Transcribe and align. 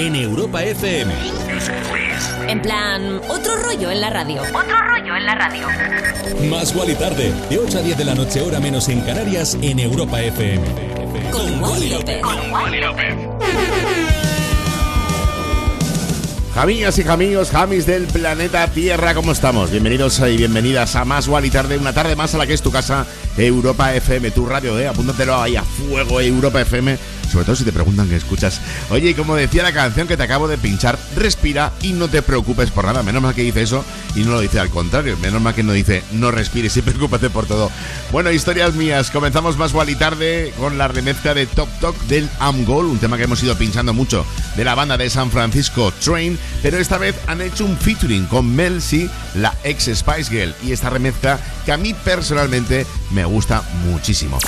en 0.00 0.16
Europa 0.16 0.64
FM. 0.64 1.12
En 2.48 2.62
plan, 2.62 3.20
otro 3.28 3.54
rollo 3.56 3.90
en 3.90 4.00
la 4.00 4.08
radio. 4.08 4.40
Otro 4.40 4.78
rollo 4.88 5.14
en 5.14 5.26
la 5.26 5.34
radio. 5.34 5.66
Más 6.48 6.74
y 6.74 6.94
tarde, 6.94 7.34
de 7.50 7.58
8 7.58 7.78
a 7.78 7.82
10 7.82 7.98
de 7.98 8.04
la 8.06 8.14
noche, 8.14 8.40
hora 8.40 8.60
menos 8.60 8.88
en 8.88 9.02
Canarias, 9.02 9.58
en 9.60 9.78
Europa 9.78 10.22
FM. 10.22 10.64
Con 11.30 11.62
Wally 11.62 11.90
López. 11.90 12.22
Con 12.22 12.50
Wally 12.50 12.80
López. 12.80 13.14
Jamías 16.54 16.98
y 16.98 17.04
jamíos, 17.04 17.50
jamis 17.50 17.84
del 17.84 18.06
planeta 18.06 18.66
Tierra, 18.68 19.14
¿cómo 19.14 19.32
estamos? 19.32 19.70
Bienvenidos 19.70 20.18
y 20.20 20.36
bienvenidas 20.38 20.96
a 20.96 21.04
Más 21.04 21.28
y 21.28 21.50
Tarde, 21.50 21.76
una 21.76 21.92
tarde 21.92 22.16
más 22.16 22.34
a 22.34 22.38
la 22.38 22.46
que 22.46 22.54
es 22.54 22.62
tu 22.62 22.72
casa, 22.72 23.06
Europa 23.36 23.94
FM, 23.94 24.30
tu 24.30 24.46
radio, 24.46 24.78
¿eh? 24.78 24.88
Apúntatelo 24.88 25.40
ahí 25.40 25.56
a 25.56 25.62
fuego, 25.62 26.20
Europa 26.20 26.62
FM 26.62 26.98
sobre 27.30 27.44
todo 27.44 27.56
si 27.56 27.64
te 27.64 27.72
preguntan 27.72 28.08
qué 28.08 28.16
escuchas. 28.16 28.60
Oye, 28.90 29.10
y 29.10 29.14
como 29.14 29.36
decía 29.36 29.62
la 29.62 29.72
canción 29.72 30.08
que 30.08 30.16
te 30.16 30.22
acabo 30.22 30.48
de 30.48 30.58
pinchar, 30.58 30.98
respira 31.16 31.72
y 31.82 31.92
no 31.92 32.08
te 32.08 32.22
preocupes 32.22 32.70
por 32.70 32.84
nada. 32.84 33.02
Menos 33.02 33.22
mal 33.22 33.34
que 33.34 33.42
dice 33.42 33.62
eso 33.62 33.84
y 34.14 34.20
no 34.20 34.32
lo 34.32 34.40
dice 34.40 34.60
al 34.60 34.70
contrario. 34.70 35.16
Menos 35.18 35.40
mal 35.40 35.54
que 35.54 35.62
no 35.62 35.72
dice 35.72 36.02
no 36.12 36.30
respires 36.30 36.76
y 36.76 36.82
preocúpate 36.82 37.30
por 37.30 37.46
todo. 37.46 37.70
Bueno, 38.10 38.30
historias 38.30 38.74
mías. 38.74 39.10
Comenzamos 39.10 39.56
más 39.56 39.70
igual 39.70 39.90
y 39.90 39.94
tarde 39.94 40.52
con 40.58 40.78
la 40.78 40.88
remezcla 40.88 41.34
de 41.34 41.46
Top 41.46 41.68
Talk 41.80 41.96
del 42.06 42.28
Amgol, 42.38 42.86
un 42.86 42.98
tema 42.98 43.16
que 43.16 43.24
hemos 43.24 43.42
ido 43.42 43.56
pinchando 43.56 43.94
mucho 43.94 44.26
de 44.56 44.64
la 44.64 44.74
banda 44.74 44.96
de 44.96 45.08
San 45.10 45.30
Francisco 45.30 45.92
Train, 46.02 46.38
pero 46.62 46.78
esta 46.78 46.98
vez 46.98 47.14
han 47.26 47.40
hecho 47.40 47.64
un 47.64 47.76
featuring 47.76 48.26
con 48.26 48.54
Mel 48.54 48.80
la 49.34 49.54
ex 49.64 49.90
Spice 49.94 50.30
Girl, 50.30 50.54
y 50.62 50.72
esta 50.72 50.90
remezcla 50.90 51.38
que 51.64 51.72
a 51.72 51.76
mí 51.76 51.94
personalmente 51.94 52.86
me 53.10 53.24
gusta 53.24 53.62
muchísimo. 53.86 54.38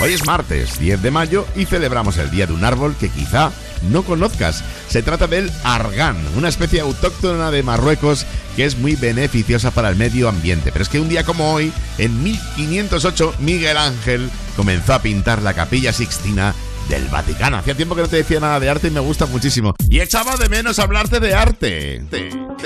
Hoy 0.00 0.12
es 0.12 0.26
martes 0.26 0.78
10 0.78 1.02
de 1.02 1.10
mayo 1.10 1.46
y 1.56 1.66
celebramos 1.66 2.16
el 2.18 2.30
día 2.30 2.46
de 2.46 2.52
un 2.52 2.64
árbol 2.64 2.94
que 2.98 3.10
quizá 3.10 3.52
no 3.90 4.02
conozcas. 4.02 4.62
Se 4.88 5.02
trata 5.02 5.26
del 5.26 5.50
argán, 5.64 6.16
una 6.36 6.48
especie 6.48 6.80
autóctona 6.80 7.50
de 7.50 7.62
Marruecos 7.62 8.26
que 8.60 8.66
es 8.66 8.76
muy 8.76 8.94
beneficiosa 8.94 9.70
para 9.70 9.88
el 9.88 9.96
medio 9.96 10.28
ambiente. 10.28 10.70
Pero 10.70 10.82
es 10.82 10.90
que 10.90 11.00
un 11.00 11.08
día 11.08 11.24
como 11.24 11.50
hoy, 11.50 11.72
en 11.96 12.22
1508, 12.22 13.36
Miguel 13.38 13.78
Ángel 13.78 14.28
comenzó 14.54 14.92
a 14.92 15.00
pintar 15.00 15.40
la 15.40 15.54
capilla 15.54 15.94
Sixtina 15.94 16.54
del 16.88 17.06
Vaticano. 17.08 17.58
Hacía 17.58 17.74
tiempo 17.74 17.94
que 17.94 18.02
no 18.02 18.08
te 18.08 18.16
decía 18.16 18.40
nada 18.40 18.60
de 18.60 18.68
arte 18.68 18.88
y 18.88 18.90
me 18.90 19.00
gusta 19.00 19.26
muchísimo. 19.26 19.74
Y 19.88 20.00
echaba 20.00 20.36
de 20.36 20.48
menos 20.48 20.78
hablarte 20.78 21.20
de 21.20 21.34
arte. 21.34 22.04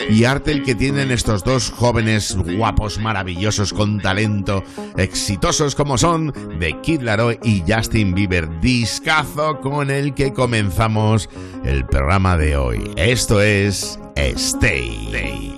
Y 0.08 0.24
arte 0.24 0.52
el 0.52 0.62
que 0.62 0.74
tienen 0.74 1.10
estos 1.10 1.44
dos 1.44 1.70
jóvenes 1.70 2.36
guapos, 2.36 2.98
maravillosos, 2.98 3.72
con 3.72 4.00
talento, 4.00 4.62
exitosos 4.96 5.74
como 5.74 5.98
son, 5.98 6.32
de 6.58 6.80
Kid 6.80 7.02
Laroi 7.02 7.38
y 7.42 7.62
Justin 7.66 8.14
Bieber. 8.14 8.60
Discazo 8.60 9.60
con 9.60 9.90
el 9.90 10.14
que 10.14 10.32
comenzamos 10.32 11.28
el 11.64 11.86
programa 11.86 12.36
de 12.36 12.56
hoy. 12.56 12.90
Esto 12.96 13.40
es 13.40 13.98
Stay. 14.16 15.56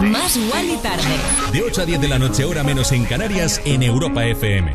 Más 0.00 0.36
Wally 0.52 0.76
tarde. 0.82 1.02
De 1.52 1.62
8 1.62 1.82
a 1.82 1.84
10 1.84 2.00
de 2.00 2.08
la 2.08 2.18
noche, 2.18 2.44
hora 2.44 2.62
menos 2.62 2.92
en 2.92 3.04
Canarias, 3.04 3.60
en 3.64 3.82
Europa 3.82 4.24
FM. 4.24 4.74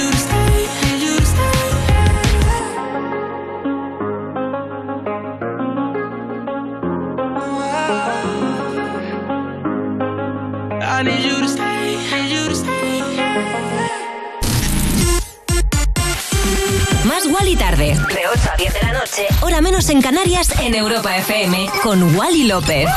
Más 17.11 17.27
Wally 17.27 17.57
tarde. 17.57 17.87
De 17.87 18.25
8 18.25 18.49
a 18.53 18.55
10 18.55 18.73
de 18.73 18.79
la 18.83 18.93
noche, 18.93 19.27
hora 19.41 19.59
menos 19.59 19.89
en 19.89 20.01
Canarias, 20.01 20.49
en 20.61 20.73
Europa 20.73 21.17
FM. 21.17 21.69
Con 21.83 22.15
Wally 22.15 22.45
López. 22.45 22.87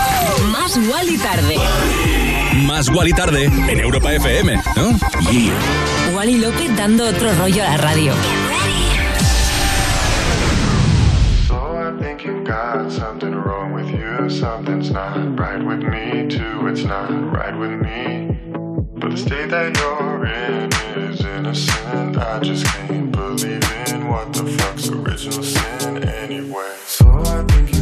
Más 0.53 0.79
Wally 0.89 1.19
tarde. 1.19 1.57
Más 2.65 2.89
y 2.89 3.13
tarde 3.13 3.47
en 3.47 3.81
Europa 3.81 4.13
FM, 4.13 4.63
¿no? 4.77 4.97
Yeah. 5.33 5.53
Wally 6.15 6.37
López 6.37 6.77
dando 6.77 7.09
otro 7.09 7.35
rollo 7.35 7.65
a 7.65 7.71
la 7.71 7.77
radio. 7.79 8.13
So 11.49 11.57
I 11.77 12.01
think 12.01 12.25
you've 12.25 12.45
got 12.45 12.93
something 12.93 13.35
wrong 13.35 13.73
with 13.73 13.91
you. 13.91 14.31
Something's 14.31 14.93
not 14.93 15.37
right 15.37 15.61
with 15.61 15.83
me, 15.83 16.29
too. 16.29 16.69
It's 16.69 16.85
not 16.85 17.11
right 17.33 17.59
with 17.59 17.73
me. 17.83 18.39
But 18.95 19.11
the 19.11 19.17
state 19.17 19.51
that 19.51 19.77
you're 19.77 20.25
in 20.25 20.71
is 21.03 21.21
innocent. 21.21 22.17
I 22.17 22.39
just 22.39 22.65
can't 22.65 23.11
believe 23.11 23.61
in 23.61 23.84
what 24.15 24.33
the 24.33 24.45
fuck's 24.45 24.89
original 24.91 25.43
sin 25.43 26.05
anyway. 26.05 26.73
So 26.87 27.05
I 27.11 27.43
think 27.49 27.74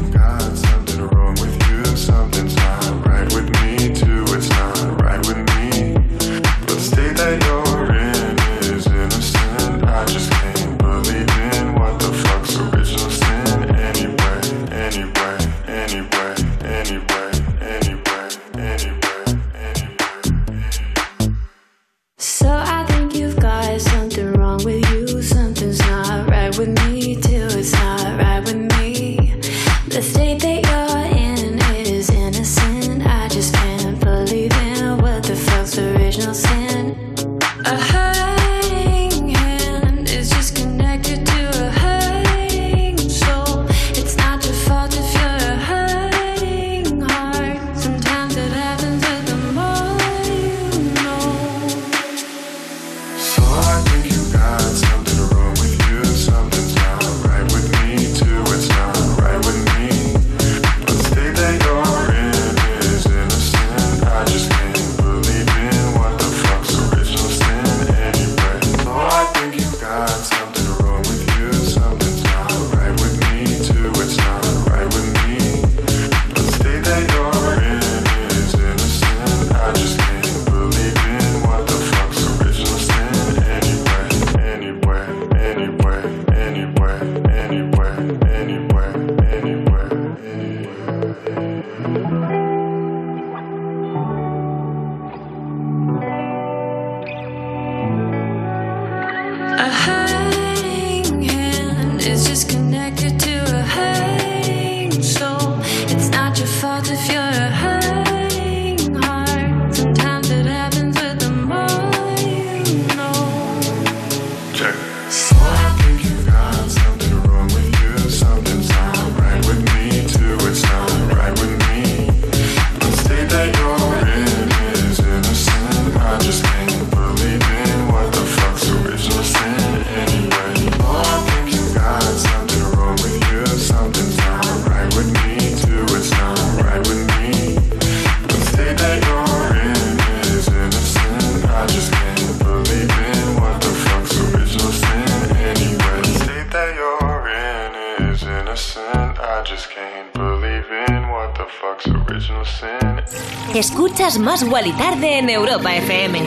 Escuchas 154.42 154.50
Más 154.50 154.66
y 154.66 154.72
Tarde 154.72 155.18
en 155.18 155.30
Europa 155.30 155.76
FM. 155.76 156.20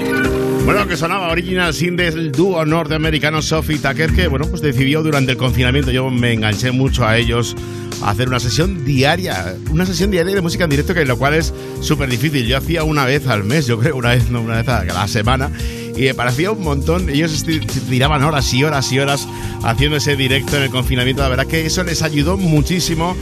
Bueno, 0.66 0.88
que 0.88 0.96
sonaba 0.96 1.30
Original 1.32 1.74
Sin 1.74 1.96
del 1.96 2.32
dúo 2.32 2.66
norteamericano 2.66 3.42
Sophie 3.42 3.78
Tucker, 3.78 4.14
que 4.14 4.28
bueno, 4.28 4.48
pues 4.48 4.62
decidió 4.62 5.04
durante 5.04 5.34
el 5.34 5.38
confinamiento, 5.38 5.92
yo 5.92 6.10
me 6.10 6.34
enganché 6.34 6.72
mucho 6.72 7.06
a 7.06 7.18
ellos, 7.18 7.56
a 8.02 8.12
hacer 8.12 8.28
una 8.28 8.40
sesión 8.40 8.86
diaria, 8.86 9.56
una 9.70 9.86
sesión 9.86 10.12
diaria 10.12 10.34
de 10.34 10.42
música 10.42 10.64
en 10.64 10.70
directo, 10.70 10.94
que 10.94 11.06
lo 11.06 11.18
cual 11.18 11.34
es 11.34 11.54
súper 11.82 12.10
difícil. 12.10 12.48
Yo 12.48 12.58
hacía 12.58 12.84
una 12.84 13.06
vez 13.06 13.28
al 13.28 13.44
mes, 13.44 13.68
yo 13.68 13.78
creo, 13.80 13.98
una 13.98 14.10
vez, 14.10 14.30
no, 14.30 14.42
una 14.42 14.58
vez 14.58 14.68
a 14.70 14.84
la 14.86 15.08
semana, 15.08 15.52
y 15.96 16.02
me 16.04 16.14
parecía 16.14 16.52
un 16.52 16.64
montón. 16.64 17.10
Ellos 17.10 17.46
tiraban 17.90 18.24
horas 18.24 18.54
y 18.54 18.64
horas 18.64 18.92
y 18.92 19.00
horas 19.00 19.28
haciendo 19.64 19.98
ese 19.98 20.16
directo 20.16 20.58
en 20.58 20.64
el 20.64 20.70
confinamiento. 20.70 21.22
La 21.22 21.30
verdad 21.30 21.48
que 21.48 21.66
eso 21.66 21.84
les 21.84 22.02
ayudó 22.02 22.38
muchísimo 22.38 23.16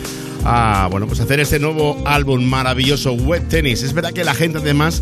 a 0.45 0.87
bueno 0.91 1.07
pues 1.07 1.12
hacer 1.23 1.39
este 1.39 1.59
nuevo 1.59 1.97
álbum 2.05 2.43
maravilloso 2.43 3.13
Wet 3.13 3.47
Tennis. 3.47 3.81
Es 3.81 3.93
verdad 3.93 4.13
que 4.13 4.23
la 4.23 4.33
gente 4.33 4.59
además 4.59 5.01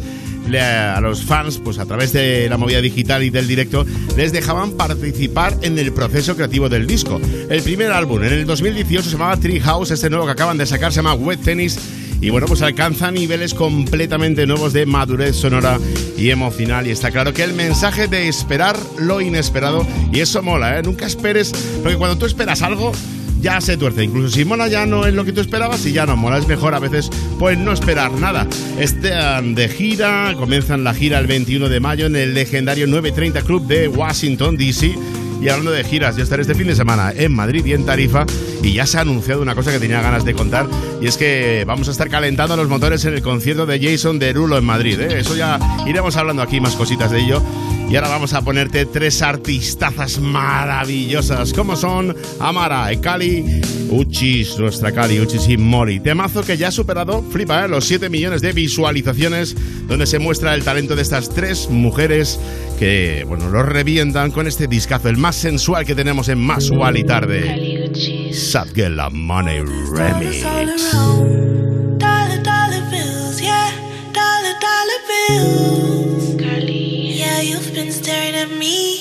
a 0.60 1.00
los 1.00 1.24
fans 1.24 1.62
pues 1.64 1.80
a 1.80 1.86
través 1.86 2.12
de 2.12 2.50
la 2.50 2.58
movida 2.58 2.82
digital 2.82 3.24
y 3.24 3.30
del 3.30 3.48
directo 3.48 3.86
les 4.18 4.34
dejaban 4.34 4.74
participar 4.74 5.56
en 5.62 5.80
el 5.80 5.94
proceso 5.94 6.36
creativo 6.36 6.68
del 6.68 6.88
disco. 6.88 7.22
El 7.50 7.62
primer 7.62 7.92
álbum 7.92 8.22
en 8.24 8.34
el 8.34 8.46
2018 8.46 9.04
se 9.04 9.12
llamaba 9.12 9.38
Tree 9.38 9.62
House, 9.62 9.92
este 9.92 10.10
nuevo 10.10 10.26
que 10.26 10.32
acaban 10.32 10.58
de 10.58 10.66
sacar 10.66 10.92
se 10.92 10.98
llama 10.98 11.14
Wet 11.14 11.42
Tennis 11.42 11.80
y 12.20 12.30
bueno, 12.30 12.46
pues 12.46 12.62
alcanza 12.62 13.10
niveles 13.12 13.54
completamente 13.56 14.46
nuevos 14.46 14.74
de 14.74 14.86
madurez 14.86 15.36
sonora 15.36 15.80
y 16.18 16.30
emocional. 16.30 16.86
Y 16.86 16.92
está 16.92 17.10
claro 17.10 17.34
que 17.34 17.44
el 17.44 17.54
mensaje 17.54 18.08
de 18.08 18.28
esperar 18.28 18.78
lo 19.00 19.22
inesperado, 19.22 19.88
y 20.14 20.20
eso 20.20 20.44
mola, 20.44 20.78
¿eh? 20.78 20.84
Nunca 20.84 21.08
esperes, 21.08 21.52
porque 21.82 21.98
cuando 21.98 22.20
tú 22.20 22.28
esperas 22.28 22.62
algo, 22.62 22.92
ya 23.42 23.60
se 23.62 23.78
tuerce. 23.78 24.04
Incluso 24.04 24.30
si 24.30 24.46
mola 24.46 24.68
ya 24.68 24.86
no 24.86 25.06
es 25.06 25.14
lo 25.14 25.26
que 25.26 25.34
tú 25.34 25.42
esperabas 25.42 25.86
y 25.86 25.92
ya 25.92 26.06
no 26.06 26.16
mola. 26.16 26.38
Es 26.38 26.48
mejor 26.48 26.76
a 26.76 26.80
veces 26.80 27.10
pues 27.40 27.58
no 27.58 27.72
esperar 27.74 28.12
nada. 28.14 28.48
Están 28.80 29.56
de 29.56 29.68
gira, 29.68 30.34
comienzan 30.38 30.84
la 30.84 30.94
gira 30.94 31.20
el 31.20 31.28
21 31.28 31.70
de 31.70 31.80
mayo 31.80 32.06
en 32.06 32.16
el 32.16 32.34
legendario 32.34 32.88
930 32.88 33.42
Club 33.42 33.68
de 33.68 33.88
Washington, 33.88 34.58
D.C. 34.58 34.96
Y 35.42 35.50
hablando 35.50 35.72
de 35.72 35.84
giras, 35.84 36.16
yo 36.16 36.24
estaré 36.24 36.44
este 36.44 36.54
fin 36.54 36.68
de 36.68 36.76
semana 36.76 37.12
en 37.16 37.34
Madrid 37.34 37.66
y 37.66 37.74
en 37.74 37.86
Tarifa 37.86 38.26
y 38.64 38.74
ya 38.74 38.86
se 38.86 38.98
ha 38.98 39.02
anunciado 39.02 39.42
una 39.42 39.56
cosa 39.56 39.72
que 39.72 39.80
tenía 39.80 40.02
ganas 40.02 40.26
de 40.26 40.34
contar 40.34 40.68
y 41.02 41.08
es 41.08 41.18
que 41.18 41.64
vamos 41.66 41.88
a 41.88 41.92
estar 41.92 42.10
calentando 42.10 42.56
los 42.56 42.70
motores 42.70 43.06
en 43.06 43.14
el 43.14 43.22
concierto 43.22 43.66
de 43.66 43.80
Jason 43.80 44.20
Derulo 44.20 44.58
en 44.58 44.66
Madrid. 44.66 45.00
¿eh? 45.00 45.20
Eso 45.20 45.36
ya 45.36 45.60
iremos 45.88 46.16
hablando 46.16 46.42
aquí 46.42 46.60
más 46.60 46.76
cositas 46.76 47.12
de 47.12 47.22
ello. 47.22 47.42
Y 47.90 47.96
ahora 47.98 48.08
vamos 48.08 48.34
a 48.34 48.42
ponerte 48.42 48.86
tres 48.86 49.22
artistazas 49.22 50.18
maravillosas 50.20 51.52
como 51.52 51.76
son 51.76 52.16
Amara, 52.40 52.90
Cali, 53.02 53.44
Uchis, 53.90 54.58
nuestra 54.58 54.94
Cali, 54.94 55.20
Uchis 55.20 55.50
y 55.50 55.58
Mori. 55.58 56.00
Temazo 56.00 56.42
que 56.44 56.56
ya 56.56 56.70
ha 56.70 56.72
superado, 56.72 57.22
flipa, 57.22 57.66
¿eh? 57.66 57.68
los 57.68 57.84
7 57.86 58.10
millones 58.10 58.42
de 58.42 58.54
visualizaciones 58.54 59.58
donde 59.88 60.06
se 60.06 60.20
muestra 60.20 60.54
el 60.54 60.64
talento 60.64 60.96
de 60.96 61.02
estas 61.02 61.30
tres 61.30 61.70
mujeres 61.70 62.40
que, 62.80 63.26
bueno, 63.28 63.50
lo 63.50 63.62
revientan 63.62 64.32
con 64.32 64.48
este 64.48 64.68
discazo, 64.68 65.10
el 65.10 65.18
más 65.18 65.36
sensual 65.36 65.86
que 65.86 65.94
tenemos 65.94 66.30
en 66.30 66.40
Más 66.40 66.72
y 66.72 67.04
Tarde. 67.04 67.71
Sad 67.94 68.74
Girl 68.74 68.96
La 68.96 69.10
Money 69.10 69.60
Remix. 69.60 70.46
all 70.46 70.70
around. 70.70 71.98
Dollar, 72.00 72.42
dollar 72.42 72.90
bills, 72.90 73.42
yeah. 73.42 73.70
Dollar, 74.14 74.56
dollar 74.62 75.02
bills. 75.10 76.36
Girlie. 76.36 77.20
Yeah, 77.20 77.42
you've 77.42 77.74
been 77.74 77.92
staring 77.92 78.36
at 78.36 78.50
me. 78.50 79.01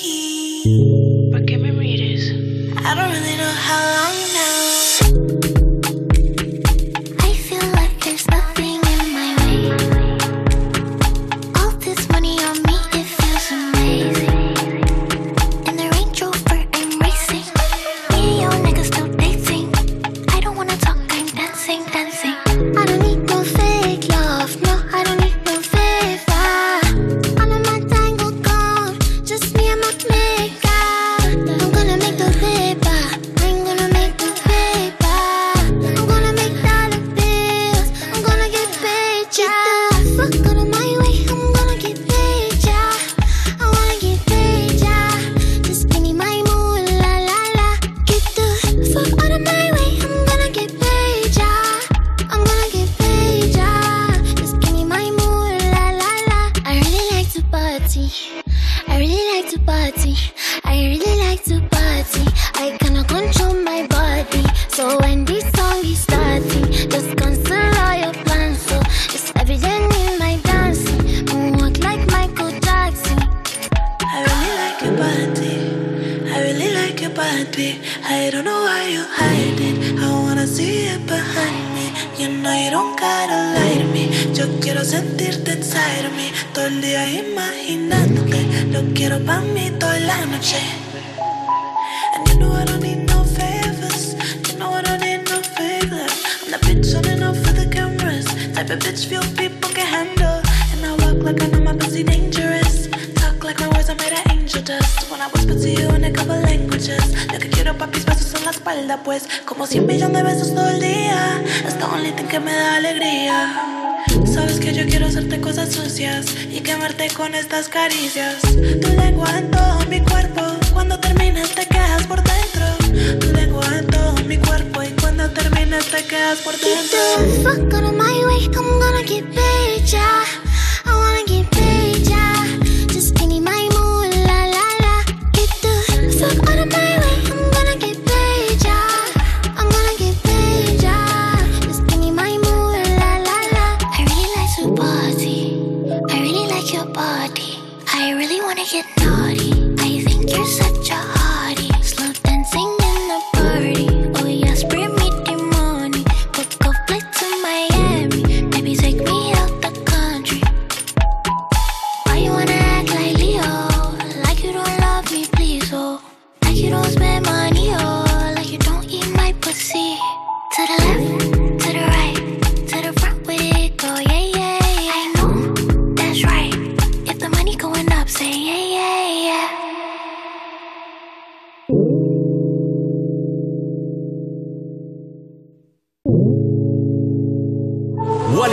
Estas 117.91 118.20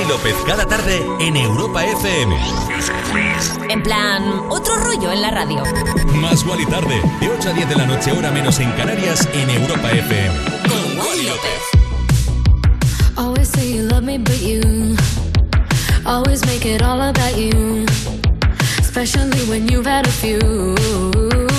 López 0.08 0.34
cada 0.46 0.64
tarde 0.64 1.02
en 1.20 1.36
Europa 1.36 1.84
FM. 1.84 2.34
En 3.68 3.82
plan, 3.82 4.46
otro 4.48 4.76
rollo 4.76 5.12
en 5.12 5.20
la 5.20 5.30
radio. 5.30 5.62
Más 6.14 6.46
Wally 6.46 6.64
tarde, 6.64 7.02
de 7.20 7.28
8 7.28 7.50
a 7.50 7.52
10 7.52 7.68
de 7.68 7.76
la 7.76 7.86
noche, 7.86 8.12
hora 8.12 8.30
menos 8.30 8.58
en 8.58 8.72
Canarias, 8.72 9.28
en 9.34 9.50
Europa 9.50 9.90
FM. 9.90 10.34
Con 10.66 10.98
Wally 10.98 11.26
López. 11.26 11.60
Always 13.16 13.48
say 13.48 13.70
you 13.70 13.82
love 13.82 14.02
me, 14.02 14.16
but 14.16 14.40
you 14.40 14.96
always 16.06 16.44
make 16.46 16.64
it 16.64 16.82
all 16.82 17.02
about 17.02 17.36
you. 17.36 17.84
Especially 18.80 19.44
when 19.50 19.68
you've 19.68 19.86
had 19.86 20.06
a 20.06 20.10
few. 20.10 20.40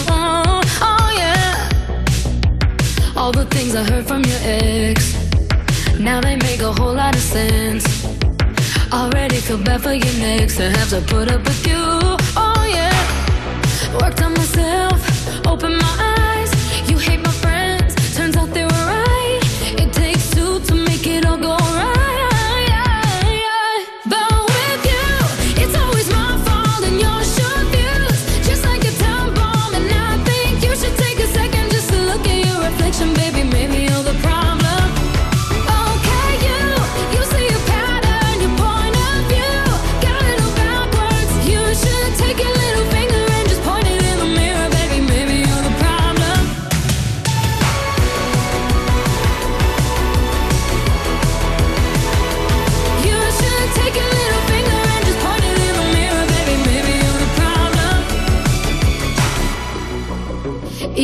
Oh, 0.10 0.62
oh, 0.82 1.12
yeah. 1.15 1.70
All 3.15 3.32
the 3.32 3.46
things 3.46 3.75
I 3.75 3.84
heard 3.84 4.08
from 4.08 4.24
your 4.24 4.39
ex. 4.41 5.15
Now 6.00 6.20
they 6.20 6.36
make 6.38 6.62
a 6.62 6.74
whole 6.74 6.96
lot 6.96 7.15
of 7.15 7.22
sense. 7.22 7.99
Already 8.91 9.36
feel 9.36 9.60
bad 9.60 9.81
for 9.81 9.93
your 9.93 10.13
next 10.17 10.58
to 10.58 10.69
have 10.69 10.89
to 10.89 11.01
put 11.01 11.31
up 11.31 11.43
with 11.43 11.67
you. 11.67 11.77
Oh, 12.36 12.65
yeah. 12.67 12.91
Worked 14.01 14.24
on 14.24 14.34
myself, 14.34 15.00
open 15.46 15.77
my 15.77 15.96
eyes. 16.17 16.89
You 16.89 16.98
hate 16.98 17.22
my 17.22 17.31
friends, 17.31 17.93
turns 18.15 18.36
out 18.36 18.50
they 18.51 18.63
were 18.63 18.69
right. 18.69 19.39
It 19.77 19.93
takes 19.93 20.31
two 20.31 20.60
to 20.62 20.74
make 20.74 21.05
it 21.05 21.24
all 21.25 21.38
go 21.38 21.55
right. 21.55 21.99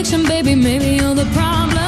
mirror, 0.00 0.24
baby. 0.24 0.54
Maybe 0.54 0.96
you're 0.96 1.14
the 1.14 1.26
problem. 1.26 1.80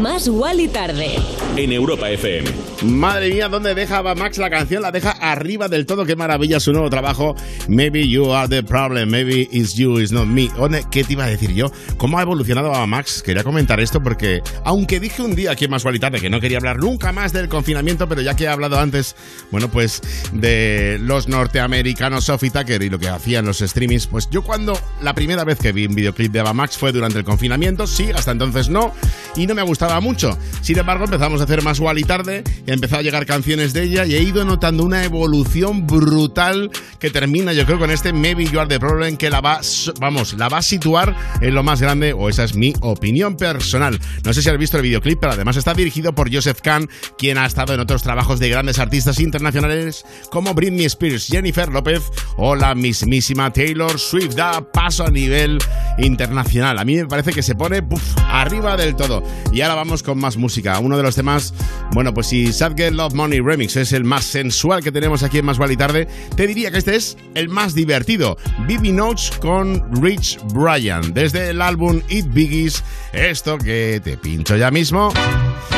Más 0.00 0.28
Wally 0.28 0.68
tarde. 0.68 1.33
En 1.56 1.72
Europa 1.72 2.10
FM. 2.10 2.50
Madre 2.82 3.30
mía, 3.30 3.48
¿dónde 3.48 3.74
deja 3.74 3.98
Ava 3.98 4.14
Max 4.14 4.38
la 4.38 4.50
canción? 4.50 4.82
La 4.82 4.90
deja 4.90 5.10
arriba 5.12 5.68
del 5.68 5.86
todo. 5.86 6.04
Qué 6.04 6.16
maravilla 6.16 6.58
su 6.58 6.72
nuevo 6.72 6.90
trabajo. 6.90 7.36
Maybe 7.68 8.08
you 8.08 8.32
are 8.32 8.48
the 8.48 8.62
problem. 8.62 9.10
Maybe 9.10 9.48
it's 9.52 9.74
you, 9.74 10.00
it's 10.00 10.10
not 10.10 10.26
me. 10.26 10.50
¿Qué 10.90 11.04
te 11.04 11.12
iba 11.12 11.24
a 11.24 11.28
decir 11.28 11.54
yo? 11.54 11.70
¿Cómo 11.96 12.18
ha 12.18 12.22
evolucionado 12.22 12.74
Ava 12.74 12.86
Max? 12.86 13.22
Quería 13.22 13.44
comentar 13.44 13.78
esto 13.78 14.02
porque, 14.02 14.42
aunque 14.64 14.98
dije 14.98 15.22
un 15.22 15.34
día 15.34 15.52
aquí 15.52 15.66
en 15.66 15.70
Más 15.70 15.84
que 15.84 16.30
no 16.30 16.40
quería 16.40 16.58
hablar 16.58 16.78
nunca 16.78 17.12
más 17.12 17.32
del 17.32 17.48
confinamiento, 17.48 18.08
pero 18.08 18.20
ya 18.20 18.34
que 18.34 18.44
he 18.44 18.48
hablado 18.48 18.78
antes, 18.78 19.14
bueno, 19.50 19.70
pues 19.70 20.02
de 20.32 20.98
los 21.00 21.28
norteamericanos 21.28 22.24
Sophie 22.24 22.50
Tucker 22.50 22.82
y 22.82 22.90
lo 22.90 22.98
que 22.98 23.08
hacían 23.08 23.46
los 23.46 23.58
streamings, 23.58 24.08
pues 24.08 24.28
yo 24.30 24.42
cuando 24.42 24.78
la 25.00 25.14
primera 25.14 25.44
vez 25.44 25.58
que 25.58 25.72
vi 25.72 25.86
un 25.86 25.94
videoclip 25.94 26.32
de 26.32 26.40
Ava 26.40 26.52
Max 26.52 26.76
fue 26.76 26.90
durante 26.90 27.18
el 27.18 27.24
confinamiento, 27.24 27.86
sí, 27.86 28.10
hasta 28.14 28.32
entonces 28.32 28.68
no, 28.68 28.92
y 29.36 29.46
no 29.46 29.54
me 29.54 29.62
gustaba 29.62 30.00
mucho. 30.00 30.36
Sin 30.60 30.78
embargo, 30.78 31.04
empezamos 31.04 31.40
a 31.40 31.43
hacer 31.44 31.62
más 31.62 31.80
Wally 31.80 32.02
tarde, 32.02 32.44
y 32.66 32.72
empezó 32.72 32.96
a 32.96 33.02
llegar 33.02 33.26
canciones 33.26 33.72
de 33.72 33.84
ella 33.84 34.06
y 34.06 34.14
he 34.14 34.22
ido 34.22 34.44
notando 34.44 34.84
una 34.84 35.04
evolución 35.04 35.86
brutal 35.86 36.70
que 36.98 37.10
termina, 37.10 37.52
yo 37.52 37.66
creo, 37.66 37.78
con 37.78 37.90
este 37.90 38.12
Maybe 38.12 38.46
You 38.46 38.60
Are 38.60 38.68
the 38.68 38.80
Problem 38.80 39.16
que 39.16 39.30
la 39.30 39.40
va, 39.40 39.60
vamos, 40.00 40.34
la 40.34 40.48
va 40.48 40.58
a 40.58 40.62
situar 40.62 41.16
en 41.40 41.54
lo 41.54 41.62
más 41.62 41.80
grande, 41.80 42.12
o 42.12 42.28
esa 42.28 42.44
es 42.44 42.54
mi 42.54 42.72
opinión 42.80 43.36
personal. 43.36 43.98
No 44.24 44.32
sé 44.32 44.42
si 44.42 44.48
has 44.48 44.58
visto 44.58 44.76
el 44.76 44.82
videoclip, 44.82 45.18
pero 45.20 45.32
además 45.32 45.56
está 45.56 45.74
dirigido 45.74 46.14
por 46.14 46.32
Joseph 46.32 46.60
Kahn, 46.62 46.88
quien 47.18 47.38
ha 47.38 47.46
estado 47.46 47.74
en 47.74 47.80
otros 47.80 48.02
trabajos 48.02 48.40
de 48.40 48.48
grandes 48.48 48.78
artistas 48.78 49.20
internacionales 49.20 50.04
como 50.30 50.54
Britney 50.54 50.86
Spears, 50.86 51.26
Jennifer 51.26 51.68
López 51.68 52.02
o 52.36 52.54
la 52.54 52.74
mismísima 52.74 53.52
Taylor 53.52 53.98
Swift. 53.98 54.34
Da 54.34 54.72
paso 54.72 55.04
a 55.04 55.10
nivel 55.10 55.58
internacional. 55.98 56.78
A 56.78 56.84
mí 56.84 56.96
me 56.96 57.06
parece 57.06 57.32
que 57.32 57.42
se 57.42 57.54
pone 57.54 57.82
arriba 58.28 58.76
del 58.76 58.96
todo. 58.96 59.22
Y 59.52 59.60
ahora 59.60 59.74
vamos 59.74 60.02
con 60.02 60.18
más 60.18 60.36
música. 60.36 60.78
Uno 60.78 60.96
de 60.96 61.02
los 61.02 61.14
temas, 61.14 61.33
bueno, 61.92 62.14
pues 62.14 62.28
si 62.28 62.52
Sad 62.52 62.72
Get 62.76 62.92
Love 62.92 63.14
Money 63.14 63.40
Remix 63.40 63.76
es 63.76 63.92
el 63.92 64.04
más 64.04 64.24
sensual 64.24 64.82
que 64.82 64.92
tenemos 64.92 65.22
aquí 65.22 65.38
en 65.38 65.44
Más 65.44 65.58
Vale 65.58 65.76
Tarde. 65.76 66.06
Te 66.36 66.46
diría 66.46 66.70
que 66.70 66.78
este 66.78 66.96
es 66.96 67.16
el 67.34 67.48
más 67.48 67.74
divertido. 67.74 68.36
Bibi 68.66 68.92
Notes 68.92 69.32
con 69.40 69.82
Rich 70.02 70.38
Brian. 70.52 71.12
Desde 71.12 71.50
el 71.50 71.60
álbum 71.60 72.02
It 72.08 72.26
Biggies, 72.28 72.82
esto 73.12 73.58
que 73.58 74.00
te 74.02 74.16
pincho 74.16 74.56
ya 74.56 74.70
mismo 74.70 75.12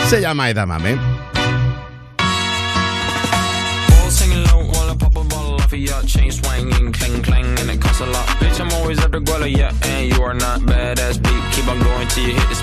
se 0.08 0.20
llama 0.20 0.50
Edamame. 0.50 0.96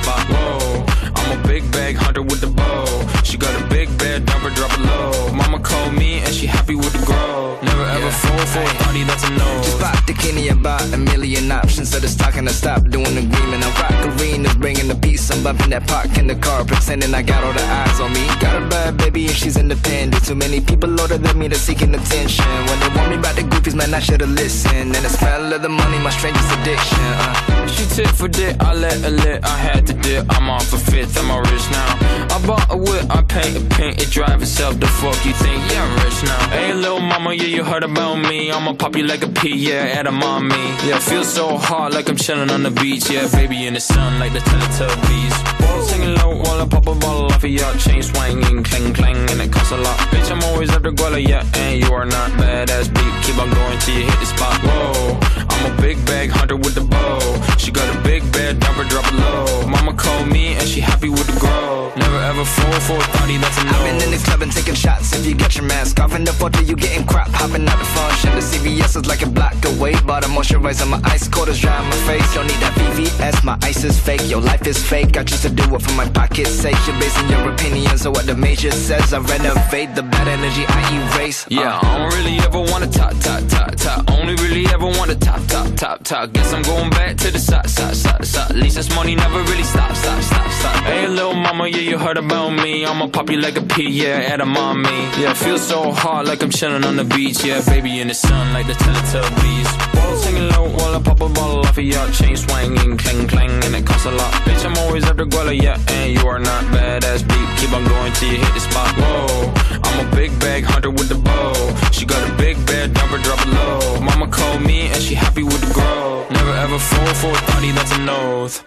A 0.06 0.93
I'm 1.16 1.40
a 1.40 1.48
big 1.48 1.70
bag 1.72 1.96
hunter 1.96 2.22
with 2.22 2.42
the 2.42 2.48
bow. 2.48 2.86
She 3.24 3.38
got 3.38 3.54
a 3.60 3.66
big 3.68 3.90
bed, 3.98 4.26
number 4.26 4.50
drop 4.52 4.72
it 4.74 4.82
low. 4.82 5.34
Mama 5.34 5.60
called 5.60 5.94
me 5.94 6.20
and 6.20 6.34
she 6.34 6.46
happy 6.46 6.76
with 6.76 6.94
the 6.94 7.06
grow. 7.06 7.60
Never 7.62 7.86
ever 7.86 8.12
fall 8.12 8.46
for 8.46 8.62
a 8.62 8.74
party 8.84 9.04
that's 9.04 9.24
a 9.24 9.32
no. 9.32 9.50
Just 9.64 9.80
pop 9.80 10.06
the 10.06 10.14
Kenny 10.14 10.50
about 10.50 10.82
a 10.94 10.98
million 10.98 11.52
options. 11.52 11.92
So 11.92 11.98
it's 11.98 12.16
talking 12.16 12.46
to 12.46 12.54
stop 12.54 12.82
doing 12.90 13.16
the 13.16 13.24
agreement. 13.26 13.64
I 13.64 13.70
rock 13.82 14.20
arenas, 14.20 14.56
bringing 14.56 14.88
the 14.88 14.96
peace. 14.96 15.30
I'm 15.32 15.44
bumping 15.44 15.70
that 15.72 15.88
park 15.88 16.18
in 16.18 16.28
the 16.28 16.36
car, 16.36 16.66
pretending 16.66 17.14
I 17.14 17.22
got 17.22 17.44
all 17.44 17.54
the 17.54 17.64
eyes 17.64 18.00
on 18.00 18.14
me. 18.14 18.26
Got 18.40 18.62
a 18.62 18.66
bad 18.68 18.98
baby 18.98 19.26
and 19.28 19.36
she's 19.36 19.58
independent. 19.58 20.26
Too 20.26 20.36
many 20.36 20.62
people 20.62 20.90
older 21.00 21.18
than 21.18 21.38
me, 21.40 21.48
they're 21.48 21.58
seeking 21.58 21.94
attention. 21.96 22.46
When 22.68 22.80
they 22.80 22.90
want 22.96 23.10
me 23.10 23.16
about 23.16 23.36
the 23.36 23.44
goofies, 23.44 23.76
man, 23.76 23.94
I 23.94 24.00
should've 24.00 24.30
listened. 24.30 24.96
And 24.96 25.04
the 25.06 25.10
smell 25.10 25.54
of 25.54 25.62
the 25.62 25.70
money, 25.70 25.98
my 26.00 26.10
strangest 26.10 26.52
addiction. 26.60 27.00
Uh. 27.00 27.68
She 27.68 27.86
tit 27.96 28.10
for 28.10 28.28
dick, 28.28 28.56
I 28.60 28.74
let 28.74 29.00
her 29.02 29.10
lit. 29.10 29.44
I 29.44 29.58
had 29.58 29.88
to 29.88 29.94
dip, 29.94 30.26
I'm 30.30 30.50
off 30.50 30.72
a 30.74 30.78
fifth, 31.04 31.18
I'm 31.18 31.32
a 31.32 31.40
rich 31.40 31.66
now. 31.72 32.36
I 32.36 32.48
bought 32.48 32.72
a 32.72 32.78
whip, 32.78 33.06
I 33.10 33.22
paint 33.22 33.58
a 33.58 33.76
paint, 33.76 34.02
it 34.02 34.10
drive 34.10 34.42
itself. 34.42 34.80
The 34.80 34.88
fuck 34.88 35.26
you 35.26 35.34
think? 35.34 35.60
Yeah, 35.72 35.84
I'm 35.84 36.04
rich 36.04 36.24
now. 36.24 36.50
Hey, 36.50 36.74
little 36.74 37.00
mama, 37.00 37.34
yeah, 37.34 37.44
you 37.44 37.64
heard 37.64 37.84
about 37.84 38.16
me. 38.16 38.52
I'ma 38.52 38.74
pop 38.74 38.96
you 38.96 39.04
like 39.04 39.24
a 39.24 39.30
pea, 39.30 39.56
yeah, 39.56 40.00
at 40.00 40.08
a 40.08 40.12
mommy. 40.12 40.56
Yeah, 40.88 41.00
feel 41.00 41.24
so 41.24 41.58
hot 41.58 41.94
like 41.94 42.10
I'm 42.10 42.16
chilling 42.16 42.50
on 42.50 42.64
the 42.64 42.72
beach. 42.72 43.10
Yeah, 43.10 43.28
baby 43.32 43.66
in 43.68 43.74
the 43.74 43.80
sun 43.80 44.20
like 44.20 44.34
the 44.34 44.40
Teletubbies. 44.40 45.36
Whoa. 45.62 45.84
Singing 45.84 46.16
while 46.36 46.62
I 46.62 46.68
pop 46.68 46.88
a 46.88 46.96
bottle 46.96 47.26
off 47.26 47.44
of 47.44 47.50
your 47.50 47.74
chain 47.76 48.02
swinging, 48.02 48.64
clang 48.64 48.94
clang, 48.94 49.18
and 49.32 49.42
it 49.42 49.52
costs 49.52 49.72
a 49.72 49.78
lot. 49.78 49.98
Bitch, 50.12 50.32
I'm 50.32 50.44
always 50.44 50.70
the 50.70 50.92
guala, 50.92 51.22
yeah, 51.26 51.46
and 51.56 51.80
you 51.82 51.92
are 51.94 52.06
not 52.06 52.32
badass 52.32 52.88
beat. 52.94 53.14
Keep 53.24 53.38
on 53.40 53.50
going 53.50 53.80
till 53.80 53.96
you 53.98 54.06
hit 54.06 54.20
the 54.20 54.26
spot. 54.26 54.58
Whoa, 54.64 55.20
I'm 55.50 55.72
a 55.72 55.82
big 55.82 55.98
bag 56.06 56.30
hunter 56.30 56.56
with 56.56 56.76
the 56.76 56.82
bow. 56.82 57.20
She 57.58 57.72
got 57.72 57.88
a 57.96 58.00
big 58.02 58.22
bed, 58.32 58.60
never 58.62 58.84
drop 58.84 59.06
it 59.08 59.16
low. 59.16 59.68
Mama 59.68 59.94
called 59.94 60.28
me 60.28 60.56
and 60.56 60.68
she 60.68 60.80
happy 60.82 61.10
with 61.10 61.28
the 61.28 61.40
grow. 61.40 61.92
Never 61.96 62.20
ever 62.20 62.46
fall 62.46 62.80
for 62.88 62.98
a 62.98 63.08
thotty 63.16 63.38
that's 63.38 63.58
a 63.58 63.64
no. 63.66 63.72
I've 63.72 63.86
been 63.86 64.02
in 64.04 64.12
the 64.12 64.22
club 64.26 64.42
and 64.42 64.52
taking 64.52 64.76
shots. 64.76 65.14
If 65.14 65.26
you 65.26 65.36
got 65.36 65.56
your 65.56 65.66
mask 65.66 66.00
off 66.00 66.16
in 66.16 66.24
the 66.24 66.34
photo, 66.34 66.60
you 66.62 66.76
getting 66.76 67.06
crap. 67.06 67.30
Hopping 67.30 67.68
out 67.68 67.80
the 67.80 67.86
phone, 67.86 68.04
function. 68.14 68.36
The 68.36 68.42
CVS 68.42 68.96
is 68.98 69.06
like 69.06 69.22
a 69.22 69.30
block 69.30 69.56
away. 69.66 69.94
But 70.06 70.26
I'm 70.26 70.32
moisturizing 70.32 70.90
my 70.90 71.02
ice 71.04 71.28
cold 71.28 71.50
is 71.50 71.60
dry 71.60 71.78
on 71.78 71.86
my 71.86 71.96
face. 72.08 72.34
Don't 72.34 72.48
need 72.48 72.60
that 72.60 72.74
VVS. 72.78 73.44
My 73.44 73.58
ice 73.62 73.84
is 73.84 74.00
fake. 74.00 74.24
Your 74.30 74.42
life 74.42 74.66
is 74.68 74.78
fake. 74.78 75.18
I 75.18 75.24
choose 75.24 75.42
to 75.42 75.50
do 75.50 75.64
it 75.76 75.82
for 75.82 75.94
my 75.94 76.08
pocket's 76.24 76.52
sake. 76.52 76.78
You're 76.88 77.00
basing 77.00 77.30
your 77.30 77.52
opinions 77.52 78.06
on 78.06 78.14
what 78.14 78.26
the 78.26 78.36
major 78.36 78.72
says. 78.72 79.14
I 79.14 79.20
renovate 79.20 79.96
the 79.96 80.04
bad 80.04 80.28
energy 80.28 80.64
I 80.68 80.82
erase. 80.98 81.46
Uh. 81.46 81.60
Yeah, 81.60 81.80
I 81.82 81.98
don't 81.98 82.14
really 82.18 82.38
ever 82.48 82.60
wanna 82.60 82.88
top, 82.88 83.14
top, 83.20 83.42
top, 83.50 83.76
top. 83.76 84.00
Only 84.12 84.36
really 84.36 84.66
ever 84.76 84.86
wanna 84.86 85.16
top, 85.16 85.42
top, 85.48 85.68
top, 85.76 86.04
top. 86.04 86.34
Guess 86.34 86.54
I'm 86.54 86.64
going 86.64 86.90
back 86.92 87.18
to 87.18 87.32
the 87.32 87.40
side, 87.40 87.70
side, 87.70 87.96
side, 87.96 88.26
side. 88.26 88.52
At 88.52 88.58
least 88.58 88.76
this 88.76 88.90
money 88.96 89.16
never 89.16 89.40
really 89.52 89.64
stops, 89.64 90.00
stop, 90.00 90.22
stop, 90.24 90.52
stop. 90.52 90.84
Hey, 90.84 91.08
little 91.08 91.34
mama, 91.34 91.68
yeah, 91.68 91.86
you 91.90 91.98
heard 91.98 92.18
about 92.18 92.52
me. 92.52 92.86
I'ma 92.86 93.08
pop 93.08 93.30
you 93.30 93.40
like 93.40 93.58
a 93.58 93.62
pea, 93.62 93.90
yeah, 93.90 94.34
at 94.34 94.40
a 94.42 94.46
mommy. 94.46 95.00
Yeah, 95.22 95.34
feel 95.34 95.58
so 95.58 95.92
hot 95.92 96.26
like 96.26 96.42
I'm 96.44 96.50
chilling 96.50 96.84
on 96.86 96.96
the 96.96 97.04
beach. 97.04 97.44
Yeah, 97.44 97.62
baby 97.66 98.00
in 98.00 98.08
the 98.08 98.14
sun 98.14 98.54
like 98.54 98.68
the 98.68 98.74
Teletubbies. 98.74 99.70
Whoa, 99.96 100.16
singing 100.16 100.50
low 100.50 100.70
while 100.78 100.96
I 100.96 101.02
pop 101.02 101.22
a 101.22 101.30
bottle 101.30 101.60
off 101.60 101.78
of 101.78 101.84
your 101.84 102.08
chain 102.12 102.36
swinging, 102.36 102.98
clang 102.98 103.28
clang, 103.28 103.64
and 103.66 103.76
it 103.76 103.86
costs 103.86 104.06
a 104.06 104.12
lot. 104.12 104.32
Bitch, 104.46 104.66
I'm 104.66 104.78
always 104.84 105.04
at 105.06 105.18
the 105.18 105.26
guala, 105.26 105.54
yeah, 105.60 105.78
and 105.90 106.13
you 106.14 106.28
are 106.28 106.40
not 106.40 106.64
badass 106.66 107.22
beat. 107.28 107.50
Keep 107.60 107.74
on 107.74 107.84
going 107.86 108.14
till 108.14 108.32
you 108.32 108.38
hit 108.38 108.54
the 108.54 108.60
spot. 108.60 108.90
Whoa, 108.98 109.54
I'm 109.84 110.08
a 110.08 110.16
big 110.16 110.32
bag 110.40 110.64
hunter 110.64 110.92
with 110.92 111.10
the 111.10 111.16
bow. 111.16 111.54
She 111.92 112.06
got 112.06 112.22
a 112.30 112.34
big 112.36 112.56
bed, 112.66 112.94
never 112.94 113.18
drop 113.18 113.40
it 113.42 113.50
low. 113.50 114.00
Mama 114.02 114.28
called 114.28 114.62
me 114.62 114.88
and 114.88 115.02
she 115.02 115.16
happy 115.16 115.44
with 115.44 115.62
the 115.62 115.74
grow. 115.74 116.26
Never 116.30 116.54
ever 116.66 116.80
fall 116.80 117.14
for 117.22 117.32
a 117.32 117.42
thotty 117.50 117.72
that's 117.72 117.92
a 117.92 118.00
nose. 118.00 118.64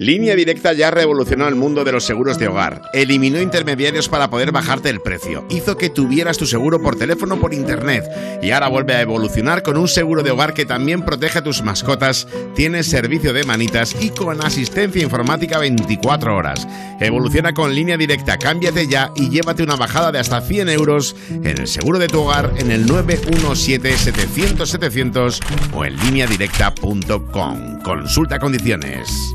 Línea 0.00 0.36
Directa 0.36 0.74
ya 0.74 0.92
revolucionó 0.92 1.48
el 1.48 1.56
mundo 1.56 1.82
de 1.82 1.90
los 1.90 2.04
seguros 2.04 2.38
de 2.38 2.46
hogar. 2.46 2.82
Eliminó 2.92 3.42
intermediarios 3.42 4.08
para 4.08 4.30
poder 4.30 4.52
bajarte 4.52 4.90
el 4.90 5.00
precio. 5.00 5.44
Hizo 5.50 5.76
que 5.76 5.90
tuvieras 5.90 6.38
tu 6.38 6.46
seguro 6.46 6.80
por 6.80 6.94
teléfono 6.94 7.40
por 7.40 7.52
internet. 7.52 8.04
Y 8.40 8.52
ahora 8.52 8.68
vuelve 8.68 8.94
a 8.94 9.00
evolucionar 9.00 9.64
con 9.64 9.76
un 9.76 9.88
seguro 9.88 10.22
de 10.22 10.30
hogar 10.30 10.54
que 10.54 10.64
también 10.64 11.04
protege 11.04 11.40
a 11.40 11.42
tus 11.42 11.62
mascotas, 11.62 12.28
tiene 12.54 12.84
servicio 12.84 13.32
de 13.32 13.42
manitas 13.42 13.96
y 14.00 14.10
con 14.10 14.40
asistencia 14.40 15.02
informática 15.02 15.58
24 15.58 16.36
horas. 16.36 16.68
Evoluciona 17.00 17.52
con 17.52 17.74
Línea 17.74 17.96
Directa. 17.96 18.38
Cámbiate 18.38 18.86
ya 18.86 19.10
y 19.16 19.30
llévate 19.30 19.64
una 19.64 19.74
bajada 19.74 20.12
de 20.12 20.20
hasta 20.20 20.40
100 20.40 20.68
euros 20.68 21.16
en 21.28 21.58
el 21.58 21.66
seguro 21.66 21.98
de 21.98 22.06
tu 22.06 22.20
hogar 22.20 22.52
en 22.58 22.70
el 22.70 22.86
917-700-700 22.86 25.40
o 25.74 25.84
en 25.84 25.96
lineadirecta.com. 25.96 27.82
Consulta 27.82 28.38
condiciones. 28.38 29.34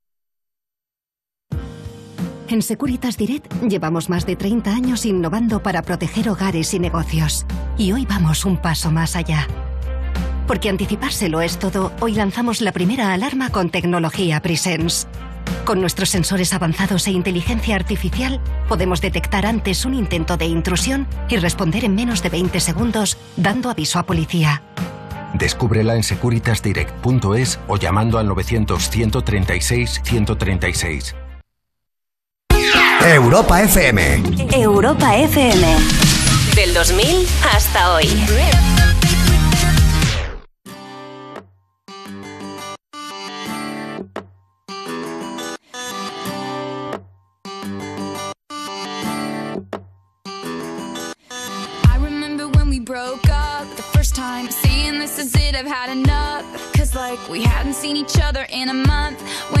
En 2.51 2.61
Securitas 2.61 3.15
Direct 3.15 3.53
llevamos 3.63 4.09
más 4.09 4.25
de 4.25 4.35
30 4.35 4.71
años 4.71 5.05
innovando 5.05 5.63
para 5.63 5.83
proteger 5.83 6.27
hogares 6.27 6.73
y 6.73 6.79
negocios. 6.79 7.45
Y 7.77 7.93
hoy 7.93 8.05
vamos 8.05 8.43
un 8.43 8.57
paso 8.57 8.91
más 8.91 9.15
allá. 9.15 9.47
Porque 10.47 10.67
anticipárselo 10.67 11.39
es 11.39 11.59
todo, 11.59 11.93
hoy 12.01 12.13
lanzamos 12.13 12.59
la 12.59 12.73
primera 12.73 13.13
alarma 13.13 13.51
con 13.51 13.69
tecnología 13.69 14.41
Presence. 14.41 15.07
Con 15.63 15.79
nuestros 15.79 16.09
sensores 16.09 16.51
avanzados 16.51 17.07
e 17.07 17.11
inteligencia 17.11 17.77
artificial, 17.77 18.41
podemos 18.67 18.99
detectar 18.99 19.45
antes 19.45 19.85
un 19.85 19.93
intento 19.93 20.35
de 20.35 20.47
intrusión 20.47 21.07
y 21.29 21.37
responder 21.37 21.85
en 21.85 21.95
menos 21.95 22.21
de 22.21 22.31
20 22.31 22.59
segundos, 22.59 23.17
dando 23.37 23.69
aviso 23.69 23.97
a 23.97 24.03
policía. 24.03 24.61
Descúbrela 25.35 25.95
en 25.95 26.03
securitasdirect.es 26.03 27.61
o 27.69 27.77
llamando 27.77 28.19
al 28.19 28.27
900-136-136. 28.27 31.15
Europa 33.07 33.61
FM. 33.61 33.99
Europa 34.55 35.15
FM. 35.15 35.61
Del 36.55 36.73
2000 36.73 37.27
hasta 37.41 37.93
hoy. 37.93 38.05
I 51.83 51.97
remember 51.99 52.47
when 52.49 52.69
we 52.69 52.79
broke 52.79 53.27
up 53.29 53.67
the 53.75 53.81
first 53.81 54.15
time, 54.15 54.49
saying 54.51 54.99
this 54.99 55.17
is 55.19 55.35
it, 55.35 55.55
I've 55.55 55.65
had 55.65 55.89
enough. 55.89 56.45
Cause 56.73 56.95
like 56.95 57.19
we 57.29 57.43
hadn't 57.43 57.73
seen 57.73 57.97
each 57.97 58.19
other 58.21 58.45
in 58.49 58.69
a 58.69 58.73
month 58.73 59.21
when 59.51 59.60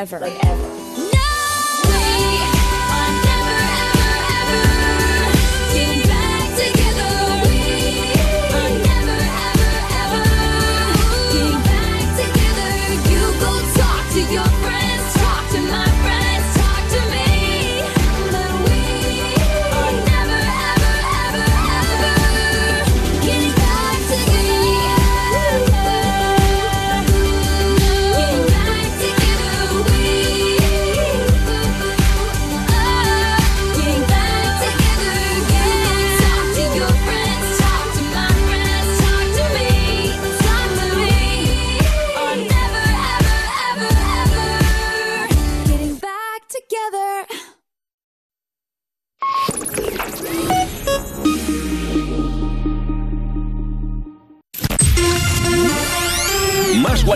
Like 0.00 0.42
ever. 0.46 0.59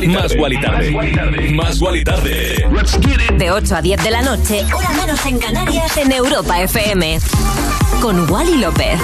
Guali 0.05 0.17
Más 0.17 0.37
Guali 0.37 0.61
Tarde. 0.61 1.51
Más 1.53 1.81
Guali 1.81 2.05
Tarde. 2.05 2.67
De 3.39 3.51
8 3.51 3.77
a 3.77 3.81
10 3.81 4.05
de 4.05 4.11
la 4.11 4.21
noche, 4.21 4.63
hora 4.75 4.91
menos 4.91 5.25
en 5.25 5.39
Canarias, 5.39 5.97
en 5.97 6.13
Europa 6.13 6.61
FM. 6.61 7.19
Con 8.03 8.31
Wally 8.31 8.59
López. 8.59 9.01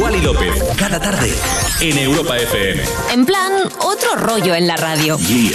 Wally 0.00 0.20
López, 0.20 0.64
cada 0.76 0.98
tarde. 0.98 1.32
En 1.80 1.96
Europa 1.96 2.36
FM. 2.38 2.82
En 3.12 3.24
plan, 3.24 3.52
otro 3.80 4.16
rollo 4.16 4.54
en 4.56 4.66
la 4.66 4.76
radio. 4.76 5.16
I 5.28 5.54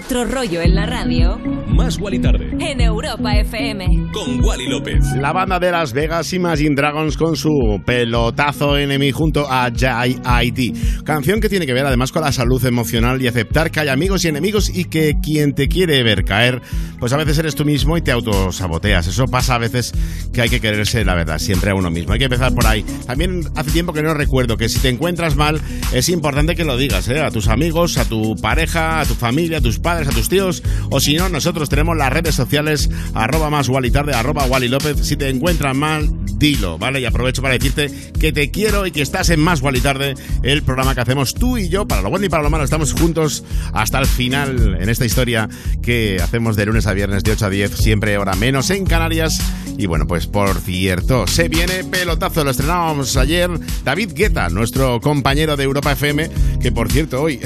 otro 0.00 0.24
rollo 0.24 0.62
en 0.62 0.74
la 0.74 0.86
radio, 0.86 1.38
Más 1.80 1.98
Guali 1.98 2.18
Tarde. 2.18 2.50
en 2.60 2.78
Europa 2.78 3.34
FM. 3.36 4.10
Con 4.12 4.44
Wally 4.44 4.68
López. 4.68 5.02
La 5.16 5.32
banda 5.32 5.58
de 5.58 5.70
Las 5.70 5.94
Vegas, 5.94 6.30
Imagine 6.34 6.74
Dragons, 6.76 7.16
con 7.16 7.36
su 7.36 7.80
pelotazo 7.86 8.76
enemy 8.76 9.12
junto 9.12 9.50
a 9.50 9.70
Jai 9.74 10.20
IT. 10.44 11.02
Canción 11.04 11.40
que 11.40 11.48
tiene 11.48 11.64
que 11.64 11.72
ver 11.72 11.86
además 11.86 12.12
con 12.12 12.22
la 12.22 12.32
salud 12.32 12.62
emocional 12.66 13.22
y 13.22 13.28
aceptar 13.28 13.70
que 13.70 13.80
hay 13.80 13.88
amigos 13.88 14.24
y 14.24 14.28
enemigos 14.28 14.68
y 14.68 14.84
que 14.84 15.14
quien 15.22 15.54
te 15.54 15.68
quiere 15.68 16.02
ver 16.02 16.24
caer, 16.24 16.60
pues 16.98 17.14
a 17.14 17.16
veces 17.16 17.38
eres 17.38 17.54
tú 17.54 17.64
mismo 17.64 17.96
y 17.96 18.02
te 18.02 18.12
autosaboteas. 18.12 19.06
Eso 19.06 19.24
pasa 19.24 19.54
a 19.54 19.58
veces 19.58 19.94
que 20.34 20.42
hay 20.42 20.50
que 20.50 20.60
quererse, 20.60 21.02
la 21.06 21.14
verdad, 21.14 21.38
siempre 21.38 21.70
a 21.70 21.74
uno 21.74 21.90
mismo. 21.90 22.12
Hay 22.12 22.18
que 22.18 22.26
empezar 22.26 22.54
por 22.54 22.66
ahí. 22.66 22.84
También 23.06 23.40
hace 23.56 23.70
tiempo 23.70 23.94
que 23.94 24.02
no 24.02 24.12
recuerdo 24.12 24.58
que 24.58 24.68
si 24.68 24.80
te 24.80 24.90
encuentras 24.90 25.34
mal, 25.34 25.58
es 25.94 26.10
importante 26.10 26.54
que 26.54 26.64
lo 26.64 26.76
digas, 26.76 27.08
¿eh? 27.08 27.20
A 27.20 27.30
tus 27.30 27.48
amigos, 27.48 27.96
a 27.96 28.04
tu 28.04 28.36
pareja, 28.36 29.00
a 29.00 29.06
tu 29.06 29.14
familia 29.14 29.30
familia, 29.30 29.58
a 29.58 29.60
tus 29.60 29.78
padres, 29.78 30.08
a 30.08 30.10
tus 30.10 30.28
tíos, 30.28 30.60
o 30.90 30.98
si 30.98 31.14
no, 31.14 31.28
nosotros 31.28 31.68
tenemos 31.70 31.96
las 31.96 32.12
redes 32.12 32.34
sociales, 32.34 32.90
arroba 33.14 33.48
más 33.48 33.68
Wally 33.68 33.90
tarde, 33.90 34.12
arroba 34.12 34.44
Wally 34.44 34.68
López. 34.68 34.98
Si 35.06 35.16
te 35.16 35.30
encuentran 35.30 35.78
mal, 35.78 36.10
dilo, 36.40 36.78
¿vale? 36.78 37.00
Y 37.00 37.04
aprovecho 37.04 37.42
para 37.42 37.54
decirte 37.54 37.90
que 38.18 38.32
te 38.32 38.50
quiero 38.50 38.86
y 38.86 38.90
que 38.90 39.02
estás 39.02 39.30
en 39.30 39.40
Más 39.40 39.62
Wally 39.62 39.80
Tarde, 39.80 40.14
el 40.42 40.62
programa 40.62 40.94
que 40.94 41.02
hacemos 41.02 41.34
tú 41.34 41.56
y 41.58 41.68
yo, 41.68 41.86
para 41.86 42.02
lo 42.02 42.10
bueno 42.10 42.26
y 42.26 42.28
para 42.28 42.42
lo 42.42 42.50
malo, 42.50 42.64
estamos 42.64 42.92
juntos 42.92 43.44
hasta 43.72 44.00
el 44.00 44.06
final 44.06 44.78
en 44.80 44.88
esta 44.88 45.04
historia 45.04 45.48
que 45.82 46.18
hacemos 46.20 46.56
de 46.56 46.66
lunes 46.66 46.86
a 46.86 46.94
viernes 46.94 47.22
de 47.22 47.32
8 47.32 47.46
a 47.46 47.50
10, 47.50 47.70
siempre 47.76 48.18
hora 48.18 48.34
menos 48.34 48.70
en 48.70 48.84
Canarias. 48.84 49.40
Y 49.78 49.86
bueno, 49.86 50.06
pues 50.06 50.26
por 50.26 50.60
cierto, 50.60 51.26
se 51.26 51.48
viene 51.48 51.84
pelotazo, 51.84 52.44
lo 52.44 52.50
estrenábamos 52.50 53.16
ayer, 53.16 53.50
David 53.84 54.12
Guetta, 54.14 54.48
nuestro 54.48 55.00
compañero 55.00 55.56
de 55.56 55.64
Europa 55.64 55.92
FM, 55.92 56.30
que 56.60 56.72
por 56.72 56.90
cierto, 56.90 57.22
hoy 57.22 57.40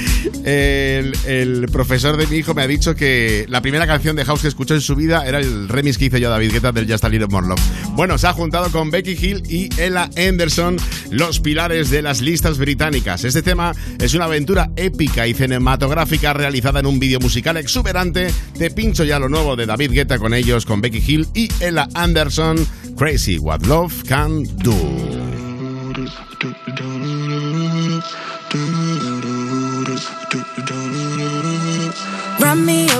el, 0.44 1.14
el 1.26 1.68
profesor 1.72 2.16
de 2.16 2.26
mi 2.26 2.36
hijo 2.36 2.54
me 2.54 2.62
ha 2.62 2.66
dicho 2.66 2.94
que 2.94 3.46
la 3.48 3.59
primera 3.60 3.86
canción 3.86 4.16
de 4.16 4.24
House 4.24 4.42
que 4.42 4.48
escuchó 4.48 4.74
en 4.74 4.80
su 4.80 4.94
vida 4.94 5.26
era 5.26 5.38
el 5.38 5.68
remix 5.68 5.98
que 5.98 6.06
hice 6.06 6.20
yo 6.20 6.28
a 6.28 6.30
David 6.32 6.52
Guetta 6.52 6.72
del 6.72 6.90
Just 6.90 7.04
a 7.04 7.08
Little 7.08 7.28
More 7.28 7.46
Love. 7.46 7.60
Bueno, 7.92 8.18
se 8.18 8.26
ha 8.26 8.32
juntado 8.32 8.70
con 8.70 8.90
Becky 8.90 9.12
Hill 9.12 9.42
y 9.48 9.68
Ella 9.80 10.08
Anderson, 10.16 10.76
los 11.10 11.40
pilares 11.40 11.90
de 11.90 12.02
las 12.02 12.20
listas 12.20 12.58
británicas. 12.58 13.24
Este 13.24 13.42
tema 13.42 13.72
es 13.98 14.14
una 14.14 14.26
aventura 14.26 14.70
épica 14.76 15.26
y 15.26 15.34
cinematográfica 15.34 16.32
realizada 16.32 16.80
en 16.80 16.86
un 16.86 16.98
vídeo 16.98 17.20
musical 17.20 17.56
exuberante. 17.56 18.32
Te 18.58 18.70
pincho 18.70 19.04
ya 19.04 19.18
lo 19.18 19.28
nuevo 19.28 19.56
de 19.56 19.66
David 19.66 19.92
Guetta 19.92 20.18
con 20.18 20.34
ellos, 20.34 20.66
con 20.66 20.80
Becky 20.80 21.02
Hill 21.06 21.26
y 21.34 21.50
Ella 21.60 21.88
Anderson, 21.94 22.56
Crazy 22.96 23.38
What 23.38 23.62
Love 23.66 24.04
Can 24.04 24.44
Do. 24.58 25.30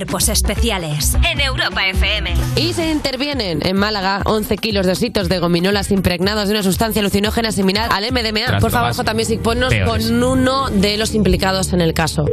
Cuerpos 0.00 0.30
especiales 0.30 1.14
en 1.30 1.42
Europa 1.42 1.86
FM. 1.86 2.32
Y 2.56 2.72
se 2.72 2.90
intervienen 2.90 3.60
en 3.66 3.76
Málaga 3.76 4.22
11 4.24 4.56
kilos 4.56 4.86
de 4.86 4.92
ositos 4.92 5.28
de 5.28 5.38
gominolas 5.40 5.90
impregnados 5.90 6.48
de 6.48 6.54
una 6.54 6.62
sustancia 6.62 7.00
alucinógena 7.00 7.52
similar 7.52 7.90
al 7.92 8.10
MDMA. 8.10 8.46
Tras 8.46 8.62
Por 8.62 8.70
favor, 8.70 8.94
J 8.94 9.12
Music, 9.12 9.42
ponnos 9.42 9.68
peores. 9.68 10.06
con 10.06 10.22
uno 10.24 10.70
de 10.70 10.96
los 10.96 11.14
implicados 11.14 11.74
en 11.74 11.82
el 11.82 11.92
caso. 11.92 12.24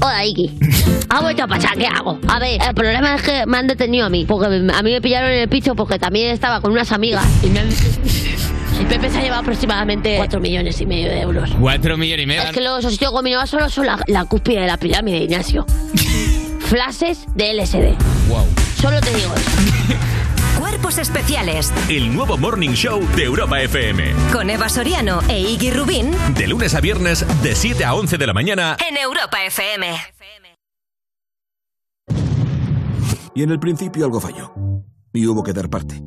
Hola, 0.00 0.24
Iki. 0.24 0.52
Ha 1.08 1.20
vuelto 1.20 1.42
a 1.42 1.48
pasar, 1.48 1.76
¿qué 1.76 1.86
hago? 1.86 2.20
A 2.28 2.38
ver, 2.38 2.60
el 2.62 2.74
problema 2.74 3.16
es 3.16 3.22
que 3.22 3.44
me 3.46 3.56
han 3.58 3.66
detenido 3.66 4.06
a 4.06 4.08
mí, 4.08 4.24
porque 4.24 4.46
a 4.46 4.82
mí 4.82 4.92
me 4.92 5.00
pillaron 5.00 5.32
en 5.32 5.38
el 5.40 5.48
piso 5.48 5.74
porque 5.74 5.98
también 5.98 6.30
estaba 6.30 6.60
con 6.60 6.70
unas 6.70 6.92
amigas 6.92 7.26
y 7.42 7.48
me 7.48 7.58
han... 7.58 7.68
El 8.78 8.86
Pepe 8.88 9.10
se 9.10 9.18
ha 9.18 9.22
llevado 9.22 9.40
aproximadamente 9.42 10.14
4 10.16 10.38
millones 10.38 10.80
y 10.80 10.86
medio 10.86 11.08
de 11.08 11.22
euros. 11.22 11.50
Cuatro 11.58 11.96
millones 11.96 12.22
y 12.22 12.26
medio. 12.28 12.42
Es 12.42 12.52
que 12.52 12.60
los 12.60 12.84
ositos 12.84 13.10
gominolas 13.10 13.50
solo 13.50 13.68
son 13.68 13.86
la, 13.86 13.98
la 14.06 14.26
cúspide 14.26 14.60
de 14.60 14.66
la 14.68 14.76
pirámide, 14.76 15.16
Ignacio. 15.24 15.66
Flashes 16.68 17.26
de 17.34 17.54
LSD. 17.54 17.96
Wow. 18.28 18.46
Solo 18.80 19.00
te 19.00 19.14
digo 19.14 19.32
eso. 19.34 19.50
Cuerpos 20.58 20.98
especiales 20.98 21.72
El 21.88 22.12
nuevo 22.14 22.36
Morning 22.36 22.70
Show 22.70 23.00
de 23.16 23.24
Europa 23.24 23.60
FM. 23.60 24.12
con 24.32 24.50
Eva 24.50 24.68
Soriano 24.68 25.20
e 25.28 25.38
Iggy 25.38 25.70
Rubín 25.70 26.10
De 26.34 26.48
lunes 26.48 26.74
a 26.74 26.80
viernes, 26.80 27.24
de 27.42 27.54
7 27.54 27.84
a 27.84 27.94
11 27.94 28.18
de 28.18 28.26
la 28.26 28.34
mañana. 28.34 28.76
en 28.88 28.96
Europa 28.96 29.38
FM. 29.46 29.96
Y 33.34 33.42
en 33.44 33.50
el 33.50 33.60
principio 33.60 34.04
algo 34.04 34.20
falló. 34.20 34.52
Y 35.12 35.26
hubo 35.26 35.42
que 35.44 35.52
dar 35.52 35.70
parte. 35.70 36.02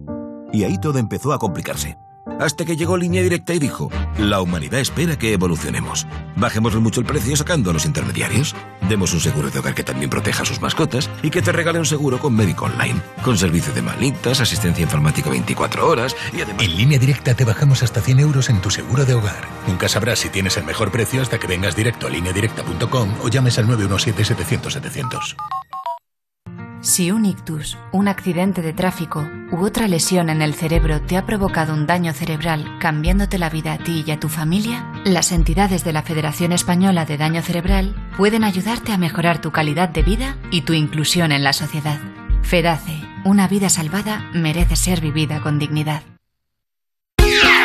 Y 0.51 0.63
ahí 0.65 0.77
todo 0.79 0.99
empezó 0.99 1.31
a 1.33 1.39
complicarse. 1.39 1.95
Hasta 2.41 2.65
que 2.65 2.75
llegó 2.75 2.97
Línea 2.97 3.21
Directa 3.21 3.53
y 3.53 3.59
dijo, 3.59 3.91
la 4.17 4.41
humanidad 4.41 4.79
espera 4.79 5.15
que 5.15 5.31
evolucionemos. 5.31 6.07
Bajemos 6.35 6.75
mucho 6.77 6.99
el 6.99 7.05
precio 7.05 7.37
sacando 7.37 7.69
a 7.69 7.73
los 7.73 7.85
intermediarios. 7.85 8.55
Demos 8.89 9.13
un 9.13 9.19
seguro 9.19 9.51
de 9.51 9.59
hogar 9.59 9.75
que 9.75 9.83
también 9.83 10.09
proteja 10.09 10.41
a 10.41 10.45
sus 10.45 10.59
mascotas 10.59 11.07
y 11.21 11.29
que 11.29 11.43
te 11.43 11.51
regale 11.51 11.77
un 11.77 11.85
seguro 11.85 12.17
con 12.17 12.35
médico 12.35 12.65
online, 12.65 12.99
con 13.23 13.37
servicio 13.37 13.71
de 13.73 13.83
malitas, 13.83 14.41
asistencia 14.41 14.81
informática 14.81 15.29
24 15.29 15.87
horas 15.87 16.15
y 16.33 16.41
además... 16.41 16.63
En 16.63 16.77
línea 16.77 16.97
directa 16.97 17.35
te 17.35 17.45
bajamos 17.45 17.83
hasta 17.83 18.01
100 18.01 18.19
euros 18.19 18.49
en 18.49 18.59
tu 18.59 18.71
seguro 18.71 19.05
de 19.05 19.13
hogar. 19.13 19.47
Nunca 19.67 19.87
sabrás 19.87 20.17
si 20.17 20.29
tienes 20.29 20.57
el 20.57 20.63
mejor 20.63 20.89
precio 20.89 21.21
hasta 21.21 21.37
que 21.37 21.45
vengas 21.45 21.75
directo 21.75 22.07
a 22.07 22.09
lineadirecta.com 22.09 23.17
o 23.21 23.29
llames 23.29 23.59
al 23.59 23.67
917-700-700. 23.67 25.35
Si 26.81 27.11
un 27.11 27.25
ictus, 27.25 27.77
un 27.91 28.07
accidente 28.07 28.63
de 28.63 28.73
tráfico 28.73 29.29
u 29.51 29.63
otra 29.63 29.87
lesión 29.87 30.31
en 30.31 30.41
el 30.41 30.55
cerebro 30.55 30.99
te 30.99 31.15
ha 31.15 31.27
provocado 31.27 31.75
un 31.75 31.85
daño 31.85 32.11
cerebral 32.11 32.79
cambiándote 32.79 33.37
la 33.37 33.51
vida 33.51 33.73
a 33.73 33.77
ti 33.77 34.03
y 34.05 34.09
a 34.09 34.19
tu 34.19 34.29
familia, 34.29 34.91
las 35.05 35.31
entidades 35.31 35.83
de 35.83 35.93
la 35.93 36.01
Federación 36.01 36.53
Española 36.53 37.05
de 37.05 37.17
Daño 37.17 37.43
Cerebral 37.43 37.95
pueden 38.17 38.43
ayudarte 38.43 38.93
a 38.93 38.97
mejorar 38.97 39.41
tu 39.41 39.51
calidad 39.51 39.89
de 39.89 40.01
vida 40.01 40.37
y 40.49 40.61
tu 40.61 40.73
inclusión 40.73 41.31
en 41.31 41.43
la 41.43 41.53
sociedad. 41.53 41.99
FEDACE, 42.41 42.99
una 43.25 43.47
vida 43.47 43.69
salvada 43.69 44.27
merece 44.33 44.75
ser 44.75 45.01
vivida 45.01 45.39
con 45.41 45.59
dignidad. 45.59 46.01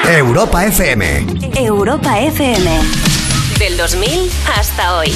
Europa 0.04 0.66
FM. 0.66 1.26
Europa 1.56 2.20
FM. 2.20 2.70
Del 3.58 3.78
2000 3.78 4.30
hasta 4.58 4.98
hoy. 4.98 5.10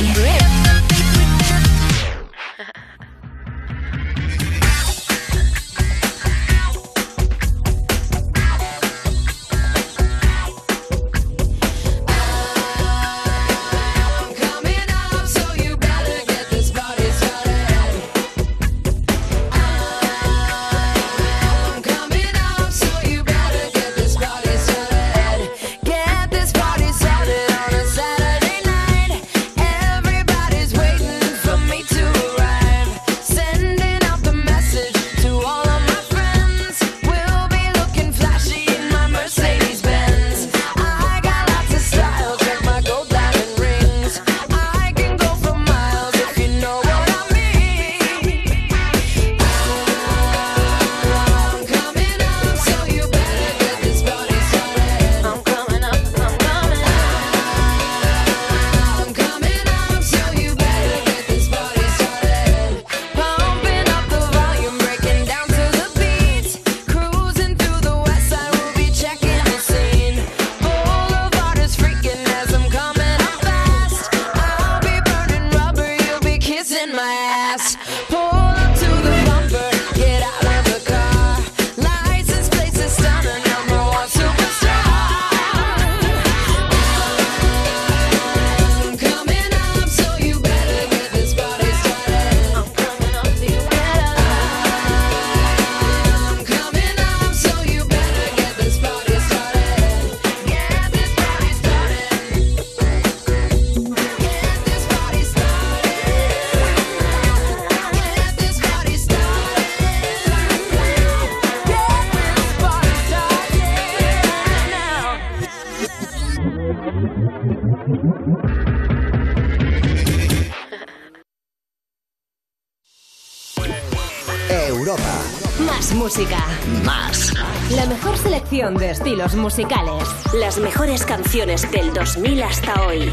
Selección 128.71 128.75
de 128.77 128.91
estilos 128.91 129.35
musicales. 129.35 130.05
Las 130.35 130.59
mejores 130.59 131.05
canciones 131.05 131.71
del 131.71 131.93
2000 131.93 132.43
hasta 132.43 132.87
hoy. 132.87 133.11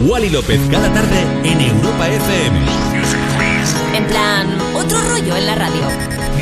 Wally 0.00 0.30
López 0.30 0.60
cada 0.70 0.92
tarde 0.92 1.22
en 1.44 1.60
Europa 1.60 2.08
FM. 2.08 2.58
En 3.94 4.06
plan, 4.06 4.46
otro 4.74 4.98
rollo 5.10 5.36
en 5.36 5.46
la 5.46 5.54
radio. 5.54 5.82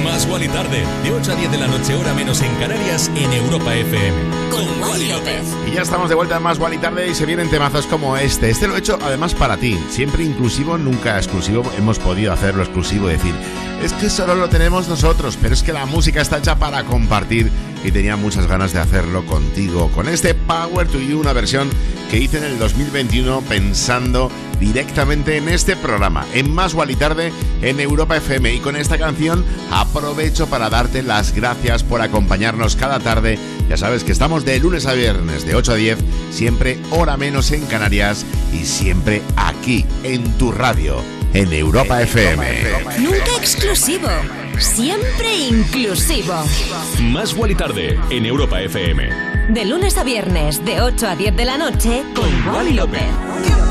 Más 0.04 0.26
Wally 0.26 0.48
tarde, 0.48 0.84
de 1.02 1.12
8 1.12 1.32
a 1.32 1.34
10 1.34 1.50
de 1.50 1.58
la 1.58 1.66
noche, 1.66 1.94
hora 1.94 2.14
menos 2.14 2.40
en 2.40 2.54
Canarias, 2.56 3.10
en 3.16 3.32
Europa 3.32 3.74
FM. 3.74 4.16
Con 4.50 4.82
Wally 4.82 5.08
López. 5.08 5.42
Y 5.66 5.74
ya 5.74 5.82
estamos 5.82 6.08
de 6.08 6.14
vuelta 6.14 6.36
en 6.36 6.42
más 6.42 6.58
y 6.58 6.78
tarde 6.78 7.08
y 7.08 7.14
se 7.14 7.26
vienen 7.26 7.50
temazos 7.50 7.86
como 7.86 8.16
este. 8.16 8.50
Este 8.50 8.68
lo 8.68 8.76
he 8.76 8.78
hecho 8.78 8.98
además 9.02 9.34
para 9.34 9.56
ti. 9.56 9.78
Siempre 9.90 10.24
inclusivo, 10.24 10.78
nunca 10.78 11.16
exclusivo. 11.16 11.62
Hemos 11.76 11.98
podido 11.98 12.32
hacerlo 12.32 12.62
exclusivo, 12.62 13.08
decir, 13.08 13.34
es 13.82 13.92
que 13.92 14.10
solo 14.10 14.34
lo 14.34 14.48
tenemos 14.48 14.88
nosotros, 14.88 15.38
pero 15.40 15.54
es 15.54 15.62
que 15.62 15.72
la 15.72 15.86
música 15.86 16.20
está 16.20 16.38
hecha 16.38 16.58
para 16.58 16.84
compartir 16.84 17.50
y 17.84 17.92
tenía 17.92 18.16
muchas 18.16 18.46
ganas 18.46 18.72
de 18.72 18.80
hacerlo 18.80 19.24
contigo. 19.24 19.90
Con 19.94 20.08
este 20.08 20.34
Power 20.34 20.88
to 20.88 20.98
You, 20.98 21.20
una 21.20 21.32
versión 21.32 21.70
que 22.10 22.18
hice 22.18 22.38
en 22.38 22.44
el 22.44 22.58
2021 22.58 23.42
pensando 23.42 24.30
directamente 24.58 25.36
en 25.36 25.48
este 25.48 25.76
programa, 25.76 26.26
en 26.34 26.52
Más 26.52 26.74
y 26.88 26.96
Tarde 26.96 27.32
en 27.62 27.78
Europa 27.80 28.16
FM. 28.16 28.54
Y 28.54 28.58
con 28.58 28.76
esta 28.76 28.98
canción 28.98 29.44
aprovecho 29.70 30.48
para 30.48 30.70
darte 30.70 31.02
las 31.02 31.32
gracias 31.34 31.84
por 31.84 32.00
acompañarnos 32.00 32.76
cada 32.76 32.98
tarde. 32.98 33.38
Ya 33.68 33.76
sabes 33.76 34.02
que 34.02 34.12
estamos 34.12 34.44
de 34.44 34.58
lunes 34.58 34.86
a 34.86 34.94
viernes, 34.94 35.46
de 35.46 35.54
8 35.54 35.72
a 35.72 35.76
10, 35.76 35.98
siempre 36.30 36.78
hora 36.90 37.16
menos 37.16 37.52
en 37.52 37.64
Canarias 37.66 38.24
y 38.52 38.64
siempre 38.64 39.22
aquí, 39.36 39.84
en 40.02 40.24
tu 40.38 40.50
radio, 40.50 41.02
en 41.34 41.52
Europa 41.52 42.02
FM. 42.02 42.44
Nunca 42.98 43.36
exclusivo. 43.38 44.08
Siempre 44.58 45.36
inclusivo. 45.36 46.34
Más 47.00 47.34
Wally 47.34 47.54
tarde 47.54 47.98
en 48.10 48.26
Europa 48.26 48.60
FM. 48.60 49.08
De 49.48 49.64
lunes 49.64 49.96
a 49.96 50.04
viernes, 50.04 50.64
de 50.64 50.80
8 50.80 51.06
a 51.08 51.16
10 51.16 51.36
de 51.36 51.44
la 51.44 51.56
noche, 51.56 52.02
con 52.14 52.54
Wally 52.54 52.74
López. 52.74 53.67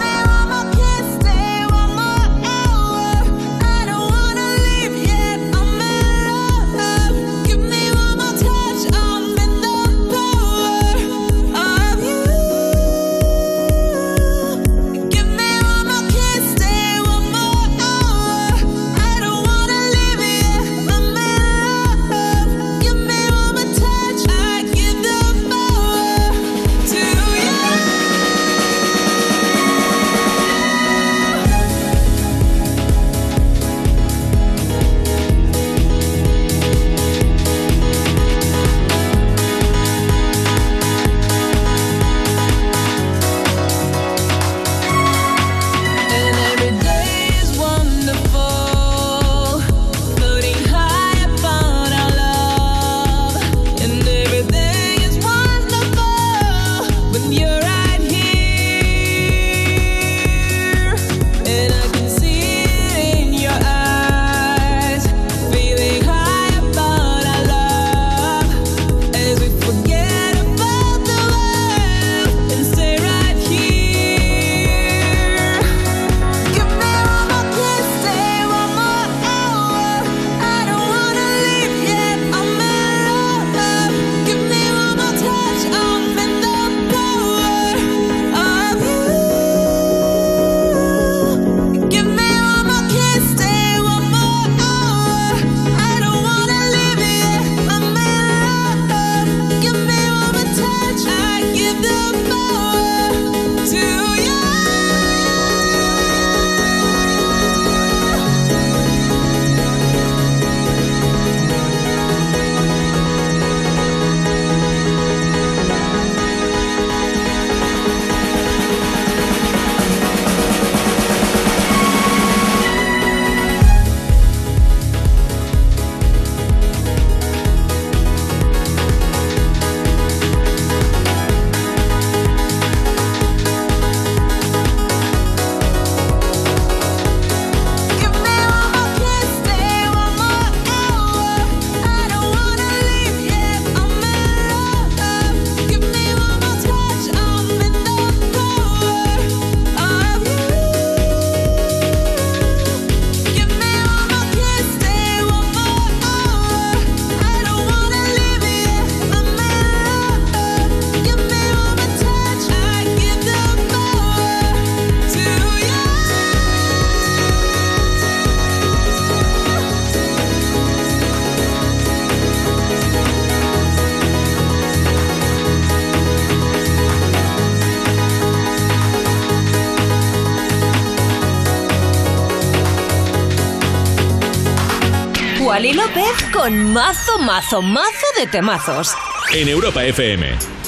Con 186.47 186.71
mazo, 186.71 187.17
mazo, 187.19 187.61
mazo 187.61 188.07
de 188.17 188.25
temazos. 188.27 188.95
En 189.33 189.49
Europa 189.49 189.83
FM. 189.83 190.23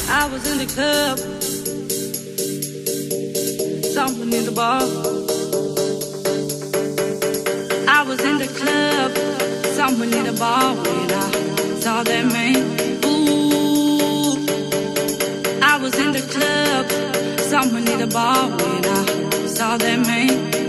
I 0.09 0.25
was 0.29 0.45
in 0.45 0.57
the 0.57 0.65
club. 0.65 1.17
Someone 3.93 4.33
in 4.33 4.45
the 4.45 4.51
bar. 4.51 4.81
I 7.87 8.03
was 8.03 8.19
in 8.19 8.39
the 8.39 8.47
club. 8.59 9.11
Someone 9.77 10.13
in 10.13 10.25
the 10.25 10.33
bar 10.33 10.75
when 10.75 11.11
I 11.11 11.79
saw 11.79 12.03
that 12.03 12.25
man. 12.25 12.57
Ooh. 13.05 14.35
I 15.61 15.77
was 15.81 15.97
in 15.97 16.11
the 16.11 16.23
club. 16.33 16.87
Someone 17.39 17.87
in 17.87 17.99
the 17.99 18.07
bar 18.07 18.49
when 18.49 18.85
I 18.85 19.47
saw 19.47 19.77
that 19.77 19.99
man. 20.05 20.68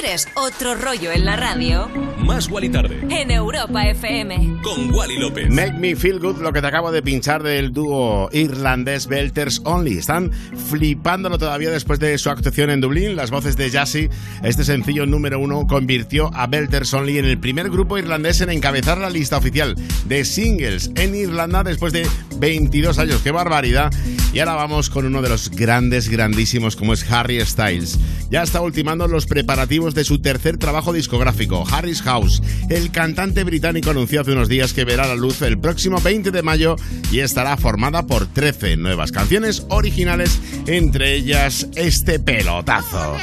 Quieres 0.00 0.28
otro 0.34 0.74
rollo 0.74 1.10
en 1.12 1.24
la 1.24 1.36
radio, 1.36 1.88
Más 2.18 2.48
Wally 2.48 2.68
Tarde. 2.68 3.00
en 3.10 3.30
Europa 3.30 3.86
FM. 3.88 4.58
Con 4.62 4.92
Wally 4.92 5.18
López. 5.18 5.50
Make 5.50 5.72
Me 5.72 5.96
Feel 5.96 6.20
Good, 6.20 6.40
lo 6.40 6.52
que 6.52 6.60
te 6.60 6.66
acabo 6.66 6.92
de 6.92 7.02
pinchar 7.02 7.42
del 7.42 7.72
dúo 7.72 8.28
irlandés 8.32 9.06
Belters 9.06 9.60
Only. 9.64 9.98
Están 9.98 10.30
flipándolo 10.70 11.38
todavía 11.38 11.70
después 11.70 11.98
de 11.98 12.16
su 12.18 12.30
actuación 12.30 12.70
en 12.70 12.80
Dublín. 12.80 13.16
Las 13.16 13.30
voces 13.30 13.56
de 13.56 13.70
Jassy, 13.70 14.08
este 14.42 14.62
sencillo 14.64 15.06
número 15.06 15.40
uno, 15.40 15.66
convirtió 15.66 16.30
a 16.34 16.46
Belters 16.46 16.92
Only 16.94 17.18
en 17.18 17.24
el 17.24 17.38
primer 17.38 17.70
grupo 17.70 17.98
irlandés 17.98 18.40
en 18.40 18.50
encabezar 18.50 18.98
la 18.98 19.10
lista 19.10 19.36
oficial 19.36 19.74
de 20.06 20.24
singles 20.24 20.90
en 20.94 21.14
Irlanda 21.14 21.64
después 21.64 21.92
de 21.92 22.06
22 22.38 22.98
años. 22.98 23.20
¡Qué 23.22 23.30
barbaridad! 23.30 23.92
Y 24.32 24.40
ahora 24.40 24.54
vamos 24.54 24.90
con 24.90 25.06
uno 25.06 25.22
de 25.22 25.30
los 25.30 25.50
grandes, 25.50 26.08
grandísimos 26.08 26.76
como 26.76 26.92
es 26.92 27.10
Harry 27.10 27.40
Styles. 27.44 27.98
Ya 28.30 28.42
está 28.42 28.60
ultimando 28.60 29.08
los 29.08 29.26
preparativos 29.26 29.87
de 29.94 30.04
su 30.04 30.20
tercer 30.20 30.58
trabajo 30.58 30.92
discográfico, 30.92 31.64
Harry's 31.70 32.02
House. 32.02 32.42
El 32.68 32.90
cantante 32.90 33.44
británico 33.44 33.90
anunció 33.90 34.20
hace 34.20 34.32
unos 34.32 34.48
días 34.48 34.72
que 34.72 34.84
verá 34.84 35.06
la 35.06 35.14
luz 35.14 35.42
el 35.42 35.58
próximo 35.58 36.00
20 36.00 36.30
de 36.30 36.42
mayo 36.42 36.76
y 37.10 37.20
estará 37.20 37.56
formada 37.56 38.06
por 38.06 38.26
13 38.26 38.76
nuevas 38.76 39.12
canciones 39.12 39.64
originales, 39.68 40.40
entre 40.66 41.14
ellas 41.14 41.68
este 41.74 42.18
pelotazo. 42.18 43.16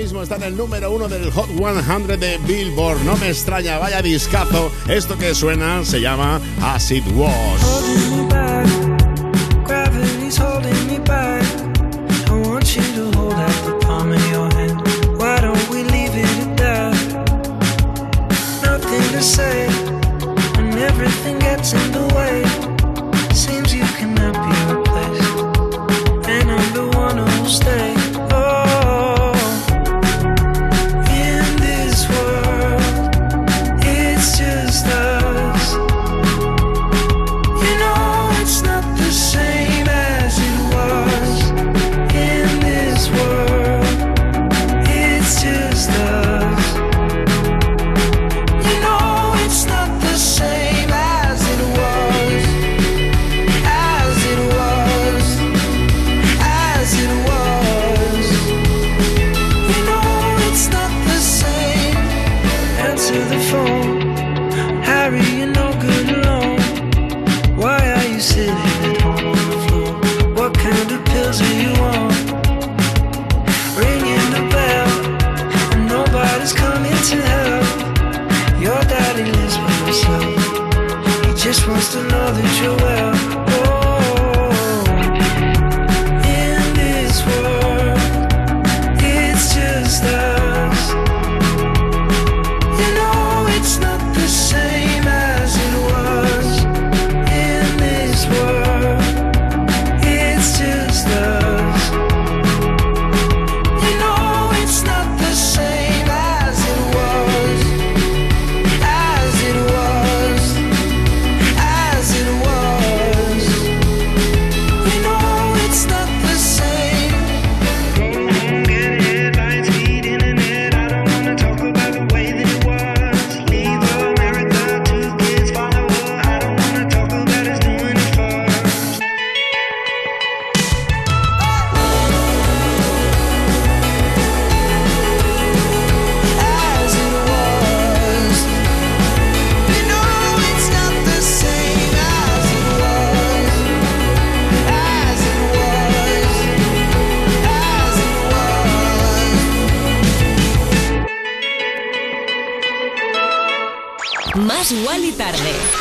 Mismo 0.00 0.22
está 0.22 0.36
en 0.36 0.44
el 0.44 0.56
número 0.56 0.90
uno 0.92 1.08
del 1.08 1.30
Hot 1.30 1.50
100 1.50 2.18
de 2.18 2.38
Billboard. 2.46 3.02
No 3.02 3.18
me 3.18 3.28
extraña, 3.28 3.76
vaya 3.78 4.00
discazo. 4.00 4.72
Esto 4.88 5.18
que 5.18 5.34
suena 5.34 5.84
se 5.84 6.00
llama 6.00 6.40
As 6.62 6.90
It 6.90 7.04
say 19.22 19.66
when 20.56 20.78
everything 20.78 21.38
gets 21.38 21.74
in 21.74 21.92
the 21.92 22.14
way. 22.14 22.49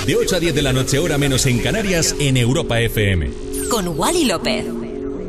de 0.10 0.16
8 0.16 0.38
a 0.38 0.40
10 0.40 0.56
de 0.56 0.62
la 0.64 0.74
noche, 0.74 0.98
hora 0.98 1.20
menos 1.20 1.46
en 1.46 1.60
Canarias, 1.60 2.16
en 2.20 2.36
Europa 2.36 2.80
FM. 2.80 3.30
Con 3.70 3.90
Wally 3.90 4.26
López. 4.26 4.66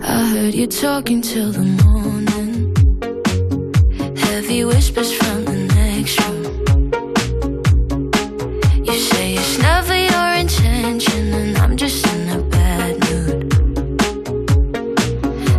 I 0.02 0.32
heard 0.32 0.54
you 0.54 0.66
talking 0.66 1.20
till 1.20 1.52
the 1.52 1.66
morning. 1.84 2.72
Heavy 4.16 4.64
whispers 4.64 5.12
from 5.12 5.44
the 5.44 5.58
next 5.74 6.18
room. 6.20 6.62
You 8.82 8.94
say 8.94 9.34
it's 9.34 9.58
never 9.58 9.94
your 9.94 10.34
intention, 10.40 11.34
and 11.34 11.58
I'm 11.58 11.76
just 11.76 12.06
in 12.06 12.30
a 12.30 12.40
bad 12.48 12.96
mood. 13.10 13.50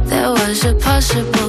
There 0.09 0.31
was 0.31 0.65
a 0.65 0.73
possible. 0.73 1.40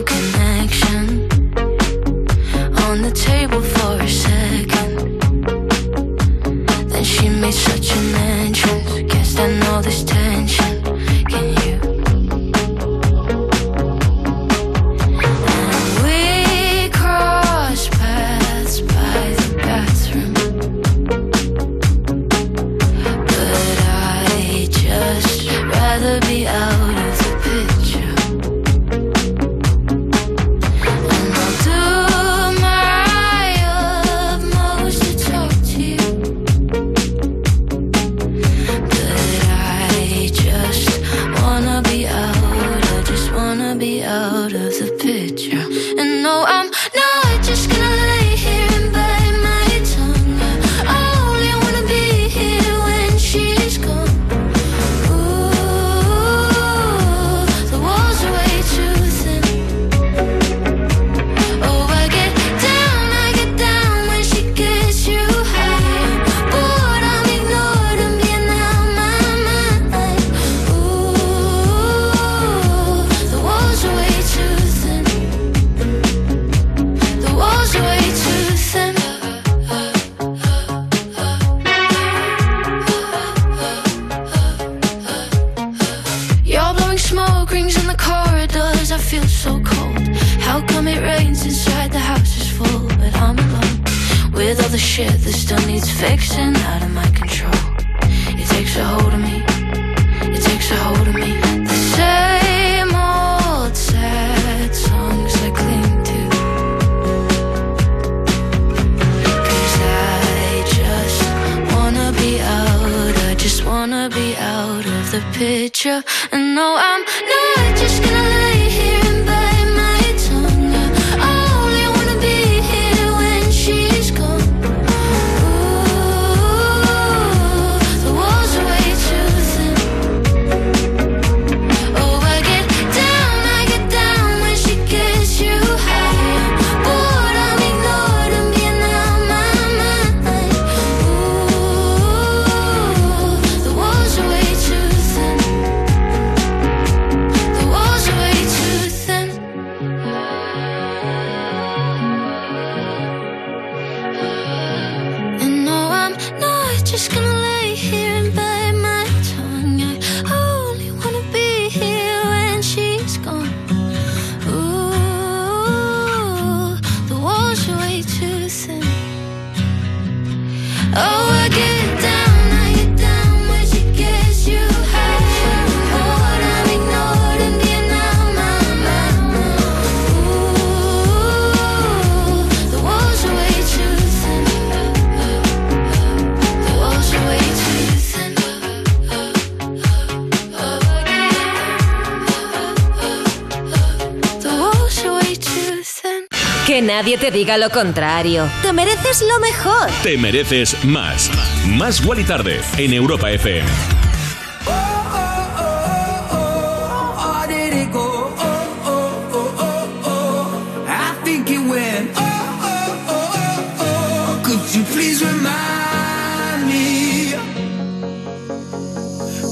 nadie 197.13 197.31
te 197.31 197.37
diga 197.37 197.59
lo 197.59 197.69
contrario. 197.71 198.49
Te 198.63 198.73
mereces 198.73 199.23
lo 199.23 199.39
mejor. 199.41 199.91
Te 200.03 200.17
mereces 200.17 200.83
más. 200.85 201.31
Más 201.67 202.05
Wally 202.05 202.25
Tarde 202.25 202.61
en 202.79 202.93
Europa 202.95 203.31
FM. 203.31 203.69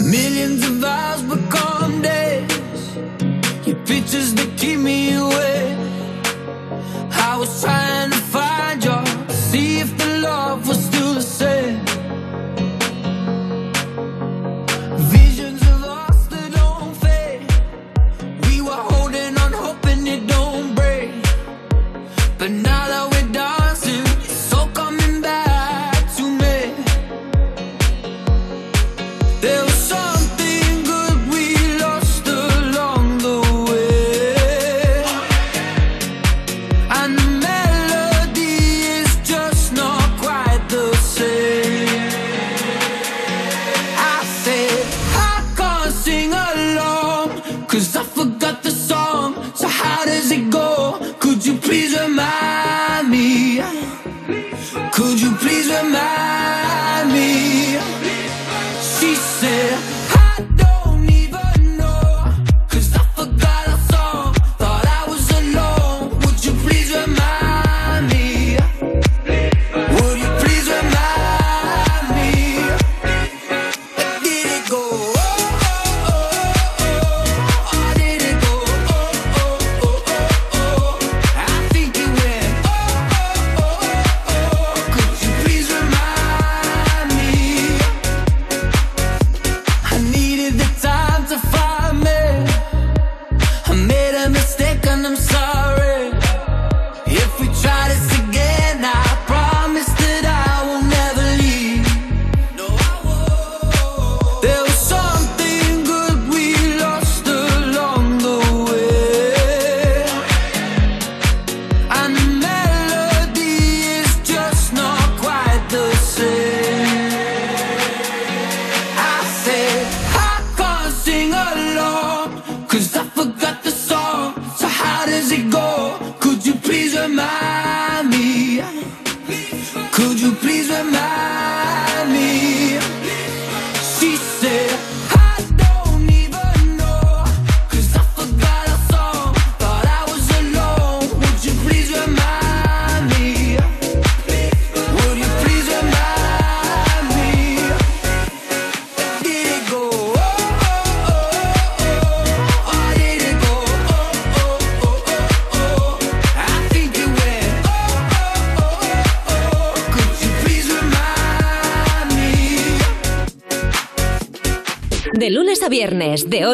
Millions 0.03 0.65
of 0.65 0.81
keep 4.61 4.79
me 4.79 5.00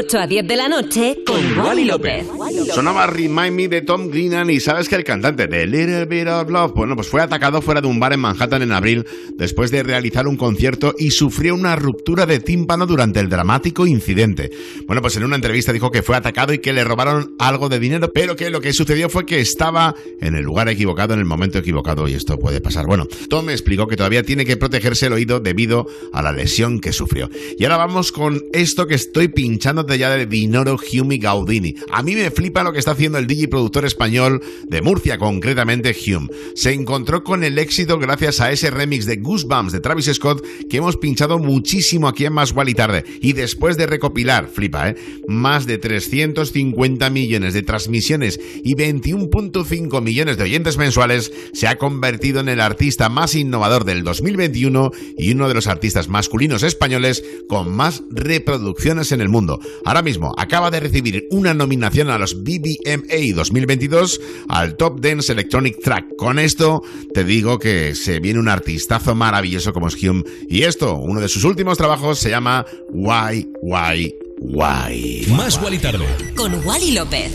8 0.06 0.18
a 0.20 0.26
10 0.28 0.46
de 0.46 0.56
la 0.56 0.68
noche, 0.68 1.16
con 1.26 1.58
Wally 1.58 1.84
López. 1.84 2.24
Sonaba 2.72 3.08
Remind 3.08 3.56
Me 3.56 3.66
de 3.66 3.82
Tom 3.82 4.08
Greenan 4.08 4.48
y 4.50 4.60
sabes 4.60 4.88
que 4.88 4.94
el 4.94 5.02
cantante 5.02 5.48
de 5.48 5.66
Little 5.66 6.04
Bit 6.04 6.28
of 6.28 6.48
Love, 6.48 6.74
bueno, 6.74 6.94
pues 6.94 7.08
fue 7.08 7.20
atacado 7.20 7.60
fuera 7.60 7.80
de 7.80 7.88
un 7.88 7.98
bar 7.98 8.12
en 8.12 8.20
Manhattan 8.20 8.62
en 8.62 8.70
abril 8.70 9.04
después 9.34 9.72
de 9.72 9.82
realizar 9.82 10.28
un 10.28 10.36
concierto 10.36 10.94
y 10.96 11.10
sufrió 11.10 11.56
una 11.56 11.74
ruptura 11.74 12.24
de 12.24 12.38
tímpano 12.38 12.86
durante 12.86 13.18
el 13.18 13.28
dramático 13.28 13.84
incidente. 13.84 14.52
Bueno, 14.86 15.02
pues 15.02 15.16
en 15.16 15.24
una 15.24 15.34
entrevista 15.34 15.72
dijo 15.72 15.90
que 15.90 16.02
fue 16.02 16.16
atacado 16.16 16.52
y 16.52 16.58
que 16.58 16.72
le 16.72 16.84
robaron 16.84 17.34
algo 17.38 17.68
de 17.68 17.80
dinero, 17.80 18.12
pero 18.12 18.36
que 18.36 18.50
lo 18.50 18.60
que 18.60 18.72
sucedió 18.72 19.08
fue 19.08 19.26
que 19.26 19.40
estaba 19.40 19.94
en 20.20 20.36
el 20.36 20.44
lugar 20.44 20.68
equivocado 20.68 21.14
en 21.14 21.20
el 21.20 21.26
momento 21.26 21.58
equivocado 21.58 22.06
y 22.06 22.14
esto 22.14 22.38
puede 22.38 22.60
pasar. 22.60 22.86
Bueno, 22.86 23.06
Tom 23.28 23.50
explicó 23.50 23.88
que 23.88 23.96
todavía 23.96 24.22
tiene 24.22 24.44
que 24.44 24.56
protegerse 24.56 25.06
el 25.06 25.14
oído 25.14 25.40
debido 25.40 25.86
a 26.12 26.22
la 26.22 26.32
lesión 26.32 26.80
que 26.80 26.92
sufrió. 26.92 27.28
Y 27.58 27.64
ahora 27.64 27.78
vamos 27.78 28.12
con 28.12 28.42
esto 28.52 28.86
que 28.86 28.94
estoy 28.94 29.28
pinchándote 29.28 29.98
ya 29.98 30.10
de 30.10 30.26
Dinoro 30.26 30.76
Hume 30.76 31.18
Gaudini. 31.18 31.74
A 31.90 32.02
mí 32.02 32.14
me 32.14 32.30
flipa 32.30 32.62
lo 32.62 32.72
que 32.72 32.78
está 32.78 32.92
haciendo 32.92 33.18
el 33.18 33.26
DJ 33.26 33.48
productor 33.48 33.84
español 33.84 34.40
de 34.68 34.82
Murcia, 34.82 35.18
concretamente 35.18 35.96
Hume. 36.06 36.28
Se 36.54 36.72
encontró 36.72 37.24
con 37.24 37.42
el 37.42 37.58
éxito 37.58 37.98
gracias 37.98 38.40
a 38.40 38.52
ese 38.52 38.70
remix 38.70 39.06
de 39.06 39.16
Goosebumps 39.16 39.72
de 39.72 39.80
Travis 39.80 40.10
Scott 40.12 40.44
que 40.70 40.76
hemos 40.76 40.96
pinchado 40.96 41.38
muchísimo 41.38 42.06
aquí 42.06 42.24
en 42.24 42.32
Más 42.32 42.54
y 42.66 42.74
Tarde. 42.74 43.04
Y 43.20 43.32
después 43.32 43.76
de 43.76 43.86
recopilar, 43.86 44.48
flipa, 44.48 44.75
¿eh? 44.76 44.96
Más 45.26 45.66
de 45.66 45.78
350 45.78 47.10
millones 47.10 47.54
de 47.54 47.62
transmisiones 47.62 48.40
y 48.62 48.74
21.5 48.74 50.02
millones 50.02 50.36
de 50.36 50.44
oyentes 50.44 50.76
mensuales, 50.76 51.32
se 51.52 51.68
ha 51.68 51.78
convertido 51.78 52.40
en 52.40 52.48
el 52.48 52.60
artista 52.60 53.08
más 53.08 53.34
innovador 53.34 53.84
del 53.84 54.04
2021 54.04 54.90
y 55.16 55.32
uno 55.32 55.48
de 55.48 55.54
los 55.54 55.66
artistas 55.66 56.08
masculinos 56.08 56.62
españoles 56.62 57.24
con 57.48 57.74
más 57.74 58.02
reproducciones 58.10 59.12
en 59.12 59.20
el 59.20 59.28
mundo. 59.28 59.60
Ahora 59.84 60.02
mismo 60.02 60.34
acaba 60.36 60.70
de 60.70 60.80
recibir 60.80 61.26
una 61.30 61.54
nominación 61.54 62.10
a 62.10 62.18
los 62.18 62.42
BBMA 62.42 63.34
2022 63.34 64.20
al 64.48 64.76
Top 64.76 65.00
Dance 65.00 65.32
Electronic 65.32 65.80
Track. 65.82 66.16
Con 66.16 66.38
esto 66.38 66.82
te 67.14 67.24
digo 67.24 67.58
que 67.58 67.94
se 67.94 68.20
viene 68.20 68.40
un 68.40 68.48
artistazo 68.48 69.14
maravilloso 69.14 69.72
como 69.72 69.88
es 69.88 70.02
Hume 70.02 70.24
y 70.48 70.62
esto, 70.62 70.94
uno 70.94 71.20
de 71.20 71.28
sus 71.28 71.44
últimos 71.44 71.78
trabajos 71.78 72.18
se 72.18 72.30
llama 72.30 72.64
Why 72.90 73.48
Why 73.62 74.25
Why. 74.38 75.24
Más 75.28 75.58
Wally 75.62 75.78
Tarde. 75.78 76.06
Con 76.36 76.62
Wally 76.64 76.92
López. 76.94 77.32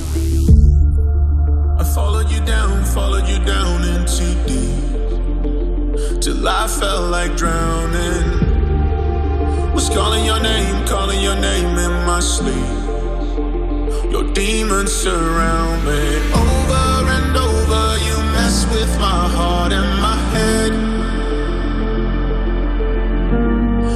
I 1.80 1.84
followed 1.96 2.30
you 2.30 2.40
down, 2.46 2.86
followed 2.86 3.28
you 3.28 3.40
down 3.44 3.84
into 3.84 4.36
deep. 4.46 6.22
Till 6.22 6.48
I 6.48 6.68
felt 6.68 7.10
like 7.10 7.36
drowning. 7.36 8.52
Was 9.74 9.90
calling 9.90 10.26
your 10.26 10.40
name, 10.40 10.86
calling 10.86 11.22
your 11.22 11.36
name 11.36 11.76
in 11.76 12.06
my 12.06 12.20
sleep. 12.20 12.70
Your 14.12 14.32
demons 14.34 14.92
surround 14.92 15.84
me. 15.84 16.18
Over 16.34 17.10
and 17.18 17.36
over, 17.36 17.98
you 18.06 18.18
mess 18.32 18.68
with 18.72 19.00
my 19.00 19.28
heart 19.28 19.74
and 19.74 20.01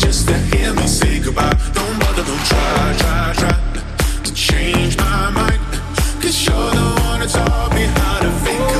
just 0.00 0.28
to 0.28 0.36
hear 0.50 0.74
me 0.74 0.86
say 0.86 1.20
goodbye? 1.20 1.56
Don't 1.74 1.98
bother, 2.00 2.24
don't 2.24 2.46
try, 2.46 2.94
try, 2.98 3.32
try 3.36 4.22
to 4.24 4.34
change 4.34 4.96
my 4.96 5.30
mind. 5.30 5.60
Cause 6.22 6.46
you're 6.46 6.70
the 6.80 7.00
one 7.08 7.20
that 7.20 7.30
taught 7.30 7.74
me 7.74 7.84
how 7.84 8.20
to 8.20 8.30
fake 8.44 8.79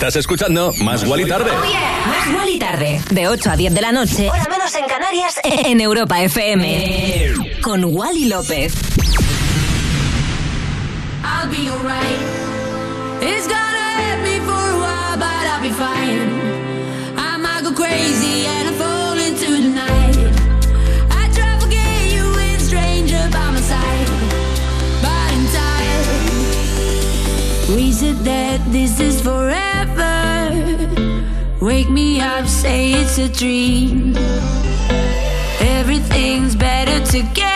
Estás 0.00 0.16
escuchando 0.16 0.72
Más 0.80 1.06
Wally 1.06 1.26
Tarde. 1.28 1.50
Más 1.52 2.34
Wally 2.34 2.58
Tarde, 2.58 3.02
de 3.10 3.28
8 3.28 3.50
a 3.50 3.56
10 3.58 3.74
de 3.74 3.82
la 3.82 3.92
noche, 3.92 4.30
hora 4.30 4.46
menos 4.48 4.74
en 4.74 4.86
Canarias, 4.86 5.38
en 5.44 5.78
Europa 5.78 6.22
FM. 6.22 7.34
Con 7.60 7.84
Wally 7.84 8.24
López. 8.24 8.72
I'll 11.22 11.50
be 11.50 11.68
alright. 11.68 12.18
It's 13.20 13.46
gonna 13.46 14.00
hurt 14.00 14.22
me 14.22 14.40
for 14.40 14.70
a 14.70 14.78
while, 14.78 15.18
but 15.18 15.46
I'll 15.46 15.60
be 15.60 15.68
fine. 15.68 16.30
I'm 17.18 17.74
crazy 17.74 18.46
and 18.46 18.70
I 18.70 18.72
fall 18.78 19.18
into 19.18 19.52
the 19.52 19.68
night. 19.68 20.16
I 21.10 21.28
try 21.34 21.56
to 21.56 21.60
forget 21.60 22.10
you 22.10 22.24
with 22.36 22.58
stranger 22.62 23.28
by 23.30 23.50
my 23.50 23.60
side, 23.60 24.08
but 25.02 25.30
in 25.36 25.46
time 25.52 26.06
we 27.76 27.92
said 27.92 28.16
that 28.24 28.60
this 28.72 28.98
is 28.98 29.20
forever. 29.20 29.69
Wake 31.60 31.90
me 31.90 32.22
up, 32.22 32.46
say 32.46 32.92
it's 32.92 33.18
a 33.18 33.28
dream. 33.28 34.16
Everything's 35.60 36.56
better 36.56 37.04
together. 37.04 37.49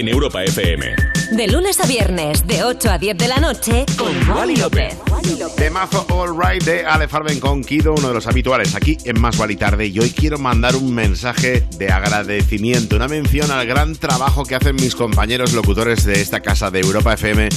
En 0.00 0.08
Europa 0.08 0.44
FM. 0.44 0.94
De 1.32 1.48
lunes 1.48 1.80
a 1.80 1.86
viernes, 1.86 2.46
de 2.46 2.62
8 2.62 2.90
a 2.90 2.98
10 2.98 3.16
de 3.16 3.28
la 3.28 3.38
noche, 3.38 3.86
con 3.96 4.12
Wally 4.28 4.56
López. 4.56 4.94
Temazo 5.56 6.06
All 6.10 6.38
Right 6.38 6.62
de 6.62 6.84
Ale 6.84 7.08
Farben 7.08 7.40
con 7.40 7.64
Kido, 7.64 7.94
uno 7.94 8.08
de 8.08 8.14
los 8.14 8.26
habituales 8.26 8.74
aquí 8.74 8.96
en 9.04 9.20
Más 9.20 9.36
Guali 9.36 9.56
Tarde. 9.56 9.86
Y 9.86 9.98
hoy 9.98 10.10
quiero 10.10 10.38
mandar 10.38 10.76
un 10.76 10.94
mensaje 10.94 11.64
de 11.78 11.88
agradecimiento, 11.90 12.96
una 12.96 13.08
mención 13.08 13.50
al 13.50 13.66
gran 13.66 13.96
trabajo 13.96 14.44
que 14.44 14.54
hacen 14.54 14.76
mis 14.76 14.94
compañeros 14.94 15.52
locutores 15.52 16.04
de 16.04 16.20
esta 16.20 16.40
casa 16.40 16.70
de 16.70 16.80
Europa 16.80 17.14
FM, 17.14 17.48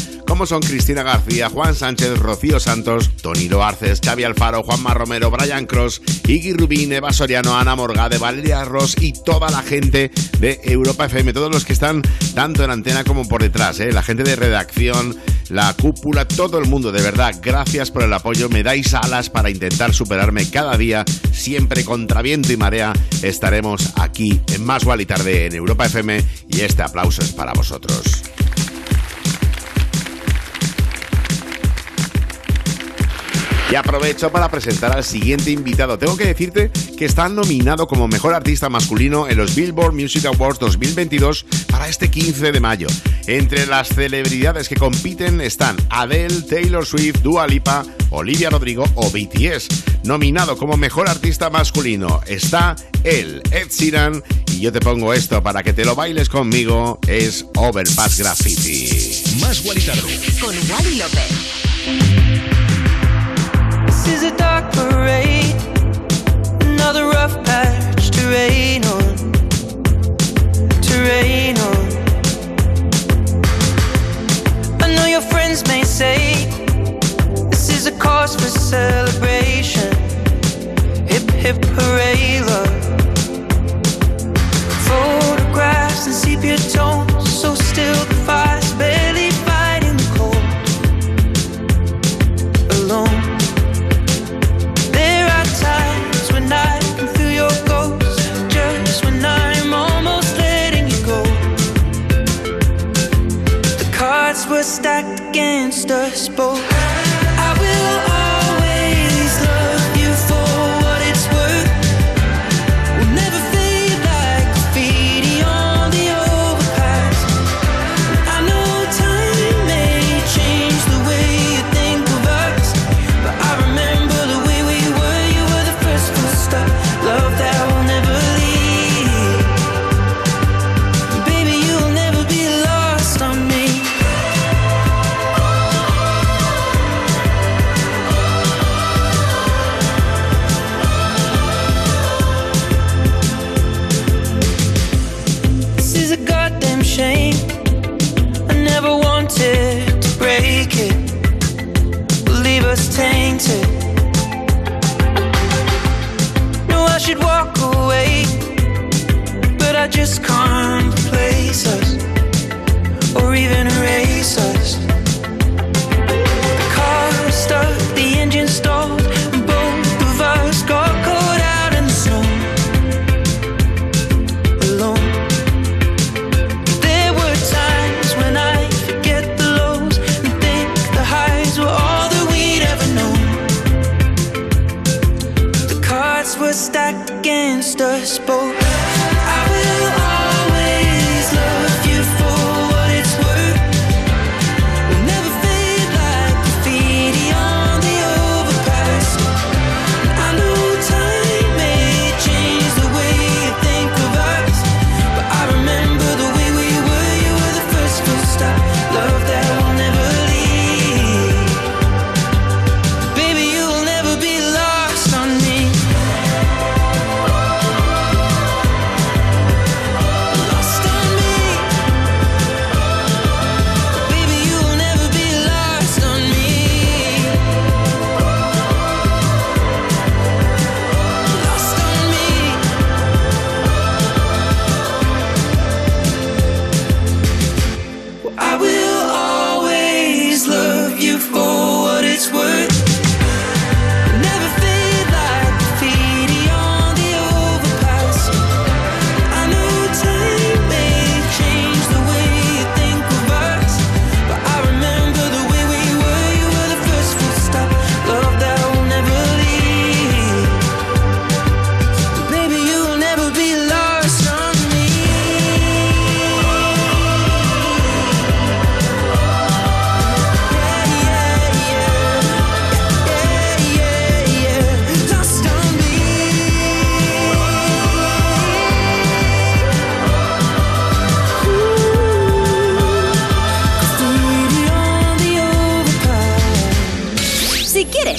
son 0.45 0.61
Cristina 0.61 1.03
García, 1.03 1.49
Juan 1.49 1.75
Sánchez, 1.75 2.17
Rocío 2.19 2.59
Santos, 2.59 3.09
Tony 3.21 3.49
Loarces, 3.49 3.99
Xavi 4.03 4.23
Alfaro, 4.23 4.63
Juanma 4.63 4.93
Romero, 4.93 5.29
Brian 5.31 5.65
Cross, 5.65 6.01
Iggy 6.27 6.53
Rubín, 6.53 6.93
Eva 6.93 7.11
Soriano, 7.11 7.57
Ana 7.57 7.75
Morgade, 7.75 8.17
Valeria 8.17 8.63
Ross 8.63 8.95
y 8.99 9.13
toda 9.13 9.49
la 9.49 9.61
gente 9.61 10.11
de 10.39 10.59
Europa 10.63 11.05
FM, 11.05 11.33
todos 11.33 11.51
los 11.51 11.65
que 11.65 11.73
están 11.73 12.01
tanto 12.35 12.63
en 12.63 12.71
antena 12.71 13.03
como 13.03 13.27
por 13.27 13.41
detrás, 13.41 13.79
¿eh? 13.79 13.91
la 13.91 14.03
gente 14.03 14.23
de 14.23 14.35
redacción, 14.35 15.17
la 15.49 15.73
cúpula, 15.73 16.25
todo 16.25 16.59
el 16.59 16.67
mundo, 16.67 16.91
de 16.91 17.01
verdad, 17.01 17.35
gracias 17.41 17.91
por 17.91 18.03
el 18.03 18.13
apoyo, 18.13 18.49
me 18.49 18.63
dais 18.63 18.93
alas 18.93 19.29
para 19.29 19.49
intentar 19.49 19.93
superarme 19.93 20.49
cada 20.49 20.77
día, 20.77 21.03
siempre 21.31 21.83
contra 21.83 22.21
viento 22.21 22.53
y 22.53 22.57
marea, 22.57 22.93
estaremos 23.23 23.93
aquí 23.95 24.39
en 24.53 24.65
Más 24.65 24.85
Gual 24.85 25.01
y 25.01 25.05
Tarde 25.05 25.47
en 25.47 25.55
Europa 25.55 25.85
FM 25.87 26.23
y 26.49 26.61
este 26.61 26.83
aplauso 26.83 27.21
es 27.21 27.31
para 27.31 27.53
vosotros. 27.53 28.28
Y 33.71 33.75
aprovecho 33.75 34.31
para 34.31 34.49
presentar 34.49 34.95
al 34.95 35.03
siguiente 35.03 35.51
invitado. 35.51 35.99
Tengo 35.99 36.17
que 36.17 36.25
decirte 36.25 36.71
que 36.97 37.05
está 37.05 37.29
nominado 37.29 37.87
como 37.87 38.07
mejor 38.07 38.33
artista 38.33 38.67
masculino 38.67 39.27
en 39.27 39.37
los 39.37 39.53
Billboard 39.53 39.93
Music 39.93 40.25
Awards 40.25 40.57
2022 40.57 41.45
para 41.69 41.87
este 41.87 42.09
15 42.09 42.51
de 42.51 42.59
mayo. 42.59 42.87
Entre 43.27 43.67
las 43.67 43.89
celebridades 43.89 44.67
que 44.69 44.75
compiten 44.75 45.39
están 45.39 45.77
Adele, 45.91 46.41
Taylor 46.49 46.83
Swift, 46.83 47.19
Dua 47.21 47.45
Lipa, 47.45 47.85
Olivia 48.09 48.49
Rodrigo 48.49 48.85
o 48.95 49.11
BTS. 49.11 49.67
Nominado 50.03 50.57
como 50.57 50.75
mejor 50.75 51.07
artista 51.07 51.51
masculino 51.51 52.21
está 52.25 52.75
él, 53.03 53.43
Ed 53.51 53.69
Sheeran. 53.69 54.23
Y 54.51 54.61
yo 54.61 54.71
te 54.71 54.79
pongo 54.79 55.13
esto 55.13 55.43
para 55.43 55.61
que 55.61 55.73
te 55.73 55.85
lo 55.85 55.93
bailes 55.93 56.27
conmigo. 56.27 56.99
Es 57.07 57.45
Overpass 57.55 58.17
Graffiti. 58.17 59.39
Más 59.41 59.61
Tarde. 59.61 60.19
Con 60.41 60.55
Wally 60.71 60.95
López. 60.95 62.18
This 64.05 64.23
is 64.23 64.31
a 64.31 64.48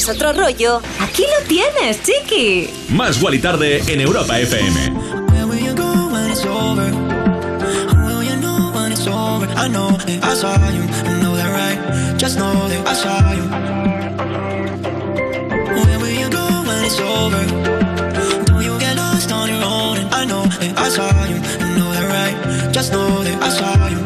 es 0.01 0.09
otro 0.09 0.33
rollo, 0.33 0.81
aquí 0.99 1.25
lo 1.25 1.47
tienes, 1.47 2.03
chiqui. 2.03 2.71
Más 2.89 3.21
Gual 3.21 3.35
y 3.35 3.39
Tarde 3.39 3.83
en 3.87 4.01
Europa 4.01 4.41
FM. 4.41 4.93
I 20.83 20.89
saw 20.89 21.25
you, 21.25 21.37
know 21.77 21.93
that 21.93 22.09
right. 22.11 22.73
Just 22.73 22.93
know 22.93 23.23
that 23.23 23.43
I 23.43 23.49
saw 23.51 23.89
you. 23.89 24.00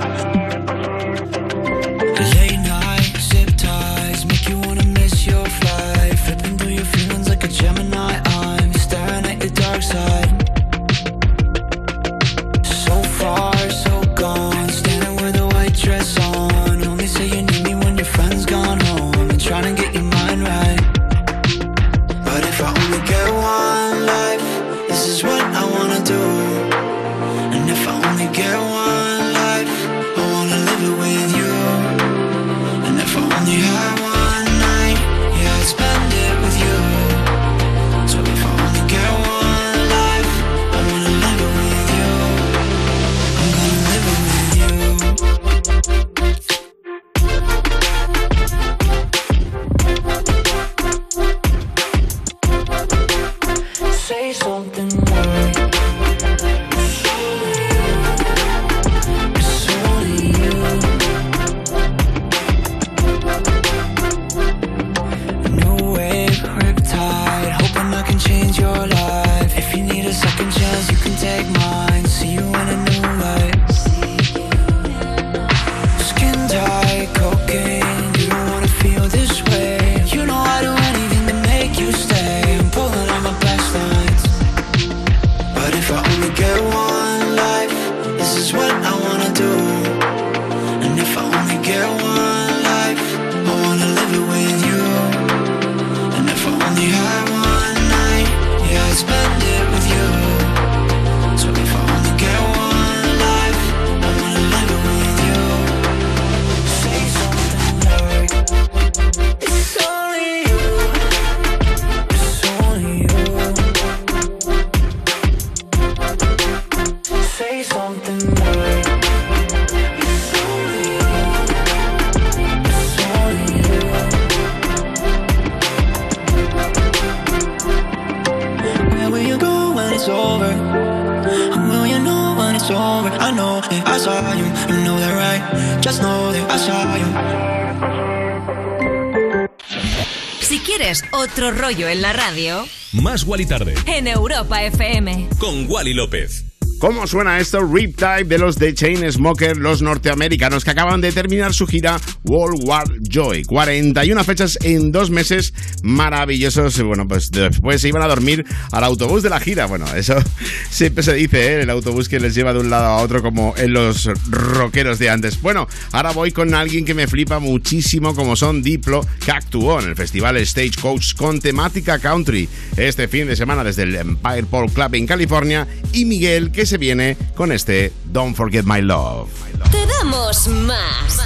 Rollo 141.64 141.88
en 141.88 142.02
la 142.02 142.12
radio, 142.12 142.66
Más 142.92 143.24
Wally 143.24 143.46
Tarde. 143.46 143.74
en 143.86 144.06
Europa 144.06 144.62
FM. 144.64 145.30
Con 145.38 145.64
Wally 145.66 145.94
López. 145.94 146.44
¿Cómo 146.78 147.06
suena 147.06 147.38
esto? 147.38 147.62
Riptide 147.62 148.24
de 148.24 148.36
los 148.36 148.56
The 148.56 148.74
Chain 148.74 149.10
Smoker, 149.10 149.56
los 149.56 149.80
norteamericanos 149.80 150.62
que 150.62 150.72
acaban 150.72 151.00
de 151.00 151.10
terminar 151.12 151.54
su 151.54 151.66
gira 151.66 151.98
World 152.24 152.68
War 152.68 152.84
Joy. 153.00 153.44
41 153.44 154.24
fechas 154.24 154.58
en 154.62 154.92
dos 154.92 155.08
meses 155.08 155.54
maravillosos. 155.84 156.80
Bueno, 156.82 157.06
pues 157.06 157.30
después 157.30 157.80
se 157.80 157.88
iban 157.88 158.02
a 158.02 158.08
dormir 158.08 158.44
al 158.72 158.84
autobús 158.84 159.22
de 159.22 159.30
la 159.30 159.38
gira. 159.38 159.66
Bueno, 159.66 159.86
eso 159.94 160.16
siempre 160.70 161.04
se 161.04 161.12
dice, 161.14 161.54
¿eh? 161.54 161.62
El 161.62 161.70
autobús 161.70 162.08
que 162.08 162.18
les 162.18 162.34
lleva 162.34 162.52
de 162.52 162.60
un 162.60 162.70
lado 162.70 162.86
a 162.86 162.96
otro 162.96 163.22
como 163.22 163.54
en 163.56 163.72
los 163.72 164.10
rockeros 164.30 164.98
de 164.98 165.10
antes. 165.10 165.40
Bueno, 165.40 165.68
ahora 165.92 166.12
voy 166.12 166.32
con 166.32 166.54
alguien 166.54 166.84
que 166.84 166.94
me 166.94 167.06
flipa 167.06 167.38
muchísimo 167.38 168.14
como 168.14 168.34
son 168.34 168.62
Diplo, 168.62 169.06
que 169.24 169.30
actuó 169.30 169.80
en 169.80 169.90
el 169.90 169.96
festival 169.96 170.44
Stagecoach 170.44 171.14
con 171.14 171.40
temática 171.40 171.98
country 171.98 172.48
este 172.76 173.06
fin 173.06 173.26
de 173.26 173.36
semana 173.36 173.62
desde 173.62 173.82
el 173.82 173.94
Empire 173.94 174.44
Pole 174.44 174.72
Club 174.72 174.94
en 174.94 175.06
California 175.06 175.68
y 175.92 176.06
Miguel 176.06 176.50
que 176.50 176.66
se 176.66 176.78
viene 176.78 177.16
con 177.34 177.52
este 177.52 177.92
Don't 178.06 178.34
Forget 178.34 178.64
My 178.64 178.80
Love. 178.80 179.28
Te 179.70 179.86
damos 179.86 180.48
más. 180.48 181.20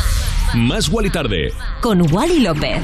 Más 0.55 0.89
Wally 0.89 1.11
Tarde. 1.11 1.53
Con 1.81 2.13
Wally 2.13 2.41
López. 2.41 2.83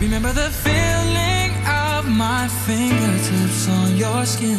Remember 0.00 0.32
the 0.32 0.48
feeling 0.48 1.50
of 1.68 2.08
my 2.08 2.48
fingertips 2.64 3.68
on 3.68 3.96
your 3.98 4.24
skin. 4.24 4.56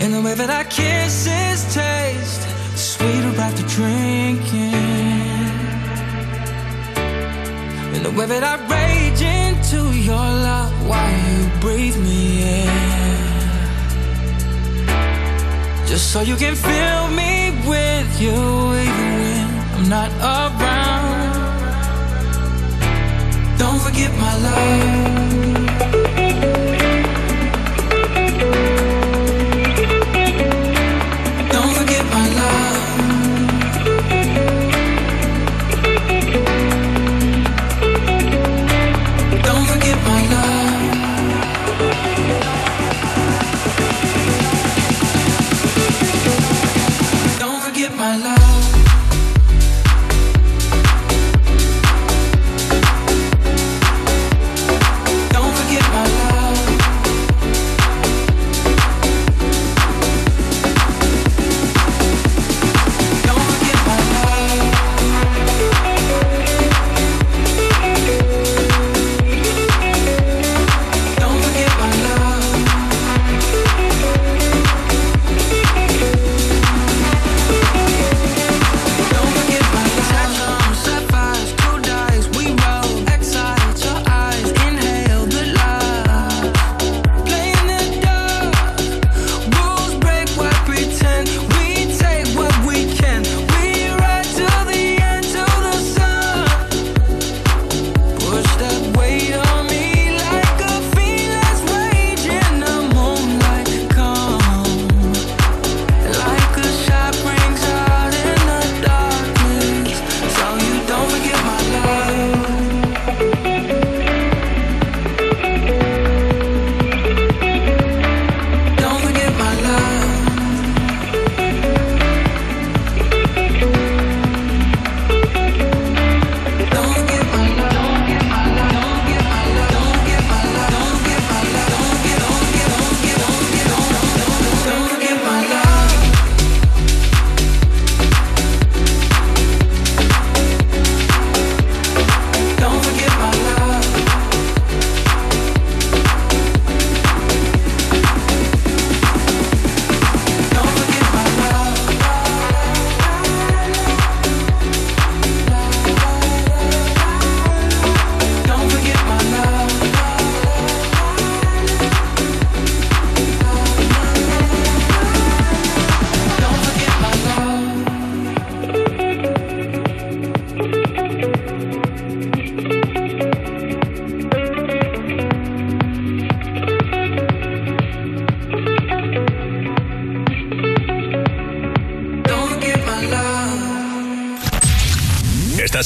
And 0.00 0.12
the 0.12 0.20
way 0.20 0.34
that 0.34 0.50
our 0.50 0.64
kisses 0.64 1.72
taste 1.72 2.42
sweeter 2.76 3.40
after 3.40 3.62
drinking. 3.68 4.74
And 7.94 8.04
the 8.04 8.10
way 8.10 8.26
that 8.26 8.42
I 8.42 8.56
rage 8.66 9.22
into 9.22 9.96
your 9.96 10.16
love 10.16 10.72
while 10.88 11.18
you 11.30 11.48
breathe 11.60 11.98
me 12.02 12.42
in. 12.62 12.68
Just 15.86 16.12
so 16.12 16.22
you 16.22 16.34
can 16.34 16.56
fill 16.56 17.08
me 17.10 17.52
with 17.64 18.20
you 18.20 18.32
even 18.32 19.14
when 19.22 19.46
I'm 19.76 19.88
not 19.88 20.10
around. 20.20 20.77
Forget 23.78 24.12
my 24.18 24.36
love. 24.42 25.27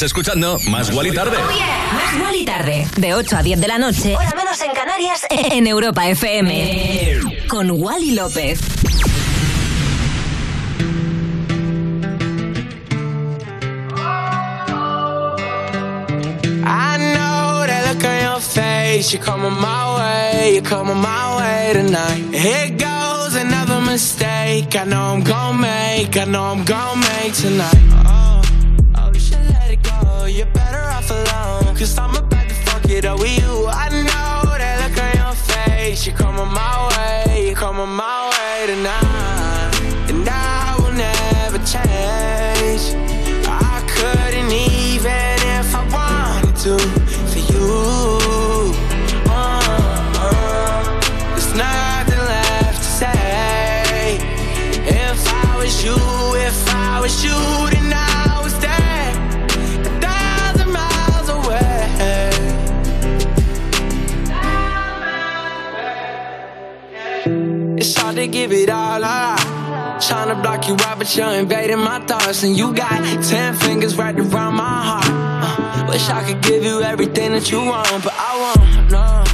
Estás 0.03 0.19
escuchando 0.19 0.59
Más 0.69 0.89
Tarde. 0.89 1.39
Más 1.39 2.21
Wally 2.21 2.45
Tarde. 2.45 2.89
De 2.97 3.15
8 3.15 3.37
a 3.37 3.43
10 3.45 3.61
de 3.61 3.69
la 3.69 3.79
noche. 3.79 4.17
Hora 4.17 4.33
menos 4.37 4.61
en 4.61 4.73
Canarias. 4.73 5.25
En 5.31 5.69
Europa 5.69 6.09
FM. 6.09 7.21
Con 7.47 7.71
Wally 7.71 8.11
López. 8.11 8.59
I 16.65 16.99
know 16.99 17.65
that 17.65 17.95
look 17.95 18.05
on 18.05 18.23
your 18.25 18.41
face. 18.41 19.13
You're 19.13 19.25
coming 19.25 19.53
my 19.53 19.95
way. 19.99 20.55
You're 20.55 20.69
coming 20.69 20.97
my 20.97 21.37
way 21.37 21.75
tonight. 21.75 22.35
Here 22.35 22.71
goes 22.71 23.37
another 23.37 23.81
mistake. 23.81 24.75
I 24.75 24.85
know 24.85 25.15
I'm 25.15 25.23
gonna 25.23 25.59
make. 25.59 26.17
I 26.17 26.25
know 26.25 26.43
I'm 26.43 26.65
gonna 26.65 27.01
make 27.01 27.35
tonight. 27.35 28.02
Coming 36.35 36.55
my 36.55 36.89
way. 36.89 37.55
Coming 37.55 37.89
my 37.89 38.31
way 38.31 38.67
tonight. 38.67 39.22
You 70.73 70.85
out, 70.87 70.99
but 70.99 71.17
you're 71.17 71.35
invading 71.35 71.79
my 71.79 71.99
thoughts. 72.01 72.43
And 72.43 72.57
you 72.57 72.73
got 72.73 72.99
ten 73.23 73.55
fingers 73.55 73.97
right 73.97 74.19
around 74.19 74.55
my 74.55 74.83
heart. 74.89 75.05
Uh, 75.09 75.87
wish 75.89 76.09
I 76.09 76.23
could 76.25 76.43
give 76.43 76.65
you 76.65 76.81
everything 76.83 77.33
that 77.33 77.51
you 77.51 77.59
want, 77.59 78.05
but 78.05 78.15
I 78.17 78.33
won't. 78.43 78.91
No. 78.91 79.25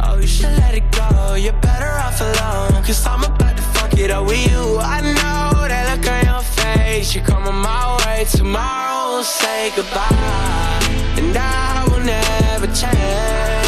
Oh, 0.00 0.16
you 0.20 0.26
should 0.26 0.56
let 0.62 0.74
it 0.74 0.90
go. 0.92 1.34
You're 1.34 1.60
better 1.60 1.92
off 2.06 2.20
alone. 2.20 2.82
Cause 2.84 3.06
I'm 3.06 3.22
about 3.24 3.56
to 3.56 3.62
fuck 3.74 3.98
it 3.98 4.10
up 4.10 4.26
with 4.26 4.44
you. 4.50 4.78
I 4.78 5.00
know 5.00 5.68
that 5.68 5.84
look 5.90 6.06
on 6.10 6.24
your 6.30 6.42
face. 6.42 7.14
You're 7.14 7.24
coming 7.24 7.54
my 7.54 7.96
way. 8.04 8.24
Tomorrow 8.30 9.12
we'll 9.12 9.24
say 9.24 9.70
goodbye. 9.76 10.80
And 11.18 11.36
I 11.36 11.86
will 11.90 12.04
never 12.04 12.66
change. 12.74 13.67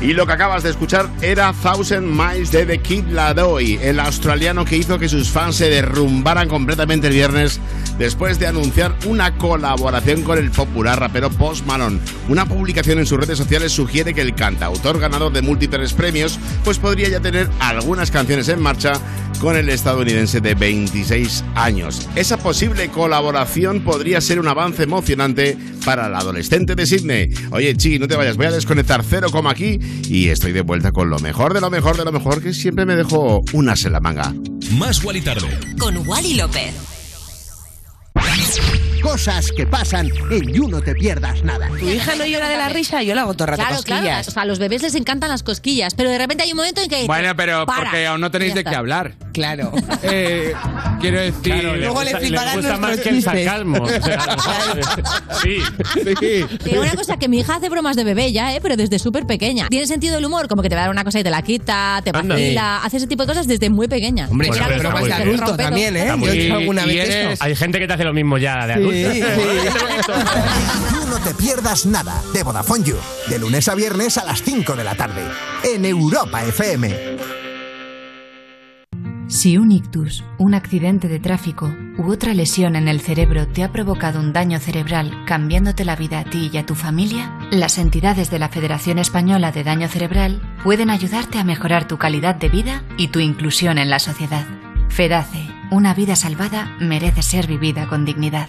Y 0.00 0.14
lo 0.14 0.26
que 0.26 0.32
acabas 0.32 0.62
de 0.62 0.70
escuchar 0.70 1.10
era 1.20 1.52
Thousand 1.52 2.06
Miles 2.06 2.50
de 2.50 2.64
The 2.64 2.78
Kid 2.78 3.04
Laroi, 3.08 3.78
el 3.82 4.00
australiano 4.00 4.64
que 4.64 4.78
hizo 4.78 4.98
que 4.98 5.10
sus 5.10 5.28
fans 5.28 5.56
se 5.56 5.68
derrumbaran 5.68 6.48
completamente 6.48 7.08
el 7.08 7.12
viernes 7.12 7.60
después 7.98 8.38
de 8.38 8.46
anunciar 8.46 8.96
una 9.04 9.36
colaboración 9.36 10.22
con 10.22 10.38
el 10.38 10.50
popular 10.50 10.98
rapero 10.98 11.28
Post 11.28 11.66
Malone. 11.66 12.00
Una 12.30 12.46
publicación 12.46 12.98
en 12.98 13.04
sus 13.04 13.20
redes 13.20 13.36
sociales 13.36 13.72
sugiere 13.72 14.14
que 14.14 14.22
el 14.22 14.34
cantautor 14.34 14.98
ganador 14.98 15.34
de 15.34 15.42
múltiples 15.42 15.92
premios 15.92 16.38
pues 16.64 16.78
podría 16.78 17.10
ya 17.10 17.20
tener 17.20 17.50
algunas 17.60 18.10
canciones 18.10 18.48
en 18.48 18.62
marcha 18.62 18.94
con 19.38 19.56
el 19.56 19.68
estadounidense 19.68 20.40
de 20.40 20.54
26 20.54 21.44
años. 21.54 22.08
Esa 22.16 22.38
posible 22.38 22.88
colaboración 22.88 23.80
podría 23.80 24.20
ser 24.22 24.40
un 24.40 24.48
avance 24.48 24.82
emocionante 24.82 25.58
para 25.84 26.06
el 26.06 26.14
adolescente 26.14 26.74
de 26.74 26.86
Sydney. 26.86 27.30
Oye, 27.50 27.74
Chi, 27.76 27.98
no 27.98 28.08
te 28.08 28.16
vayas, 28.16 28.36
voy 28.36 28.46
a 28.46 28.50
desconectar 28.50 29.02
cero 29.02 29.28
coma 29.30 29.50
aquí 29.50 29.78
y 30.08 30.28
estoy 30.28 30.52
de 30.52 30.62
vuelta 30.62 30.92
con 30.92 31.10
lo 31.10 31.18
mejor 31.18 31.54
de 31.54 31.60
lo 31.60 31.70
mejor 31.70 31.96
de 31.96 32.04
lo 32.04 32.12
mejor 32.12 32.42
que 32.42 32.52
siempre 32.52 32.84
me 32.84 32.96
dejo 32.96 33.42
unas 33.52 33.84
en 33.84 33.92
la 33.92 34.00
manga. 34.00 34.34
Más 34.72 35.02
Wally 35.04 35.20
Tarde. 35.20 35.48
Con 35.78 35.96
Wally 36.06 36.34
López. 36.34 36.74
Cosas 39.02 39.50
que 39.56 39.66
pasan 39.66 40.08
en 40.30 40.52
You 40.52 40.68
No 40.68 40.80
Te 40.82 40.94
Pierdas 40.94 41.42
Nada. 41.42 41.68
Tu 41.78 41.88
hija 41.88 42.14
no 42.16 42.26
llora 42.26 42.48
de 42.48 42.56
la 42.56 42.68
risa, 42.68 43.02
yo 43.02 43.14
la 43.14 43.22
hago 43.22 43.34
todo 43.34 43.44
el 43.46 43.50
rato 43.56 43.62
Claro, 43.62 43.82
claro. 43.82 44.02
cosquillas. 44.02 44.28
O 44.28 44.30
sea, 44.30 44.42
a 44.42 44.46
los 44.46 44.58
bebés 44.58 44.82
les 44.82 44.94
encantan 44.94 45.30
las 45.30 45.42
cosquillas, 45.42 45.94
pero 45.94 46.10
de 46.10 46.18
repente 46.18 46.44
hay 46.44 46.50
un 46.52 46.58
momento 46.58 46.80
en 46.82 46.88
que. 46.88 47.06
Bueno, 47.06 47.34
pero 47.36 47.64
para. 47.66 47.82
porque 47.84 48.06
aún 48.06 48.20
no 48.20 48.30
tenéis 48.30 48.54
de 48.54 48.64
qué 48.64 48.74
hablar. 48.74 49.14
Claro. 49.32 49.72
Eh, 50.02 50.52
quiero 51.00 51.20
decir. 51.20 51.40
Claro, 51.42 51.72
le 51.76 51.78
Luego 51.86 52.02
le 52.02 52.10
gusta- 52.12 52.20
le 52.20 52.26
fliparán 52.26 52.56
gusta 52.56 52.76
más 52.78 52.98
que 53.00 53.08
el 53.08 53.22
sarcasmo, 53.22 53.78
o 53.78 53.88
sí. 55.42 55.58
Digo 56.64 56.80
una 56.82 56.94
cosa, 56.94 57.16
que 57.18 57.28
mi 57.28 57.40
hija 57.40 57.56
hace 57.56 57.68
bromas 57.68 57.96
de 57.96 58.04
bebé 58.04 58.32
ya, 58.32 58.54
¿eh? 58.54 58.60
pero 58.62 58.76
desde 58.76 58.98
súper 58.98 59.26
pequeña. 59.26 59.68
Tiene 59.68 59.86
sentido 59.86 60.14
del 60.16 60.24
humor, 60.24 60.48
como 60.48 60.62
que 60.62 60.68
te 60.68 60.74
va 60.74 60.82
a 60.82 60.84
dar 60.84 60.90
una 60.90 61.04
cosa 61.04 61.20
y 61.20 61.22
te 61.22 61.30
la 61.30 61.42
quita, 61.42 62.00
te 62.04 62.12
vacila, 62.12 62.82
hace 62.84 62.98
ese 62.98 63.06
tipo 63.06 63.22
de 63.24 63.28
cosas 63.28 63.46
desde 63.46 63.70
muy 63.70 63.88
pequeña. 63.88 64.28
Hombre, 64.30 64.48
somos 64.48 65.00
muy 65.00 65.08
de 65.10 65.36
rompedo. 65.36 65.56
también, 65.56 65.96
¿eh? 65.96 66.12
Yo 66.18 66.28
he 66.28 66.44
hecho 66.46 66.54
alguna 66.54 66.84
vez 66.86 67.08
eso. 67.08 67.44
Hay 67.44 67.56
gente 67.56 67.78
que 67.78 67.86
te 67.86 67.92
hace 67.94 68.04
lo 68.04 68.12
mismo 68.12 68.38
ya 68.38 68.66
de 68.66 68.72
adulto. 68.74 68.89
No 71.08 71.18
Te 71.20 71.34
Pierdas 71.34 71.86
Nada 71.86 72.22
de 72.32 72.42
Vodafone 72.42 72.84
You. 72.84 72.96
De 73.28 73.38
lunes 73.38 73.68
a 73.68 73.74
viernes 73.74 74.18
a 74.18 74.24
las 74.24 74.42
5 74.42 74.76
de 74.76 74.84
la 74.84 74.94
tarde. 74.94 75.22
En 75.62 75.84
Europa 75.84 76.42
FM. 76.44 77.18
Si 79.30 79.56
un 79.56 79.70
ictus, 79.70 80.24
un 80.38 80.54
accidente 80.54 81.06
de 81.06 81.20
tráfico 81.20 81.72
u 81.98 82.10
otra 82.10 82.34
lesión 82.34 82.74
en 82.74 82.88
el 82.88 83.00
cerebro 83.00 83.46
te 83.46 83.62
ha 83.62 83.70
provocado 83.70 84.18
un 84.18 84.32
daño 84.32 84.58
cerebral 84.58 85.24
cambiándote 85.24 85.84
la 85.84 85.94
vida 85.94 86.18
a 86.18 86.24
ti 86.24 86.50
y 86.52 86.58
a 86.58 86.66
tu 86.66 86.74
familia, 86.74 87.38
las 87.52 87.78
entidades 87.78 88.28
de 88.28 88.40
la 88.40 88.48
Federación 88.48 88.98
Española 88.98 89.52
de 89.52 89.62
Daño 89.62 89.86
Cerebral 89.86 90.42
pueden 90.64 90.90
ayudarte 90.90 91.38
a 91.38 91.44
mejorar 91.44 91.86
tu 91.86 91.96
calidad 91.96 92.34
de 92.34 92.48
vida 92.48 92.82
y 92.98 93.08
tu 93.08 93.20
inclusión 93.20 93.78
en 93.78 93.88
la 93.88 94.00
sociedad. 94.00 94.46
FEDACE, 94.88 95.46
una 95.70 95.94
vida 95.94 96.16
salvada 96.16 96.76
merece 96.80 97.22
ser 97.22 97.46
vivida 97.46 97.86
con 97.86 98.04
dignidad. 98.04 98.48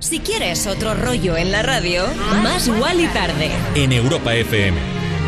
Si 0.00 0.20
quieres 0.20 0.66
otro 0.66 0.94
rollo 0.94 1.36
en 1.36 1.52
la 1.52 1.60
radio, 1.60 2.04
más 2.42 2.68
Wally 2.68 3.06
tarde. 3.08 3.50
En 3.74 3.92
Europa 3.92 4.34
FM. 4.34 4.78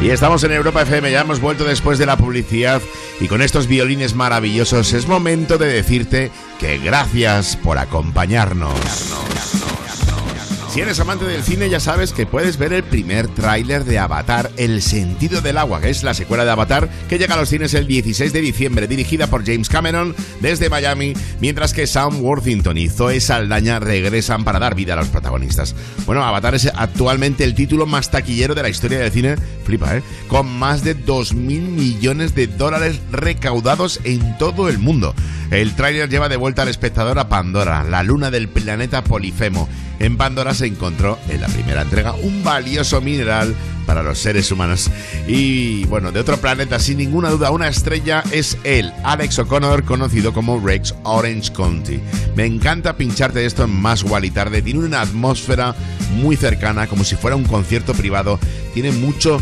Y 0.00 0.08
estamos 0.08 0.42
en 0.44 0.52
Europa 0.52 0.80
FM, 0.80 1.12
ya 1.12 1.20
hemos 1.20 1.42
vuelto 1.42 1.64
después 1.64 1.98
de 1.98 2.06
la 2.06 2.16
publicidad 2.16 2.80
y 3.20 3.28
con 3.28 3.42
estos 3.42 3.66
violines 3.66 4.14
maravillosos 4.14 4.94
es 4.94 5.06
momento 5.06 5.58
de 5.58 5.66
decirte 5.66 6.30
que 6.58 6.78
gracias 6.78 7.54
por 7.56 7.76
acompañarnos. 7.76 8.72
Si 10.72 10.80
eres 10.80 10.98
amante 11.00 11.26
del 11.26 11.42
cine 11.42 11.68
ya 11.68 11.80
sabes 11.80 12.14
que 12.14 12.24
puedes 12.24 12.56
ver 12.56 12.72
el 12.72 12.82
primer 12.82 13.28
tráiler 13.28 13.84
de 13.84 13.98
Avatar, 13.98 14.50
El 14.56 14.80
sentido 14.80 15.42
del 15.42 15.58
agua, 15.58 15.82
que 15.82 15.90
es 15.90 16.02
la 16.02 16.14
secuela 16.14 16.46
de 16.46 16.50
Avatar 16.50 16.88
que 17.10 17.18
llega 17.18 17.34
a 17.34 17.36
los 17.36 17.50
cines 17.50 17.74
el 17.74 17.86
16 17.86 18.32
de 18.32 18.40
diciembre, 18.40 18.86
dirigida 18.86 19.26
por 19.26 19.44
James 19.44 19.68
Cameron 19.68 20.16
desde 20.40 20.70
Miami, 20.70 21.12
mientras 21.40 21.74
que 21.74 21.86
Sam 21.86 22.24
Worthington 22.24 22.78
y 22.78 22.88
Zoe 22.88 23.20
Saldaña 23.20 23.80
regresan 23.80 24.44
para 24.44 24.58
dar 24.58 24.74
vida 24.74 24.94
a 24.94 24.96
los 24.96 25.08
protagonistas. 25.08 25.74
Bueno, 26.06 26.24
Avatar 26.24 26.54
es 26.54 26.64
actualmente 26.74 27.44
el 27.44 27.54
título 27.54 27.84
más 27.84 28.10
taquillero 28.10 28.54
de 28.54 28.62
la 28.62 28.70
historia 28.70 28.98
del 28.98 29.12
cine, 29.12 29.36
flipa, 29.66 29.98
¿eh? 29.98 30.02
Con 30.26 30.48
más 30.48 30.82
de 30.84 30.96
2.000 30.96 31.34
millones 31.68 32.34
de 32.34 32.46
dólares 32.46 32.98
recaudados 33.10 34.00
en 34.04 34.38
todo 34.38 34.70
el 34.70 34.78
mundo. 34.78 35.14
El 35.50 35.76
tráiler 35.76 36.08
lleva 36.08 36.30
de 36.30 36.38
vuelta 36.38 36.62
al 36.62 36.68
espectador 36.68 37.18
a 37.18 37.28
Pandora, 37.28 37.84
la 37.84 38.02
luna 38.02 38.30
del 38.30 38.48
planeta 38.48 39.04
Polifemo. 39.04 39.68
En 39.98 40.16
Pandora 40.16 40.54
se 40.54 40.61
encontró 40.66 41.18
en 41.28 41.40
la 41.40 41.48
primera 41.48 41.82
entrega 41.82 42.14
un 42.14 42.43
valioso 42.44 43.01
mineral 43.01 43.55
para 43.86 44.02
los 44.02 44.18
seres 44.18 44.51
humanos. 44.51 44.90
Y 45.26 45.84
bueno, 45.86 46.12
de 46.12 46.20
otro 46.20 46.36
planeta, 46.36 46.78
sin 46.78 46.98
ninguna 46.98 47.30
duda, 47.30 47.51
una 47.51 47.68
estrella 47.68 48.22
es 48.30 48.56
él, 48.64 48.93
Alex 49.05 49.39
O'Connor, 49.40 49.84
conocido 49.84 50.32
como 50.32 50.60
Rex 50.60 50.94
Orange 51.05 51.52
County. 51.52 52.01
Me 52.36 52.47
encanta 52.47 52.97
pincharte 52.97 53.44
esto 53.44 53.64
en 53.64 53.70
Más 53.70 54.05
y 54.22 54.30
Tarde. 54.30 54.62
Tiene 54.62 54.80
una 54.80 55.01
atmósfera 55.01 55.74
muy 56.16 56.36
cercana, 56.36 56.86
como 56.86 57.05
si 57.05 57.16
fuera 57.16 57.36
un 57.36 57.44
concierto 57.44 57.94
privado. 57.94 58.39
Tiene 58.74 58.93
mucho 58.93 59.40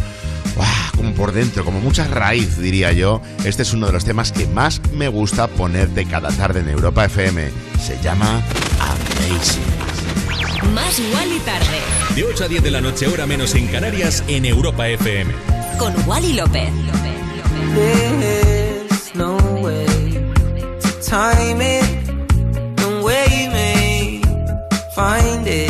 ¡Uah! 0.56 0.90
como 0.96 1.14
por 1.14 1.32
dentro, 1.32 1.64
como 1.64 1.80
mucha 1.80 2.06
raíz, 2.06 2.58
diría 2.58 2.92
yo. 2.92 3.22
Este 3.44 3.62
es 3.62 3.72
uno 3.72 3.86
de 3.86 3.92
los 3.92 4.04
temas 4.04 4.32
que 4.32 4.46
más 4.46 4.80
me 4.94 5.08
gusta 5.08 5.48
ponerte 5.48 6.04
cada 6.06 6.30
tarde 6.30 6.60
en 6.60 6.68
Europa 6.68 7.04
FM. 7.04 7.50
Se 7.80 8.00
llama 8.02 8.42
Amazing. 8.80 9.89
Más 10.74 10.98
igual 10.98 11.32
y 11.32 11.38
tarde. 11.40 11.78
De 12.14 12.24
8 12.24 12.44
a 12.44 12.48
10 12.48 12.62
de 12.62 12.70
la 12.70 12.80
noche, 12.80 13.06
hora 13.06 13.26
menos 13.26 13.54
en 13.54 13.66
Canarias, 13.68 14.22
en 14.28 14.44
Europa 14.44 14.88
FM. 14.88 15.32
Con 15.78 15.94
Wally 16.06 16.34
López. 16.34 16.68
There's 17.74 19.14
no 19.14 19.36
way 19.62 19.86
to 20.80 20.88
time 21.08 21.60
it, 21.60 21.84
no 22.78 23.04
way 23.04 23.24
you 23.30 23.50
may 23.50 24.20
find 24.94 25.46
it. 25.46 25.69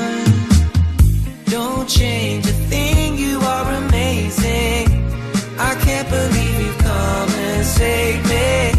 Change 1.97 2.45
a 2.47 2.53
thing, 2.69 3.17
you 3.17 3.39
are 3.41 3.69
amazing. 3.83 4.87
I 5.59 5.75
can't 5.83 6.09
believe 6.09 6.59
you 6.65 6.73
come 6.79 7.29
and 7.29 7.65
save 7.65 8.23
me. 8.29 8.71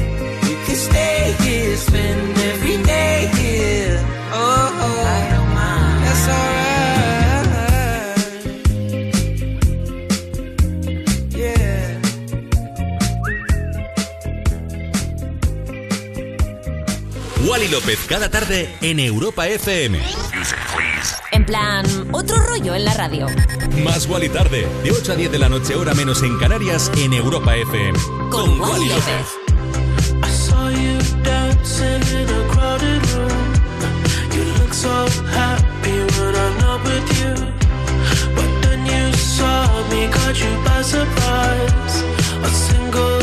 You 0.48 0.56
can 0.64 0.76
stay 0.76 1.34
here, 1.42 1.76
spend 1.76 2.38
every 2.38 2.78
day 2.82 3.28
here. 3.36 4.00
Oh, 4.32 4.72
I 5.18 5.28
don't 5.32 5.52
mind. 5.54 6.04
That's 6.06 6.28
alright. 6.36 6.72
Yeah. 11.36 12.00
Wally 17.46 17.68
López 17.68 17.98
cada 18.08 18.30
tarde 18.30 18.68
en 18.80 19.00
Europa 19.00 19.46
FM. 19.48 20.00
En 21.42 21.46
plan, 21.46 21.84
otro 22.12 22.36
rollo 22.36 22.72
en 22.76 22.84
la 22.84 22.94
radio. 22.94 23.26
Más 23.82 24.06
Wally 24.06 24.28
tarde, 24.28 24.64
de 24.84 24.92
8 24.92 25.10
a 25.10 25.16
10 25.16 25.32
de 25.32 25.38
la 25.40 25.48
noche, 25.48 25.74
hora 25.74 25.92
menos 25.92 26.22
en 26.22 26.38
Canarias, 26.38 26.88
en 26.96 27.12
Europa 27.12 27.56
FM. 27.56 27.98
Con 28.30 28.60
Wally 28.60 28.86
López. 28.86 29.26
I 30.22 30.30
saw 30.30 30.70
you 30.70 30.98
dancing 31.24 32.00
in 32.16 32.28
a 32.28 32.48
crowded 32.52 33.04
room. 33.16 33.54
You 34.32 34.44
look 34.60 34.72
so 34.72 35.08
happy 35.34 35.98
when 36.16 36.36
I'm 36.36 36.58
not 36.60 36.84
with 36.84 37.10
you. 37.18 37.34
But 38.36 38.62
then 38.62 38.86
you 38.86 39.12
saw 39.16 39.66
me, 39.90 40.08
caught 40.12 40.38
you 40.38 40.54
by 40.64 40.82
surprise. 40.84 42.04
A 42.44 42.50
single 42.50 43.20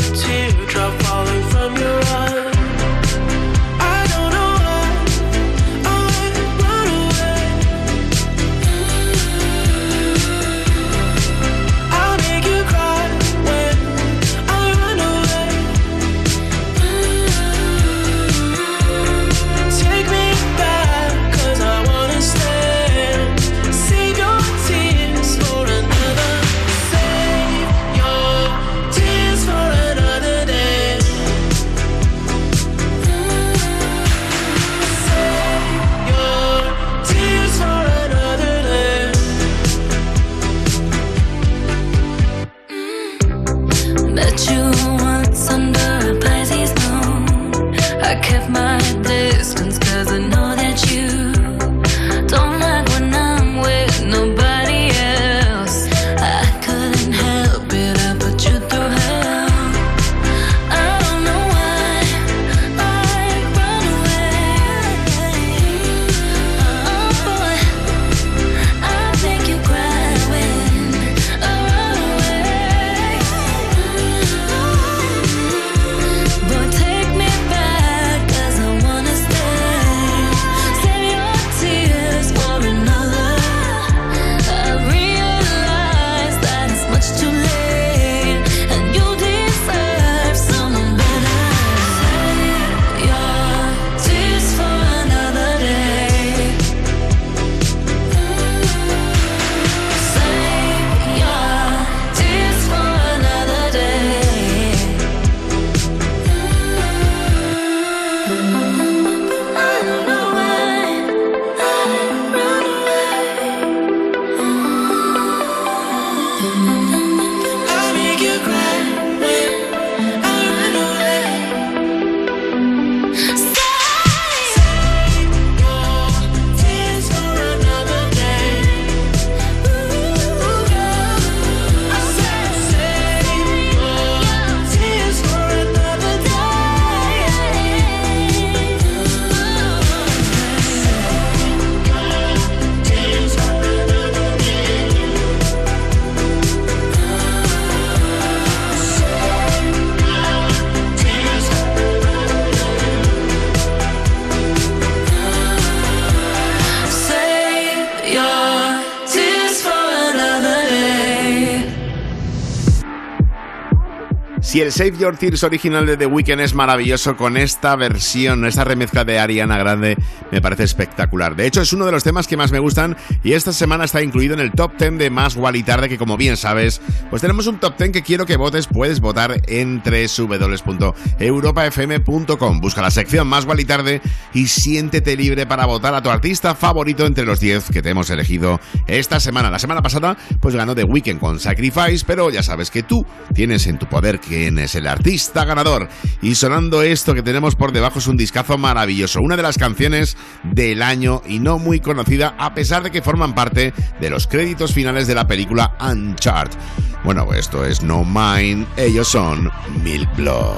Si 164.50 164.60
el 164.60 164.72
Save 164.72 164.98
Your 164.98 165.16
Tears 165.16 165.44
original 165.44 165.86
de 165.86 165.96
The 165.96 166.06
Weeknd 166.06 166.40
es 166.40 166.54
maravilloso, 166.54 167.16
con 167.16 167.36
esta 167.36 167.76
versión, 167.76 168.44
esta 168.44 168.64
remezcla 168.64 169.04
de 169.04 169.20
Ariana 169.20 169.56
Grande 169.56 169.96
me 170.32 170.40
parece 170.40 170.64
espectacular. 170.64 171.36
De 171.36 171.46
hecho, 171.46 171.62
es 171.62 171.72
uno 171.72 171.86
de 171.86 171.92
los 171.92 172.02
temas 172.02 172.26
que 172.26 172.36
más 172.36 172.50
me 172.50 172.58
gustan 172.58 172.96
y 173.22 173.34
esta 173.34 173.52
semana 173.52 173.84
está 173.84 174.02
incluido 174.02 174.34
en 174.34 174.40
el 174.40 174.50
top 174.50 174.72
10 174.76 174.98
de 174.98 175.08
Más 175.08 175.38
y 175.54 175.62
Tarde, 175.62 175.88
que 175.88 175.98
como 175.98 176.16
bien 176.16 176.36
sabes, 176.36 176.80
pues 177.10 177.22
tenemos 177.22 177.46
un 177.46 177.60
top 177.60 177.78
10 177.78 177.92
que 177.92 178.02
quiero 178.02 178.26
que 178.26 178.36
votes. 178.36 178.66
Puedes 178.66 178.98
votar 178.98 179.40
en 179.46 179.84
www.europafm.com. 179.84 182.60
Busca 182.60 182.82
la 182.82 182.90
sección 182.90 183.28
Más 183.28 183.46
y 183.56 183.64
Tarde 183.64 184.00
y 184.34 184.48
siéntete 184.48 185.16
libre 185.16 185.46
para 185.46 185.66
votar 185.66 185.94
a 185.94 186.02
tu 186.02 186.10
artista 186.10 186.56
favorito 186.56 187.06
entre 187.06 187.24
los 187.24 187.38
10 187.38 187.70
que 187.70 187.82
te 187.82 187.90
hemos 187.90 188.10
elegido 188.10 188.58
esta 188.88 189.20
semana. 189.20 189.48
La 189.48 189.60
semana 189.60 189.80
pasada, 189.80 190.16
pues 190.40 190.56
ganó 190.56 190.74
The 190.74 190.82
Weeknd 190.82 191.20
con 191.20 191.38
Sacrifice, 191.38 192.04
pero 192.04 192.30
ya 192.30 192.42
sabes 192.42 192.72
que 192.72 192.82
tú 192.82 193.06
tienes 193.32 193.68
en 193.68 193.78
tu 193.78 193.86
poder 193.86 194.18
quién 194.40 194.58
es 194.58 194.74
el 194.74 194.86
artista 194.86 195.44
ganador. 195.44 195.90
Y 196.22 196.34
sonando 196.34 196.82
esto 196.82 197.12
que 197.12 197.22
tenemos 197.22 197.56
por 197.56 197.72
debajo 197.72 197.98
es 197.98 198.06
un 198.06 198.16
discazo 198.16 198.56
maravilloso, 198.56 199.20
una 199.20 199.36
de 199.36 199.42
las 199.42 199.58
canciones 199.58 200.16
del 200.44 200.80
año 200.80 201.20
y 201.26 201.40
no 201.40 201.58
muy 201.58 201.80
conocida, 201.80 202.34
a 202.38 202.54
pesar 202.54 202.82
de 202.82 202.90
que 202.90 203.02
forman 203.02 203.34
parte 203.34 203.74
de 204.00 204.08
los 204.08 204.26
créditos 204.26 204.72
finales 204.72 205.06
de 205.06 205.14
la 205.14 205.26
película 205.26 205.76
Uncharted. 205.78 206.58
Bueno, 207.04 207.30
esto 207.34 207.66
es 207.66 207.82
No 207.82 208.02
Mine, 208.02 208.66
ellos 208.78 209.08
son 209.08 209.50
Milk 209.84 210.08
Blood. 210.16 210.56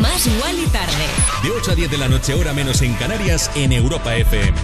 Más 0.00 0.26
igual 0.26 0.56
y 0.58 0.66
tarde. 0.68 1.06
De 1.42 1.50
8 1.50 1.72
a 1.72 1.74
10 1.74 1.90
de 1.90 1.98
la 1.98 2.08
noche, 2.08 2.32
hora 2.32 2.54
menos 2.54 2.80
en 2.80 2.94
Canarias, 2.94 3.50
en 3.54 3.72
Europa 3.72 4.16
FM. 4.16 4.56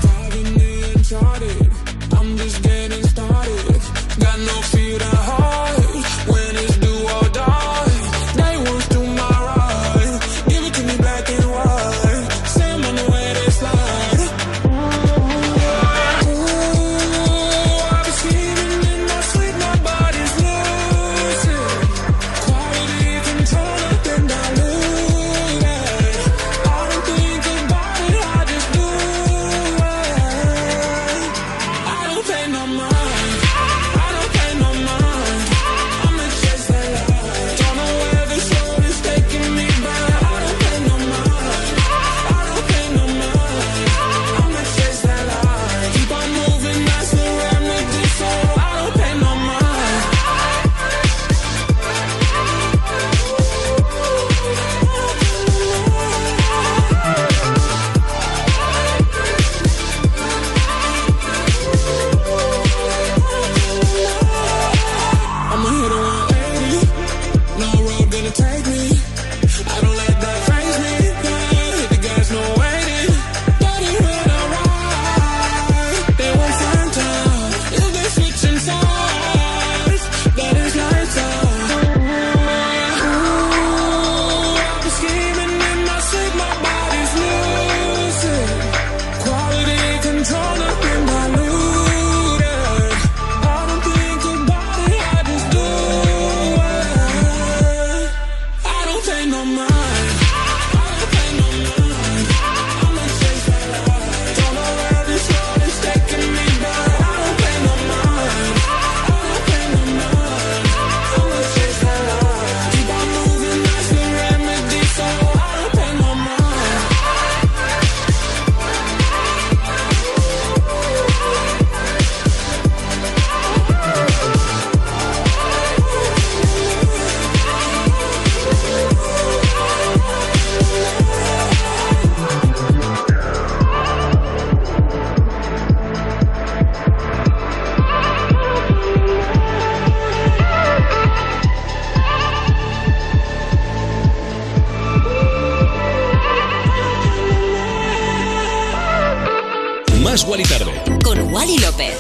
Más 150.13 150.27
y 150.29 150.43
Tarde. 150.43 151.01
Con 151.03 151.33
Wally 151.33 151.57
López. 151.57 151.97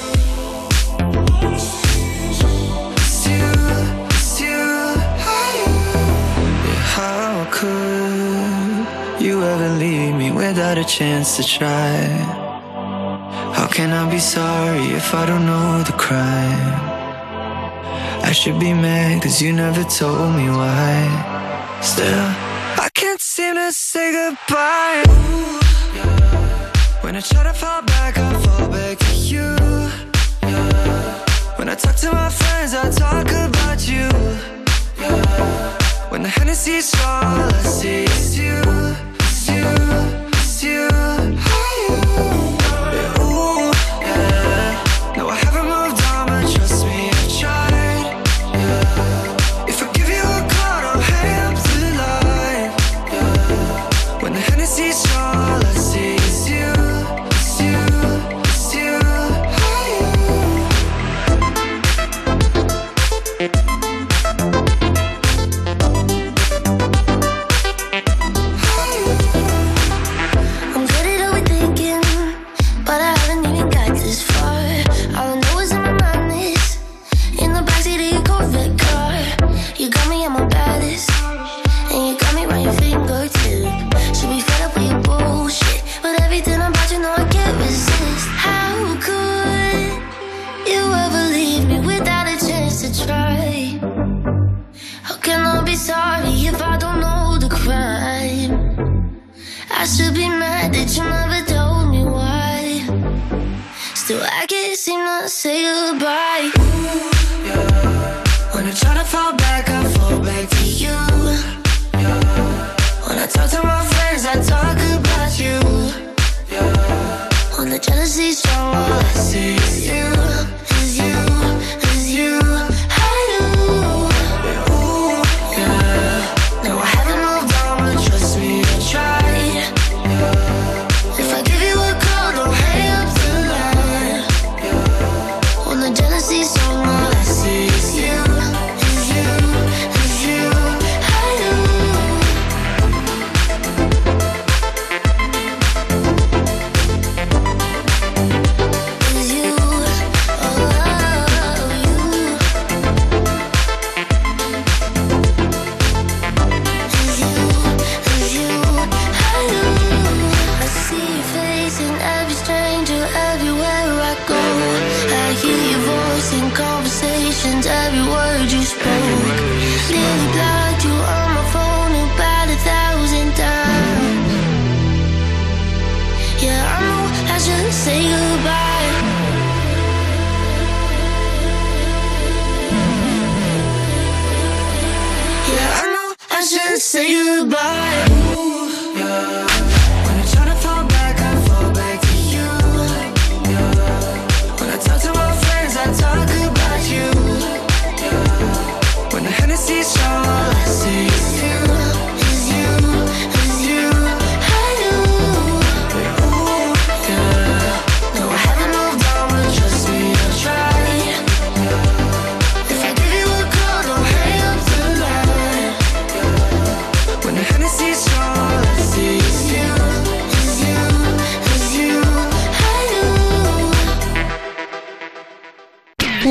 How 6.94 7.46
could 7.50 9.18
you 9.18 9.42
ever 9.42 9.70
leave 9.78 10.14
me 10.14 10.30
without 10.30 10.76
a 10.76 10.84
chance 10.84 11.38
to 11.38 11.42
try? 11.42 12.06
How 13.54 13.66
can 13.68 13.94
I 13.94 14.06
be 14.10 14.20
sorry 14.20 14.92
if 14.94 15.14
I 15.14 15.24
don't 15.24 15.46
know 15.46 15.82
the 15.82 15.94
crime? 15.94 16.80
I 18.22 18.32
should 18.34 18.60
be 18.60 18.74
mad 18.74 19.22
cause 19.22 19.40
you 19.40 19.54
never 19.54 19.84
told 19.84 20.36
me 20.36 20.50
why. 20.50 21.80
Still, 21.80 22.28
I 22.78 22.90
can't 22.92 23.22
seem 23.22 23.54
to 23.54 23.72
say 23.72 24.12
goodbye. 24.12 25.02
Ooh, 25.08 25.52
yeah. 25.54 25.61
When 27.12 27.18
I 27.18 27.26
try 27.26 27.42
to 27.42 27.52
fall 27.52 27.82
back, 27.82 28.16
I 28.16 28.40
fall 28.40 28.68
back 28.70 28.96
to 28.98 29.14
you. 29.14 29.54
Yeah. 30.48 31.58
When 31.58 31.68
I 31.68 31.74
talk 31.74 31.94
to 31.96 32.10
my 32.10 32.30
friends, 32.30 32.72
I 32.72 32.88
talk 32.88 33.30
about 33.30 33.86
you. 33.86 34.08
Yeah. 34.98 36.08
When 36.08 36.22
the 36.22 36.30
Hennessy's 36.30 36.90
all 37.04 37.52
I 37.52 37.62
see 37.64 38.04
is 38.04 38.38
you, 38.38 38.62
it's 39.20 39.46
you, 39.46 39.62
it's 40.32 40.64
you. 40.64 40.88
Yeah, 40.88 42.51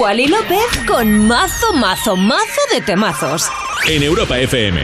Wally 0.02 0.26
López 0.26 0.66
con 0.88 1.28
mazo, 1.28 1.74
mazo, 1.74 2.16
mazo 2.16 2.62
de 2.74 2.82
temazos. 2.82 3.48
En 3.88 4.02
Europa 4.02 4.40
FM. 4.40 4.80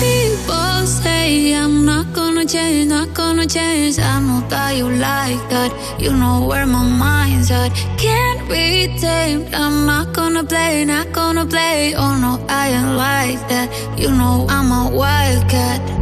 People 0.00 0.86
say 0.86 1.54
I'm 1.54 1.84
not 1.84 2.12
gonna 2.12 2.44
change, 2.44 2.88
not 2.88 3.14
gonna 3.14 3.46
change. 3.46 4.00
I 4.00 4.18
know 4.18 4.40
that 4.48 4.74
you 4.76 4.88
like 4.88 5.48
that. 5.48 5.70
You 6.00 6.10
know 6.10 6.44
where 6.48 6.66
my 6.66 6.82
mind's 6.82 7.52
at. 7.52 7.70
Can't 7.98 8.48
be 8.48 8.98
tamed. 8.98 9.54
I'm 9.54 9.86
not 9.86 10.12
gonna 10.12 10.42
play, 10.42 10.84
not 10.84 11.12
gonna 11.12 11.46
play. 11.46 11.94
Oh 11.94 12.16
no, 12.18 12.44
I 12.48 12.70
ain't 12.70 12.96
like 12.96 13.48
that. 13.48 13.68
You 13.96 14.10
know 14.10 14.44
I'm 14.48 14.72
a 14.72 14.90
wildcat. 14.90 16.01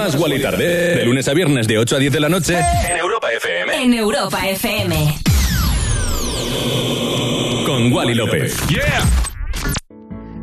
Más 0.00 0.14
Wally 0.14 0.40
Tarde. 0.40 0.94
De 0.96 1.04
lunes 1.04 1.28
a 1.28 1.34
viernes 1.34 1.68
de 1.68 1.76
8 1.76 1.96
a 1.96 1.98
10 1.98 2.12
de 2.14 2.20
la 2.20 2.30
noche. 2.30 2.58
En 2.58 2.96
Europa 2.96 3.28
FM. 3.30 3.82
En 3.82 3.92
Europa 3.92 4.48
FM. 4.48 5.14
Con 7.66 7.92
Wally 7.92 8.14
López. 8.14 8.56
¡Yeah! 8.70 9.02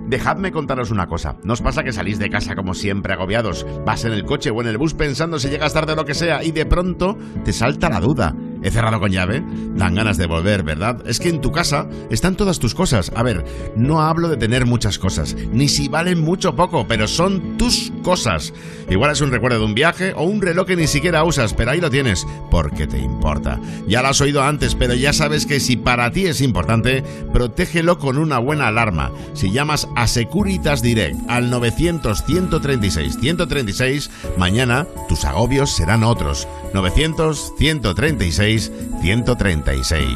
Dejadme 0.08 0.52
contaros 0.52 0.92
una 0.92 1.08
cosa. 1.08 1.38
Nos 1.44 1.62
pasa 1.62 1.84
que 1.84 1.92
salís 1.92 2.20
de 2.20 2.30
casa 2.30 2.56
como 2.56 2.76
siempre 2.76 3.14
agobiados. 3.14 3.66
Vas 3.84 4.06
en 4.06 4.14
el 4.14 4.26
coche 4.26 4.52
o 4.52 4.62
en 4.62 4.68
el 4.68 4.78
bus 4.78 4.94
pensando 4.94 5.40
si 5.40 5.50
llegas 5.50 5.74
tarde 5.74 5.94
o 5.94 5.96
lo 5.96 6.06
que 6.06 6.14
sea 6.14 6.44
y 6.44 6.52
de 6.52 6.68
pronto 6.68 7.18
te 7.44 7.52
salta 7.52 7.90
la 7.90 8.00
duda 8.00 8.36
he 8.68 8.72
cerrado 8.72 9.00
con 9.00 9.12
llave, 9.12 9.44
dan 9.76 9.96
ganas 9.96 10.18
de 10.18 10.28
volver, 10.28 10.64
¿verdad? 10.64 11.02
Es 11.06 11.20
que 11.20 11.30
en 11.30 11.42
tu 11.42 11.52
casa 11.52 11.88
están 12.10 12.36
todas 12.36 12.60
tus 12.60 12.74
cosas. 12.74 13.12
A 13.16 13.24
ver, 13.24 13.46
no 13.76 14.02
hablo 14.02 14.30
de 14.30 14.38
tener 14.38 14.66
muchas 14.66 15.00
cosas, 15.00 15.36
ni 15.52 15.68
si 15.68 15.88
valen 15.88 16.22
mucho 16.22 16.50
o 16.50 16.56
poco, 16.56 16.88
pero 16.88 17.08
son 17.08 17.58
tus 17.58 17.92
cosas. 18.04 18.54
Igual 18.90 19.12
es 19.12 19.22
un 19.22 19.32
recuerdo 19.32 19.60
de 19.60 19.66
un 19.66 19.76
viaje 19.76 20.14
o 20.16 20.24
un 20.24 20.42
reloj 20.42 20.68
que 20.68 20.76
ni 20.76 20.88
siquiera 20.88 21.24
usas, 21.24 21.54
pero 21.54 21.72
ahí 21.72 21.82
lo 21.82 21.90
tienes, 21.90 22.26
porque 22.50 22.88
te 22.88 23.00
importa. 23.00 23.60
Ya 23.88 24.02
lo 24.02 24.10
has 24.10 24.22
oído 24.22 24.44
antes, 24.44 24.76
pero 24.76 24.94
ya 24.94 25.14
sabes 25.14 25.46
que 25.46 25.60
si 25.60 25.78
para 25.78 26.12
ti 26.12 26.26
es 26.26 26.42
importante, 26.42 27.04
protégelo 27.34 28.00
con 28.00 28.18
una 28.18 28.40
buena 28.40 28.68
alarma. 28.68 29.12
Si 29.34 29.52
llamas 29.52 29.88
a 29.96 30.08
Securitas 30.08 30.82
Direct 30.82 31.18
al 31.30 31.50
900 31.50 32.24
136 32.26 33.18
136, 33.20 34.10
mañana 34.38 34.88
tus 35.08 35.26
agobios 35.26 35.76
serán 35.76 36.04
otros. 36.04 36.48
900 36.74 37.54
136 37.58 38.72
136. 39.02 40.08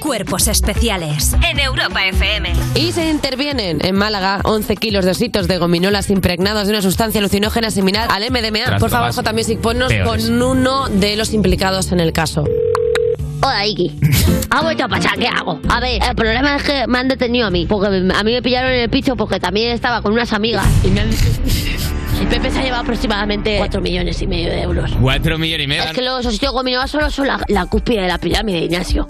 Cuerpos 0.00 0.48
especiales 0.48 1.34
en 1.48 1.58
Europa 1.60 2.06
FM. 2.06 2.52
Y 2.74 2.92
se 2.92 3.08
intervienen 3.08 3.78
en 3.84 3.94
Málaga 3.96 4.40
11 4.44 4.76
kilos 4.76 5.06
de 5.06 5.12
ositos 5.12 5.48
de 5.48 5.56
gominolas 5.56 6.10
impregnados 6.10 6.66
de 6.66 6.74
una 6.74 6.82
sustancia 6.82 7.20
alucinógena 7.20 7.70
similar 7.70 8.08
al 8.10 8.30
MDMA. 8.30 8.78
Por 8.78 8.90
favor, 8.90 9.12
J 9.12 9.32
Music, 9.32 9.60
ponnos 9.60 9.88
Peores. 9.88 10.26
con 10.26 10.42
uno 10.42 10.88
de 10.90 11.16
los 11.16 11.32
implicados 11.32 11.90
en 11.90 12.00
el 12.00 12.12
caso. 12.12 12.44
Hola, 13.42 13.66
Iki. 13.66 13.98
Ha 14.50 14.62
vuelto 14.62 14.84
a 14.84 14.88
pasar, 14.88 15.18
¿qué 15.18 15.26
hago? 15.26 15.58
A 15.68 15.80
ver, 15.80 16.00
el 16.00 16.14
problema 16.14 16.54
es 16.54 16.62
que 16.62 16.86
me 16.86 16.98
han 16.98 17.08
detenido 17.08 17.48
a 17.48 17.50
mí. 17.50 17.66
Porque 17.66 17.88
a 17.88 18.22
mí 18.22 18.32
me 18.32 18.40
pillaron 18.40 18.70
en 18.70 18.80
el 18.82 18.90
piso 18.90 19.16
porque 19.16 19.40
también 19.40 19.72
estaba 19.72 20.00
con 20.00 20.12
unas 20.12 20.32
amigas. 20.32 20.64
Y 20.84 20.88
me 20.88 21.00
han... 21.00 21.10
El 22.24 22.30
Pepe 22.30 22.50
se 22.50 22.58
ha 22.58 22.62
llevado 22.62 22.84
aproximadamente 22.84 23.58
4 23.58 23.82
millones 23.82 24.22
y 24.22 24.26
medio 24.26 24.48
de 24.48 24.62
euros. 24.62 24.90
Cuatro 24.98 25.36
millones 25.36 25.64
y 25.66 25.68
medio. 25.68 25.82
Es 25.84 25.92
que 25.92 26.00
los 26.00 26.24
ositos 26.24 26.52
gominolas 26.52 26.90
solo 26.90 27.10
son 27.10 27.26
la, 27.26 27.44
la 27.48 27.66
cúspide 27.66 28.00
de 28.00 28.08
la 28.08 28.16
pirámide, 28.16 28.60
Ignacio. 28.60 29.06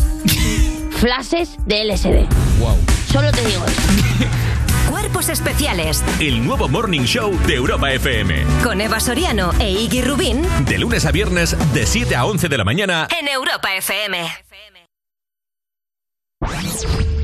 Flashes 0.90 1.56
de 1.64 1.84
LSD. 1.84 2.26
Wow. 2.58 2.76
Solo 3.12 3.30
te 3.30 3.46
digo 3.46 3.64
eso. 3.64 3.82
Cuerpos 4.90 5.28
especiales 5.28 6.02
El 6.18 6.44
nuevo 6.44 6.68
Morning 6.68 7.02
Show 7.02 7.38
de 7.46 7.54
Europa 7.54 7.92
FM. 7.92 8.42
con 8.64 8.80
Eva 8.80 8.98
Soriano 8.98 9.52
e 9.60 9.70
Iggy 9.70 10.02
Rubín 10.02 10.42
De 10.66 10.76
lunes 10.78 11.06
a 11.06 11.12
viernes, 11.12 11.56
de 11.72 11.86
7 11.86 12.16
a 12.16 12.24
11 12.24 12.48
de 12.48 12.58
la 12.58 12.64
mañana. 12.64 13.06
en 13.20 13.28
Europa 13.28 13.76
FM. 13.76 14.26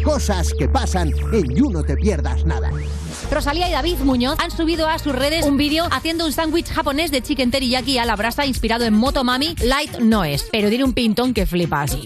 Cosas 0.05 0.53
que 0.57 0.69
pasan 0.69 1.11
en 1.33 1.53
You 1.57 1.69
No 1.69 1.83
Te 1.83 1.97
Pierdas 1.97 2.45
Nada. 2.45 2.71
Rosalía 3.31 3.69
y 3.69 3.73
David 3.73 3.99
Muñoz 3.99 4.37
han 4.39 4.51
subido 4.51 4.89
a 4.89 4.99
sus 4.99 5.15
redes 5.15 5.47
un 5.47 5.57
vídeo 5.57 5.87
haciendo 5.91 6.27
un 6.27 6.33
sándwich 6.33 6.69
japonés 6.69 7.11
de 7.11 7.23
chicken 7.23 7.51
teriyaki 7.51 7.99
a 7.99 8.05
la 8.05 8.17
brasa 8.17 8.47
inspirado 8.47 8.85
en 8.85 8.95
Motomami. 8.95 9.55
Light 9.65 9.99
no 9.99 10.25
es, 10.25 10.47
pero 10.53 10.69
tiene 10.69 10.85
un 10.85 10.93
pintón 10.93 11.35
que 11.35 11.47
flipas. 11.47 11.97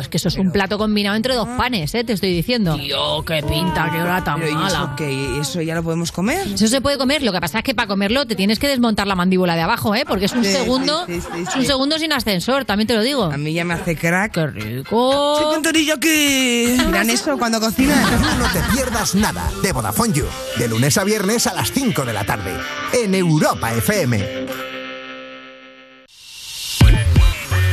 Es 0.00 0.08
que 0.08 0.16
eso 0.16 0.28
es 0.28 0.36
un 0.36 0.50
plato 0.52 0.78
combinado 0.78 1.16
entre 1.16 1.34
dos 1.34 1.48
panes, 1.56 1.94
¿eh? 1.94 2.04
Te 2.04 2.12
estoy 2.14 2.32
diciendo. 2.34 2.76
Tío, 2.76 3.24
qué 3.24 3.42
pinta, 3.42 3.90
qué 3.90 4.00
hora 4.00 4.22
tan 4.24 4.40
Pero, 4.40 4.50
¿y 4.52 4.54
mala. 4.54 4.68
eso 4.68 4.90
qué? 4.96 5.38
¿Eso 5.40 5.62
ya 5.62 5.74
lo 5.74 5.82
podemos 5.82 6.12
comer? 6.12 6.46
Eso 6.54 6.66
se 6.68 6.80
puede 6.80 6.98
comer, 6.98 7.22
lo 7.22 7.32
que 7.32 7.40
pasa 7.40 7.58
es 7.58 7.64
que 7.64 7.74
para 7.74 7.88
comerlo 7.88 8.26
te 8.26 8.36
tienes 8.36 8.58
que 8.58 8.68
desmontar 8.68 9.06
la 9.06 9.14
mandíbula 9.14 9.54
de 9.56 9.62
abajo, 9.62 9.94
¿eh? 9.94 10.04
Porque 10.06 10.26
es 10.26 10.32
un 10.32 10.44
Sí, 10.44 10.52
segundo, 10.52 11.04
sí, 11.06 11.20
sí, 11.20 11.26
sí, 11.34 11.42
es 11.48 11.56
un 11.56 11.64
segundo 11.64 11.98
sin 11.98 12.12
ascensor, 12.12 12.64
también 12.64 12.86
te 12.86 12.94
lo 12.94 13.02
digo. 13.02 13.24
A 13.24 13.36
mí 13.36 13.52
ya 13.54 13.64
me 13.64 13.74
hace 13.74 13.96
crack. 13.96 14.32
Qué 14.34 14.46
rico. 14.48 15.38
Chicken 15.40 15.62
teriyaki. 15.62 16.76
Miran 16.86 17.10
eso 17.10 17.36
cuando 17.38 17.60
cocinan. 17.60 17.98
No 18.38 18.46
Te 18.52 18.60
Pierdas 18.74 19.14
Nada 19.14 19.50
de 19.62 19.72
Vodafone 19.72 20.12
You. 20.12 20.24
De 20.58 20.63
lunes 20.68 20.98
a 20.98 21.04
viernes 21.04 21.46
a 21.46 21.54
las 21.54 21.72
5 21.72 22.04
de 22.04 22.12
la 22.12 22.24
tarde. 22.24 22.52
En 22.92 23.14
Europa 23.14 23.72
FM. 23.72 24.46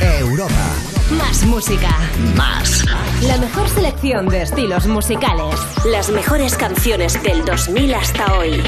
Europa. 0.00 0.74
Más 1.10 1.44
música. 1.44 1.90
Más. 2.36 2.84
La 3.22 3.36
mejor 3.38 3.68
selección 3.68 4.28
de 4.28 4.42
estilos 4.42 4.86
musicales. 4.86 5.54
Las 5.84 6.10
mejores 6.10 6.56
canciones 6.56 7.22
del 7.22 7.44
2000 7.44 7.94
hasta 7.94 8.38
hoy. 8.38 8.62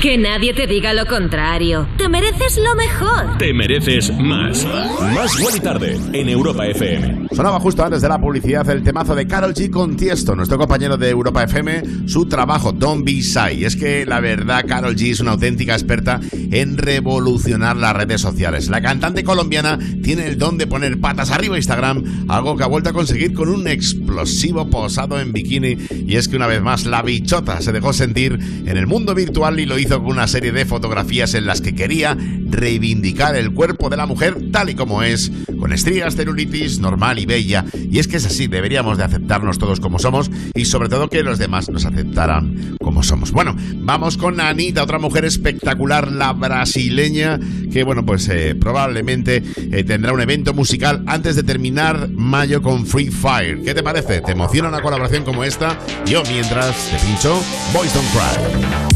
Que 0.00 0.18
nadie 0.18 0.52
te 0.52 0.66
diga 0.66 0.92
lo 0.92 1.06
contrario. 1.06 1.88
Te 1.96 2.08
mereces 2.08 2.58
lo 2.58 2.74
mejor. 2.74 3.38
Te 3.38 3.54
mereces 3.54 4.12
más. 4.18 4.66
Más 5.14 5.56
y 5.56 5.60
Tarde 5.60 5.98
en 6.12 6.28
Europa 6.28 6.66
FM. 6.66 7.28
Sonaba 7.32 7.58
justo 7.60 7.82
antes 7.82 8.02
de 8.02 8.08
la 8.08 8.20
publicidad 8.20 8.68
el 8.68 8.82
temazo 8.82 9.14
de 9.14 9.26
Carol 9.26 9.54
G 9.54 9.70
con 9.70 9.96
Tiesto, 9.96 10.36
nuestro 10.36 10.58
compañero 10.58 10.98
de 10.98 11.08
Europa 11.08 11.44
FM, 11.44 12.08
su 12.08 12.28
trabajo 12.28 12.72
Don't 12.72 13.06
Be 13.06 13.22
Shy. 13.22 13.64
Es 13.64 13.74
que 13.74 14.04
la 14.04 14.20
verdad, 14.20 14.64
Carol 14.68 14.94
G 14.94 15.12
es 15.12 15.20
una 15.20 15.32
auténtica 15.32 15.72
experta 15.72 16.20
en 16.32 16.76
revolucionar 16.76 17.76
las 17.76 17.96
redes 17.96 18.20
sociales. 18.20 18.68
La 18.68 18.82
cantante 18.82 19.24
colombiana 19.24 19.78
tiene 20.02 20.26
el 20.26 20.36
don 20.36 20.58
de 20.58 20.66
poner 20.66 21.00
patas 21.00 21.30
arriba 21.30 21.54
a 21.54 21.58
Instagram, 21.58 22.26
algo 22.28 22.56
que 22.56 22.64
ha 22.64 22.68
vuelto 22.68 22.90
a 22.90 22.92
conseguir 22.92 23.32
con 23.32 23.48
un 23.48 23.66
explosivo 23.66 24.68
posado 24.68 25.18
en 25.18 25.32
bikini. 25.32 25.78
Y 26.06 26.16
es 26.16 26.28
que 26.28 26.36
una 26.36 26.46
vez 26.46 26.60
más 26.60 26.84
la 26.84 27.02
bichota 27.02 27.62
se 27.62 27.72
dejó 27.72 27.94
sentir 27.94 28.38
en 28.66 28.76
el 28.76 28.86
mundo 28.86 29.14
virtual 29.14 29.58
y 29.58 29.66
lo 29.66 29.78
hizo 29.78 29.85
con 29.88 30.06
una 30.06 30.26
serie 30.26 30.52
de 30.52 30.64
fotografías 30.64 31.34
en 31.34 31.46
las 31.46 31.60
que 31.60 31.74
quería 31.74 32.16
reivindicar 32.48 33.36
el 33.36 33.52
cuerpo 33.52 33.88
de 33.88 33.96
la 33.96 34.06
mujer 34.06 34.36
tal 34.50 34.70
y 34.70 34.74
como 34.74 35.02
es, 35.02 35.30
con 35.58 35.72
estrías, 35.72 36.16
celulitis, 36.16 36.80
normal 36.80 37.18
y 37.18 37.26
bella. 37.26 37.64
Y 37.90 37.98
es 37.98 38.08
que 38.08 38.16
es 38.16 38.26
así, 38.26 38.46
deberíamos 38.46 38.98
de 38.98 39.04
aceptarnos 39.04 39.58
todos 39.58 39.80
como 39.80 39.98
somos 39.98 40.30
y 40.54 40.64
sobre 40.64 40.88
todo 40.88 41.08
que 41.08 41.22
los 41.22 41.38
demás 41.38 41.68
nos 41.68 41.84
aceptaran 41.84 42.76
como 42.80 43.02
somos. 43.02 43.32
Bueno, 43.32 43.56
vamos 43.76 44.16
con 44.16 44.40
Anita, 44.40 44.82
otra 44.82 44.98
mujer 44.98 45.24
espectacular, 45.24 46.10
la 46.10 46.32
brasileña, 46.32 47.38
que 47.72 47.84
bueno, 47.84 48.04
pues 48.04 48.28
eh, 48.28 48.54
probablemente 48.54 49.42
eh, 49.56 49.84
tendrá 49.84 50.12
un 50.12 50.20
evento 50.20 50.54
musical 50.54 51.02
antes 51.06 51.36
de 51.36 51.42
terminar 51.42 52.08
mayo 52.10 52.62
con 52.62 52.86
Free 52.86 53.10
Fire. 53.10 53.62
¿Qué 53.62 53.74
te 53.74 53.82
parece? 53.82 54.20
¿Te 54.20 54.32
emociona 54.32 54.68
una 54.68 54.82
colaboración 54.82 55.24
como 55.24 55.44
esta? 55.44 55.78
Yo 56.06 56.22
mientras 56.24 56.74
te 56.90 57.06
pincho 57.06 57.40
Boys 57.72 57.92
Don't 57.94 58.08
Cry. 58.12 58.95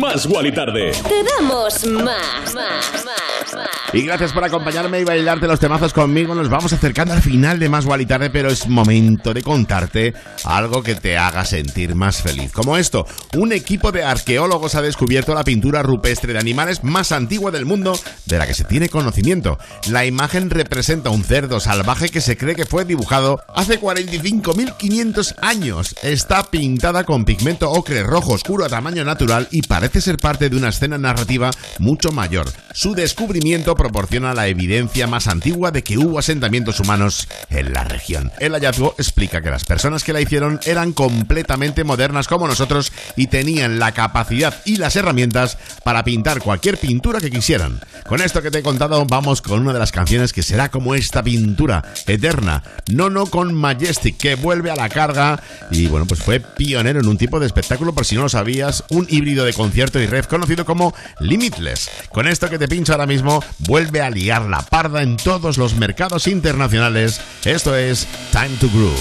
Más. 0.00 0.26
Wally 0.26 0.52
Tarde. 0.52 0.92
Te 1.08 1.22
damos 1.22 1.86
más. 1.86 2.54
Más. 2.54 3.05
Y 3.96 4.02
gracias 4.02 4.34
por 4.34 4.44
acompañarme 4.44 5.00
y 5.00 5.04
bailarte 5.04 5.46
los 5.46 5.58
temazos 5.58 5.94
conmigo. 5.94 6.34
Nos 6.34 6.50
vamos 6.50 6.70
acercando 6.74 7.14
al 7.14 7.22
final 7.22 7.58
de 7.58 7.70
Más 7.70 7.86
Tarde, 8.06 8.28
pero 8.28 8.50
es 8.50 8.68
momento 8.68 9.32
de 9.32 9.40
contarte 9.40 10.12
algo 10.44 10.82
que 10.82 10.96
te 10.96 11.16
haga 11.16 11.46
sentir 11.46 11.94
más 11.94 12.20
feliz. 12.20 12.52
Como 12.52 12.76
esto, 12.76 13.06
un 13.38 13.54
equipo 13.54 13.92
de 13.92 14.04
arqueólogos 14.04 14.74
ha 14.74 14.82
descubierto 14.82 15.34
la 15.34 15.44
pintura 15.44 15.82
rupestre 15.82 16.34
de 16.34 16.38
animales 16.38 16.84
más 16.84 17.10
antigua 17.10 17.50
del 17.50 17.64
mundo 17.64 17.98
de 18.26 18.36
la 18.36 18.46
que 18.46 18.52
se 18.52 18.64
tiene 18.64 18.90
conocimiento. 18.90 19.58
La 19.88 20.04
imagen 20.04 20.50
representa 20.50 21.08
un 21.08 21.24
cerdo 21.24 21.58
salvaje 21.58 22.10
que 22.10 22.20
se 22.20 22.36
cree 22.36 22.54
que 22.54 22.66
fue 22.66 22.84
dibujado 22.84 23.40
hace 23.54 23.80
45.500 23.80 25.36
años. 25.40 25.94
Está 26.02 26.50
pintada 26.50 27.04
con 27.04 27.24
pigmento 27.24 27.70
ocre 27.70 28.02
rojo 28.02 28.34
oscuro 28.34 28.66
a 28.66 28.68
tamaño 28.68 29.06
natural 29.06 29.48
y 29.50 29.62
parece 29.62 30.02
ser 30.02 30.18
parte 30.18 30.50
de 30.50 30.56
una 30.56 30.68
escena 30.68 30.98
narrativa 30.98 31.50
mucho 31.78 32.12
mayor. 32.12 32.52
Su 32.74 32.94
descubrimiento 32.94 33.74
proporciona 33.86 34.34
la 34.34 34.48
evidencia 34.48 35.06
más 35.06 35.28
antigua 35.28 35.70
de 35.70 35.84
que 35.84 35.96
hubo 35.96 36.18
asentamientos 36.18 36.80
humanos 36.80 37.28
en 37.50 37.72
la 37.72 37.84
región. 37.84 38.32
El 38.40 38.52
hallazgo 38.52 38.96
explica 38.98 39.40
que 39.40 39.50
las 39.50 39.64
personas 39.64 40.02
que 40.02 40.12
la 40.12 40.20
hicieron 40.20 40.58
eran 40.66 40.92
completamente 40.92 41.84
modernas 41.84 42.26
como 42.26 42.48
nosotros 42.48 42.92
y 43.14 43.28
tenían 43.28 43.78
la 43.78 43.92
capacidad 43.92 44.60
y 44.64 44.78
las 44.78 44.96
herramientas 44.96 45.56
para 45.84 46.02
pintar 46.02 46.40
cualquier 46.40 46.78
pintura 46.78 47.20
que 47.20 47.30
quisieran. 47.30 47.78
Con 48.08 48.20
esto 48.20 48.42
que 48.42 48.50
te 48.50 48.58
he 48.58 48.62
contado, 48.64 49.04
vamos 49.06 49.40
con 49.40 49.60
una 49.60 49.72
de 49.72 49.78
las 49.78 49.92
canciones 49.92 50.32
que 50.32 50.42
será 50.42 50.68
como 50.68 50.96
esta 50.96 51.22
pintura 51.22 51.84
eterna. 52.08 52.64
No, 52.90 53.08
no 53.08 53.26
con 53.26 53.54
Majestic, 53.54 54.16
que 54.16 54.34
vuelve 54.34 54.72
a 54.72 54.76
la 54.76 54.88
carga 54.88 55.40
y 55.70 55.86
bueno, 55.86 56.06
pues 56.06 56.20
fue 56.20 56.40
pionero 56.40 56.98
en 56.98 57.06
un 57.06 57.18
tipo 57.18 57.38
de 57.38 57.46
espectáculo, 57.46 57.94
por 57.94 58.04
si 58.04 58.16
no 58.16 58.22
lo 58.22 58.28
sabías, 58.28 58.82
un 58.88 59.06
híbrido 59.08 59.44
de 59.44 59.52
concierto 59.52 60.00
y 60.00 60.06
rev 60.06 60.26
conocido 60.26 60.64
como 60.64 60.92
Limitless. 61.20 61.88
Con 62.10 62.26
esto 62.26 62.50
que 62.50 62.58
te 62.58 62.66
pincho 62.66 62.92
ahora 62.92 63.06
mismo, 63.06 63.44
vuelve 63.60 63.75
a 63.76 64.10
liar 64.10 64.48
la 64.48 64.62
parda 64.62 65.02
en 65.02 65.18
todos 65.18 65.58
los 65.58 65.74
mercados 65.74 66.26
internacionales. 66.28 67.20
Esto 67.44 67.76
es 67.76 68.08
Time 68.32 68.56
to 68.58 68.70
Groove. 68.70 68.96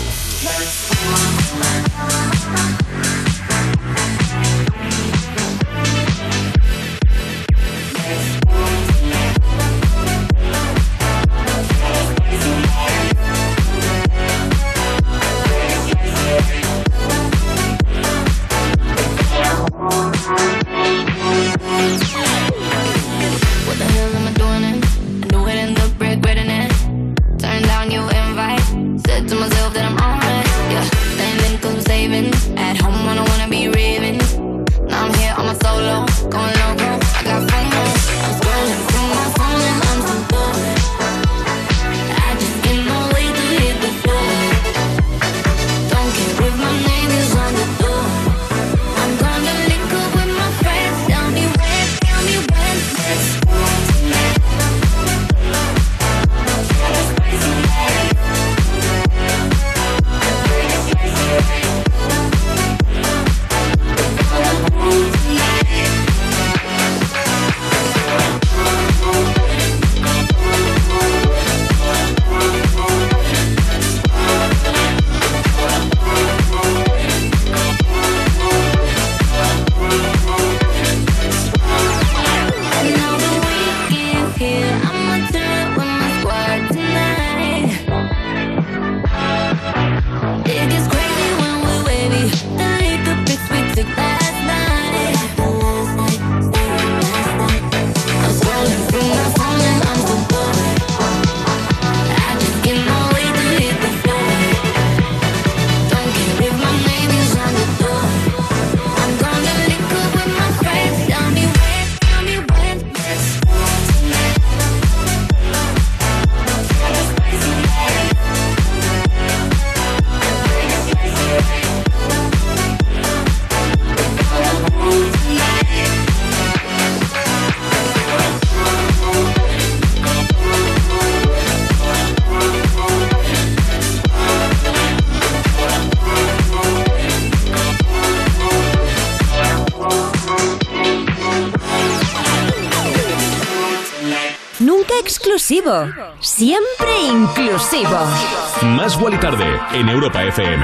Más 148.61 148.95
Wally 149.01 149.17
Tarde 149.17 149.59
en 149.73 149.89
Europa 149.89 150.23
FM. 150.23 150.63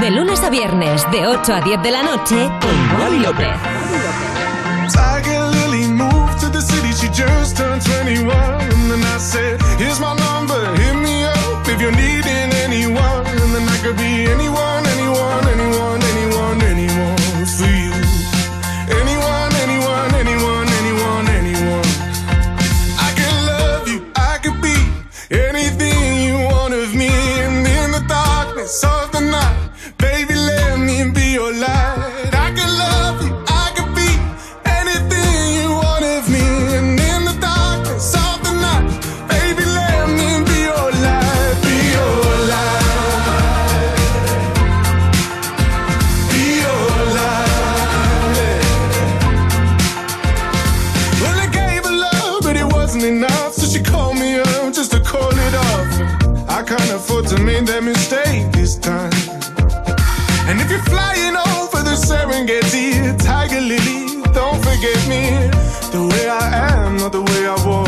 De 0.00 0.10
lunes 0.10 0.42
a 0.42 0.48
viernes, 0.48 1.04
de 1.10 1.26
8 1.26 1.54
a 1.54 1.60
10 1.60 1.82
de 1.82 1.90
la 1.90 2.02
noche, 2.02 2.50
con 2.60 3.00
Wally 3.00 3.18
López. 3.18 3.54
Tiger 4.90 5.46
Lily 5.50 5.88
moved 5.88 6.40
to 6.40 6.48
the 6.50 6.62
city, 6.62 6.90
she 6.92 7.08
just 7.08 7.54
turned 7.58 7.82
21. 7.82 8.32
And 8.32 8.90
then 8.90 9.02
I 9.02 9.18
said, 9.18 9.60
Here's 9.78 10.00
my 10.00 10.14
number, 10.16 10.74
hit 10.76 10.94
me 10.96 11.24
up 11.24 11.68
if 11.68 11.80
you're 11.82 11.92
needing 11.92 12.50
anyone. 12.64 13.26
And 13.26 13.54
then 13.54 13.68
I 13.68 13.76
could 13.82 13.98
be 13.98 14.24
anyone, 14.24 14.38
anyone, 14.40 14.67
not 67.48 67.87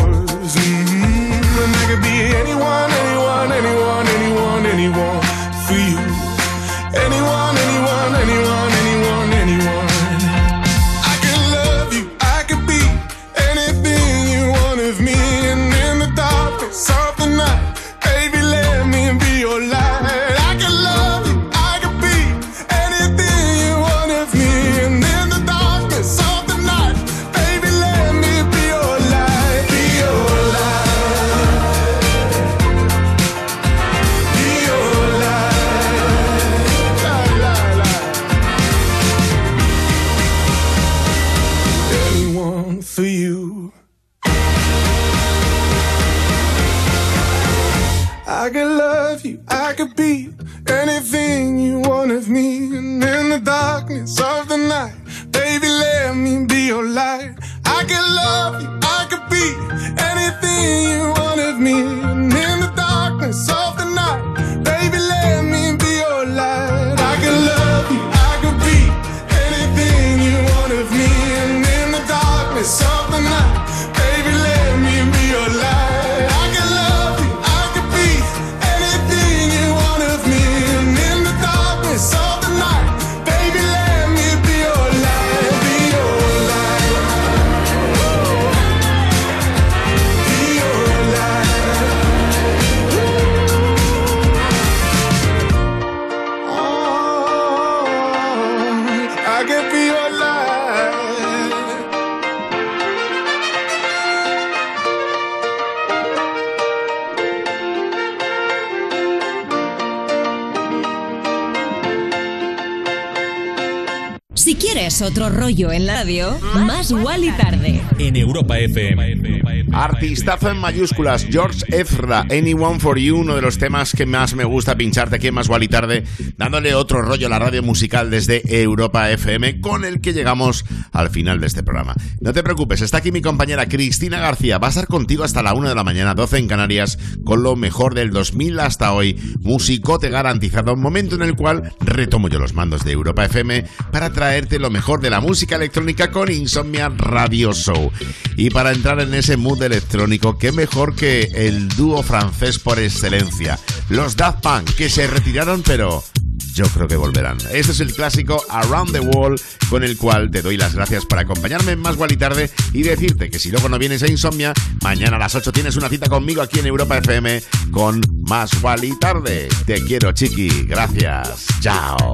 quieres 114.73 115.01
otro 115.01 115.29
rollo 115.29 115.71
en 115.71 115.85
la 115.85 115.95
radio, 115.95 116.39
más 116.65 116.91
igual 116.91 117.25
y 117.25 117.31
tarde. 117.31 117.81
En 117.99 118.15
Europa 118.15 118.57
FM. 118.57 119.41
Artistazo 119.73 120.49
en 120.49 120.59
mayúsculas, 120.59 121.25
George 121.29 121.65
Ezra, 121.67 122.21
Anyone 122.29 122.79
for 122.79 122.97
You, 122.97 123.17
uno 123.17 123.35
de 123.35 123.41
los 123.41 123.57
temas 123.57 123.91
que 123.91 124.05
más 124.05 124.33
me 124.33 124.45
gusta 124.45 124.75
pincharte 124.75 125.17
aquí 125.17 125.27
en 125.27 125.33
Más 125.33 125.47
Gual 125.47 125.63
y 125.63 125.67
Tarde, 125.67 126.03
dándole 126.37 126.73
otro 126.73 127.01
rollo 127.01 127.27
a 127.27 127.29
la 127.29 127.39
radio 127.39 127.63
musical 127.63 128.09
desde 128.09 128.41
Europa 128.61 129.11
FM, 129.11 129.59
con 129.59 129.83
el 129.83 129.99
que 129.99 130.13
llegamos 130.13 130.65
al 130.91 131.09
final 131.09 131.41
de 131.41 131.47
este 131.47 131.63
programa. 131.63 131.93
No 132.21 132.31
te 132.31 132.43
preocupes, 132.43 132.81
está 132.81 132.97
aquí 132.97 133.11
mi 133.11 133.21
compañera 133.21 133.67
Cristina 133.67 134.19
García, 134.19 134.57
va 134.57 134.67
a 134.67 134.71
estar 134.71 134.87
contigo 134.87 135.23
hasta 135.23 135.43
la 135.43 135.53
1 135.53 135.69
de 135.69 135.75
la 135.75 135.83
mañana, 135.83 136.15
12 136.15 136.37
en 136.37 136.47
Canarias, 136.47 136.97
con 137.25 137.43
lo 137.43 137.55
mejor 137.57 137.93
del 137.93 138.11
2000 138.11 138.59
hasta 138.59 138.93
hoy, 138.93 139.19
musicote 139.41 140.09
garantizado, 140.09 140.73
un 140.73 140.81
momento 140.81 141.15
en 141.15 141.23
el 141.23 141.35
cual 141.35 141.73
retomo 141.81 142.29
yo 142.29 142.39
los 142.39 142.53
mandos 142.53 142.85
de 142.85 142.93
Europa 142.93 143.25
FM 143.25 143.65
para 143.91 144.11
traerte 144.11 144.60
lo 144.61 144.69
mejor 144.69 145.01
de 145.01 145.09
la 145.09 145.19
música 145.19 145.55
electrónica 145.55 146.11
con 146.11 146.31
Insomnia 146.31 146.89
Radio 146.89 147.51
Show. 147.53 147.91
Y 148.37 148.49
para 148.51 148.71
entrar 148.71 148.99
en 149.01 149.13
ese 149.13 149.35
mood 149.35 149.61
electrónico, 149.61 150.37
qué 150.37 150.51
mejor 150.51 150.95
que 150.95 151.23
el 151.33 151.67
dúo 151.69 152.03
francés 152.03 152.59
por 152.59 152.79
excelencia, 152.79 153.59
los 153.89 154.15
Daft 154.15 154.41
Punk, 154.41 154.75
que 154.75 154.89
se 154.89 155.07
retiraron 155.07 155.63
pero 155.63 156.03
yo 156.53 156.65
creo 156.65 156.87
que 156.87 156.95
volverán. 156.95 157.37
Este 157.51 157.71
es 157.71 157.79
el 157.79 157.93
clásico 157.93 158.43
Around 158.49 158.91
the 158.91 158.99
Wall, 158.99 159.39
con 159.69 159.83
el 159.83 159.97
cual 159.97 160.31
te 160.31 160.41
doy 160.41 160.57
las 160.57 160.75
gracias 160.75 161.05
por 161.05 161.19
acompañarme 161.19 161.73
en 161.73 161.79
Más 161.79 161.95
Gual 161.95 162.11
y 162.11 162.17
Tarde 162.17 162.49
y 162.73 162.83
decirte 162.83 163.29
que 163.29 163.39
si 163.39 163.51
luego 163.51 163.69
no 163.69 163.77
vienes 163.77 164.03
a 164.03 164.07
Insomnia, 164.07 164.53
mañana 164.81 165.15
a 165.15 165.19
las 165.19 165.35
8 165.35 165.51
tienes 165.51 165.75
una 165.75 165.89
cita 165.89 166.09
conmigo 166.09 166.41
aquí 166.41 166.59
en 166.59 166.67
Europa 166.67 166.97
FM 166.97 167.41
con 167.71 168.01
Más 168.27 168.59
Gual 168.61 168.83
y 168.83 168.97
Tarde. 168.99 169.47
Te 169.65 169.83
quiero, 169.83 170.11
chiqui. 170.11 170.65
Gracias. 170.65 171.45
Chao. 171.61 172.13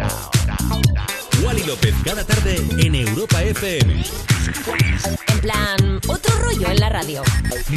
Wally 1.43 1.63
López 1.63 1.93
cada 2.03 2.23
tarde 2.23 2.61
en 2.77 2.95
Europa 2.95 3.43
FM. 3.43 4.03
En 5.27 5.39
plan, 5.39 5.99
otro 6.07 6.35
rollo 6.39 6.69
en 6.69 6.79
la 6.79 6.89
radio. 6.89 7.21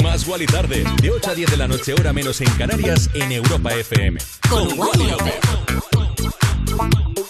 Más 0.03 0.27
Wally 0.27 0.47
tarde, 0.47 0.85
de 1.03 1.11
8 1.11 1.31
a 1.31 1.35
10 1.35 1.51
de 1.51 1.57
la 1.57 1.69
noche, 1.69 1.93
hora 1.93 2.13
menos 2.13 2.41
en 2.41 2.51
Canarias, 2.53 3.11
en 3.15 3.33
Europa 3.33 3.75
FM. 3.75 4.21
Con 4.49 4.79
Wally 4.79 5.11
López. 5.11 6.00
Thank 6.81 7.19
you. 7.19 7.30